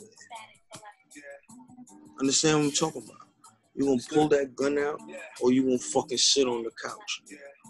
[2.21, 3.29] Understand what I'm talking about?
[3.75, 5.01] You gonna pull that gun out,
[5.41, 7.23] or you gonna fucking sit on the couch?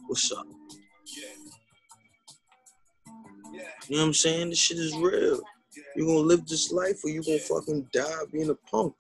[0.06, 0.47] What's up?
[3.89, 4.50] You know what I'm saying?
[4.50, 5.40] This shit is real.
[5.97, 8.94] You gonna live this life, or you gonna fucking die being a punk?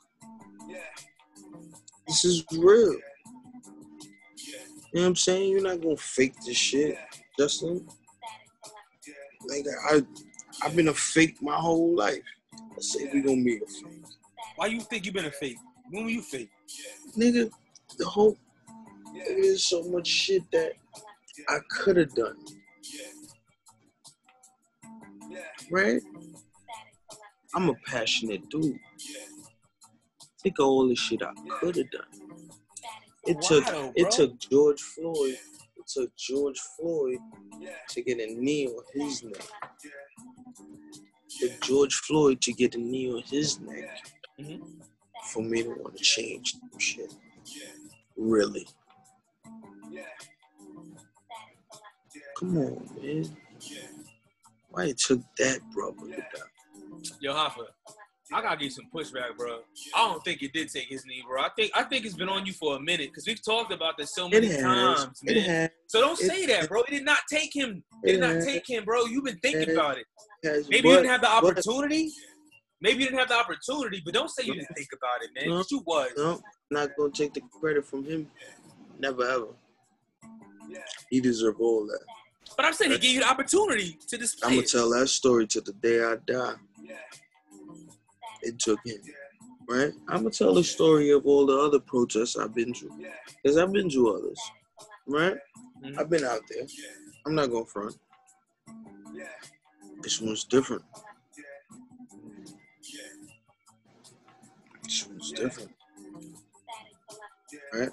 [2.10, 2.90] This is real.
[2.90, 2.98] You
[4.94, 5.52] know what I'm saying?
[5.52, 6.98] You're not gonna fake this shit,
[7.38, 7.86] Justin.
[9.48, 10.02] Like I,
[10.60, 12.24] I've been a fake my whole life.
[12.52, 14.04] I say we gonna be a fake,
[14.56, 15.58] why you think you been a fake?
[15.88, 16.50] When were you fake?
[17.16, 17.48] nigga.
[17.96, 18.36] The whole
[19.14, 20.72] there's so much shit that
[21.48, 22.38] I could have done,
[25.70, 26.02] right?
[27.54, 28.80] I'm a passionate dude.
[30.42, 32.06] Think of all the shit I could have done.
[33.26, 35.36] It Why took though, it took George Floyd.
[35.76, 37.18] It took George Floyd
[37.90, 39.42] to get a knee on his neck.
[41.28, 44.06] It took George Floyd to get a knee on his neck
[44.38, 44.82] Mhm.
[45.32, 47.14] for me to want to change shit.
[48.16, 48.66] Really.
[52.36, 53.36] Come on, man.
[54.70, 57.10] Why it took that brother to die?
[57.20, 57.66] Yo, Hoffa,
[58.32, 59.58] I gotta give you some pushback, bro.
[59.94, 61.42] I don't think it did take his knee, bro.
[61.42, 63.98] I think I think it's been on you for a minute because we've talked about
[63.98, 65.68] this so many times, man.
[65.88, 66.82] So don't say that, bro.
[66.82, 67.82] It did not take him.
[68.04, 69.04] It did not take him, bro.
[69.06, 70.06] You've been thinking about it.
[70.68, 72.10] Maybe you didn't have the opportunity.
[72.80, 75.54] Maybe you didn't have the opportunity, but don't say you didn't think about it, man.
[75.54, 75.64] No.
[75.70, 76.10] you was.
[76.16, 78.28] No, not gonna take the credit from him.
[78.98, 79.48] Never ever.
[81.10, 82.00] He deserve all that.
[82.56, 85.46] But I'm saying he gave you the opportunity to display I'm gonna tell that story
[85.48, 86.54] to the day I die.
[88.42, 88.96] It took him,
[89.68, 89.92] right?
[90.08, 92.90] I'm gonna tell the story of all the other protests I've been to,
[93.42, 94.40] because I've been to others,
[95.06, 95.36] right?
[95.82, 95.98] Mhm.
[95.98, 96.66] I've been out there.
[97.26, 97.96] I'm not gonna front.
[100.02, 100.84] This one's different.
[104.84, 105.70] This one's different,
[107.72, 107.90] right?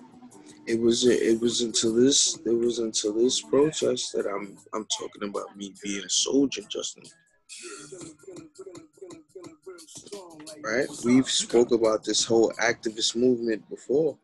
[0.65, 5.23] It was it was until this it was until this protest that I'm I'm talking
[5.29, 7.03] about me being a soldier, Justin.
[10.63, 10.87] Right?
[11.03, 14.17] We've spoke about this whole activist movement before.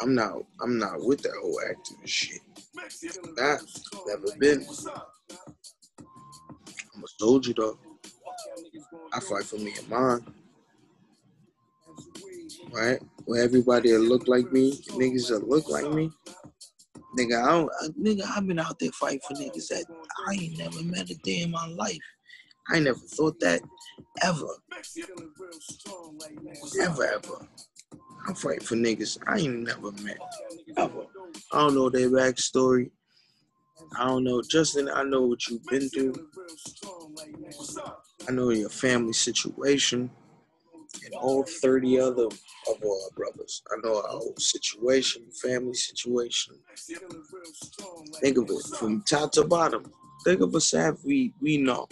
[0.00, 2.40] I'm not I'm not with that whole activist shit.
[3.36, 3.60] Not
[4.06, 4.66] never been.
[6.94, 7.78] I'm a soldier though.
[9.12, 10.34] I fight for me and mine.
[12.70, 13.00] Right?
[13.24, 16.10] Where everybody that look like me, niggas that look like me.
[17.18, 19.84] Nigga, I don't, nigga, I've been out there fighting for niggas that
[20.28, 21.98] I ain't never met a day in my life.
[22.68, 23.60] I never thought that
[24.22, 24.46] ever.
[26.80, 27.48] Ever, ever.
[28.26, 30.18] I'm fighting for niggas I ain't never met.
[30.76, 31.06] Ever.
[31.52, 32.90] I don't know their backstory.
[33.98, 34.42] I don't know.
[34.42, 36.14] Justin, I know what you've been through.
[38.28, 40.10] I know your family situation
[41.04, 43.62] and all 30 other of our brothers.
[43.70, 46.54] I know our whole situation, family situation.
[48.20, 49.90] Think of it from top to bottom.
[50.24, 51.88] Think of us as we we know.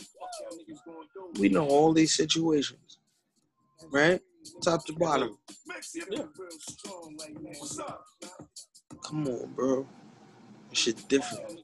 [1.38, 2.98] We know all these situations.
[3.90, 4.20] Right?
[4.62, 5.38] Top to bottom.
[9.04, 9.86] Come on, bro.
[10.70, 11.60] This shit different.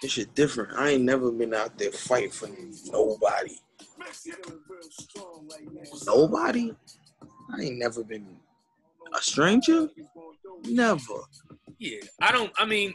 [0.00, 0.78] This shit different.
[0.78, 2.48] I ain't never been out there fighting for
[2.90, 3.56] nobody.
[6.06, 6.74] Nobody?
[7.54, 8.26] I ain't never been
[9.14, 9.88] a stranger?
[10.64, 11.20] Never.
[11.78, 12.52] Yeah, I don't.
[12.58, 12.94] I mean,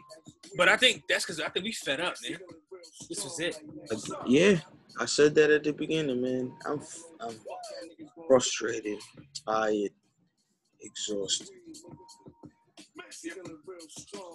[0.58, 2.40] but I think that's because I think we fed up, man.
[3.10, 3.58] This was it.
[3.90, 4.60] Like, yeah,
[5.00, 6.54] I said that at the beginning, man.
[6.66, 6.82] I'm,
[7.20, 7.36] I'm
[8.28, 9.00] frustrated,
[9.48, 9.92] tired,
[10.82, 11.50] exhausted.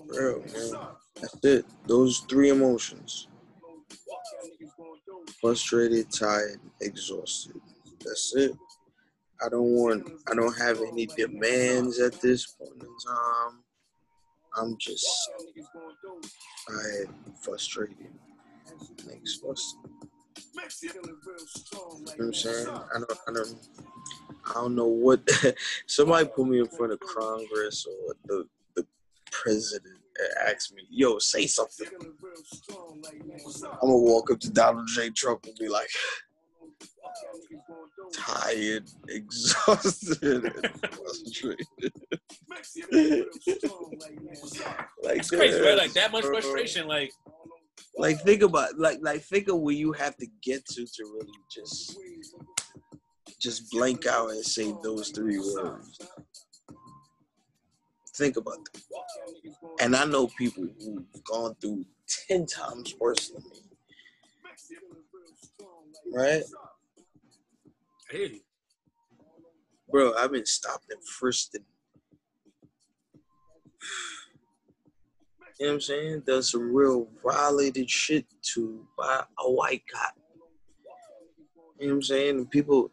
[0.08, 0.86] Real, man.
[1.20, 1.66] That's it.
[1.86, 3.28] Those three emotions.
[5.40, 7.60] Frustrated, tired, exhausted.
[8.04, 8.52] That's it.
[9.44, 13.64] I don't want I don't have any demands at this point in time.
[14.56, 15.06] I'm just
[16.68, 17.08] tired,
[17.40, 18.12] frustrated,
[19.10, 19.90] exhausted.
[20.82, 21.02] You know
[22.04, 22.68] what I'm saying?
[22.68, 23.54] I don't, I don't,
[24.50, 25.28] I don't know what.
[25.86, 28.86] somebody put me in front of Congress or the the
[29.30, 31.88] president and ask me, "Yo, say something."
[33.62, 35.10] I'm gonna walk up to Donald J.
[35.10, 35.88] Trump and be like,
[38.12, 40.52] tired, exhausted,
[40.90, 41.66] frustrated.
[45.02, 45.76] like It's crazy, right?
[45.76, 46.86] Like that much frustration.
[46.86, 47.12] Like,
[47.96, 51.38] Like think about like like think of where you have to get to to really
[51.50, 51.98] just
[53.40, 55.98] just blank out and say those three words.
[58.14, 59.02] Think about that.
[59.80, 61.84] And I know people who've gone through
[62.28, 63.58] ten times worse than me.
[66.14, 66.42] Right?
[68.12, 68.40] You.
[69.90, 71.64] Bro, I've been stopped and frisked and
[75.58, 76.22] you know what I'm saying?
[76.26, 80.14] Done some real violated shit to by a white cop.
[81.78, 82.36] You know what I'm saying?
[82.38, 82.90] And people,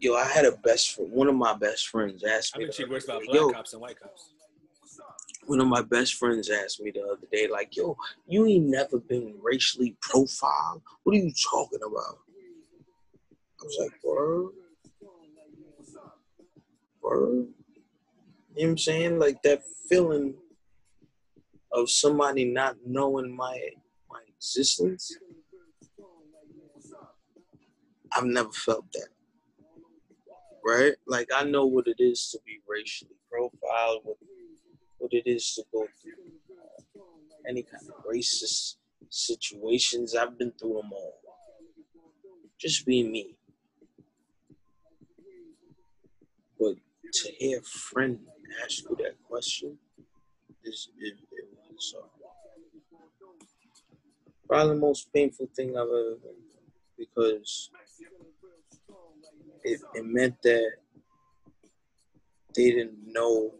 [0.00, 1.10] yo, I had a best friend.
[1.12, 2.64] One of my best friends asked me.
[2.64, 4.32] think the she works about black yo, cops and white cops.
[5.46, 8.98] one of my best friends asked me the other day, like, yo, you ain't never
[8.98, 10.82] been racially profiled.
[11.04, 12.18] What are you talking about?
[13.60, 14.50] I was like, word?
[17.02, 17.46] Word?
[18.56, 19.18] You know what I'm saying?
[19.18, 20.34] Like that feeling
[21.74, 23.58] of somebody not knowing my
[24.08, 25.16] my existence.
[28.12, 29.08] I've never felt that.
[30.64, 30.94] Right?
[31.06, 34.16] Like I know what it is to be racially profiled, what,
[34.98, 36.12] what it is to go through
[36.56, 37.00] uh,
[37.48, 38.76] any kind of racist
[39.10, 40.14] situations.
[40.14, 41.20] I've been through them all.
[42.58, 43.36] Just being me.
[46.58, 46.76] But
[47.12, 48.20] to hear a friend
[48.64, 49.76] ask you that question
[50.64, 51.44] is it, it
[51.98, 52.06] uh,
[54.48, 56.64] probably the most painful thing I've ever been through
[56.96, 57.70] because
[59.64, 60.72] it, it meant that
[62.54, 63.52] they didn't know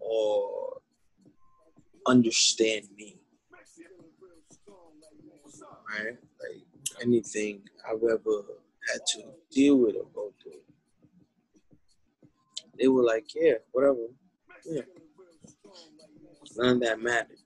[0.00, 0.80] or
[2.06, 3.18] understand me.
[5.88, 6.16] Right?
[6.40, 6.62] Like
[7.02, 8.42] anything I've ever
[8.92, 10.60] had to deal with or go through.
[12.78, 14.06] They were like, yeah, whatever.
[14.64, 14.82] Yeah.
[16.58, 17.36] None that mattered.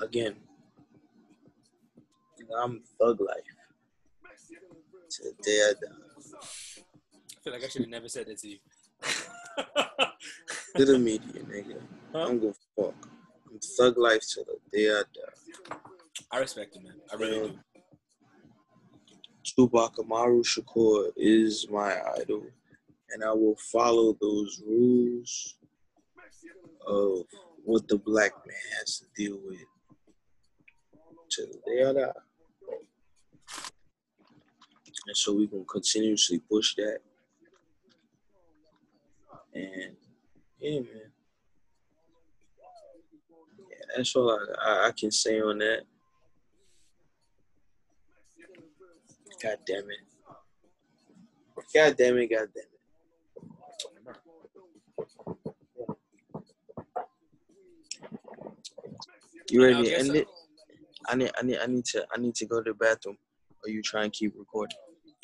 [0.00, 0.36] Again,
[2.56, 3.36] I'm thug life.
[5.10, 6.04] To the day I die.
[6.42, 8.58] I feel like I should have never said that to you.
[10.76, 11.80] To the media, nigga.
[12.12, 12.26] Huh?
[12.28, 12.94] I'm gonna fuck.
[13.50, 15.76] I'm thug life to the day I die.
[16.30, 16.94] I respect it, man.
[17.12, 17.58] I really do.
[19.44, 22.42] Tupac Amaru Shakur is my idol,
[23.14, 25.56] and I will follow those rules
[26.84, 27.20] of
[27.64, 29.64] what the black man has to deal with
[31.30, 32.12] to the.
[35.06, 36.98] And so we can continuously push that.
[39.54, 39.96] And
[40.58, 41.12] yeah, man.
[43.58, 45.82] Yeah, that's all I, I, I can say on that.
[49.40, 49.98] God damn it.
[51.74, 52.73] God damn it, god damn it.
[59.50, 60.28] You ready to end it?
[61.06, 63.16] I need I need I need to I need to go to the bathroom.
[63.64, 64.76] Or you try and keep recording?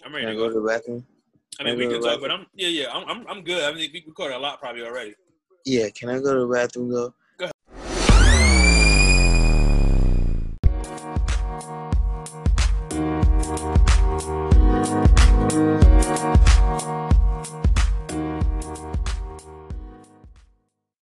[0.04, 0.54] I'm Can ready I to go go.
[0.54, 1.06] to the bathroom?
[1.58, 3.62] I mean, we Can talk, but I'm yeah, yeah, I'm I'm, I'm good.
[3.62, 5.14] I mean, we recorded a lot probably already.
[5.66, 7.14] Yeah, can I go to the bathroom though?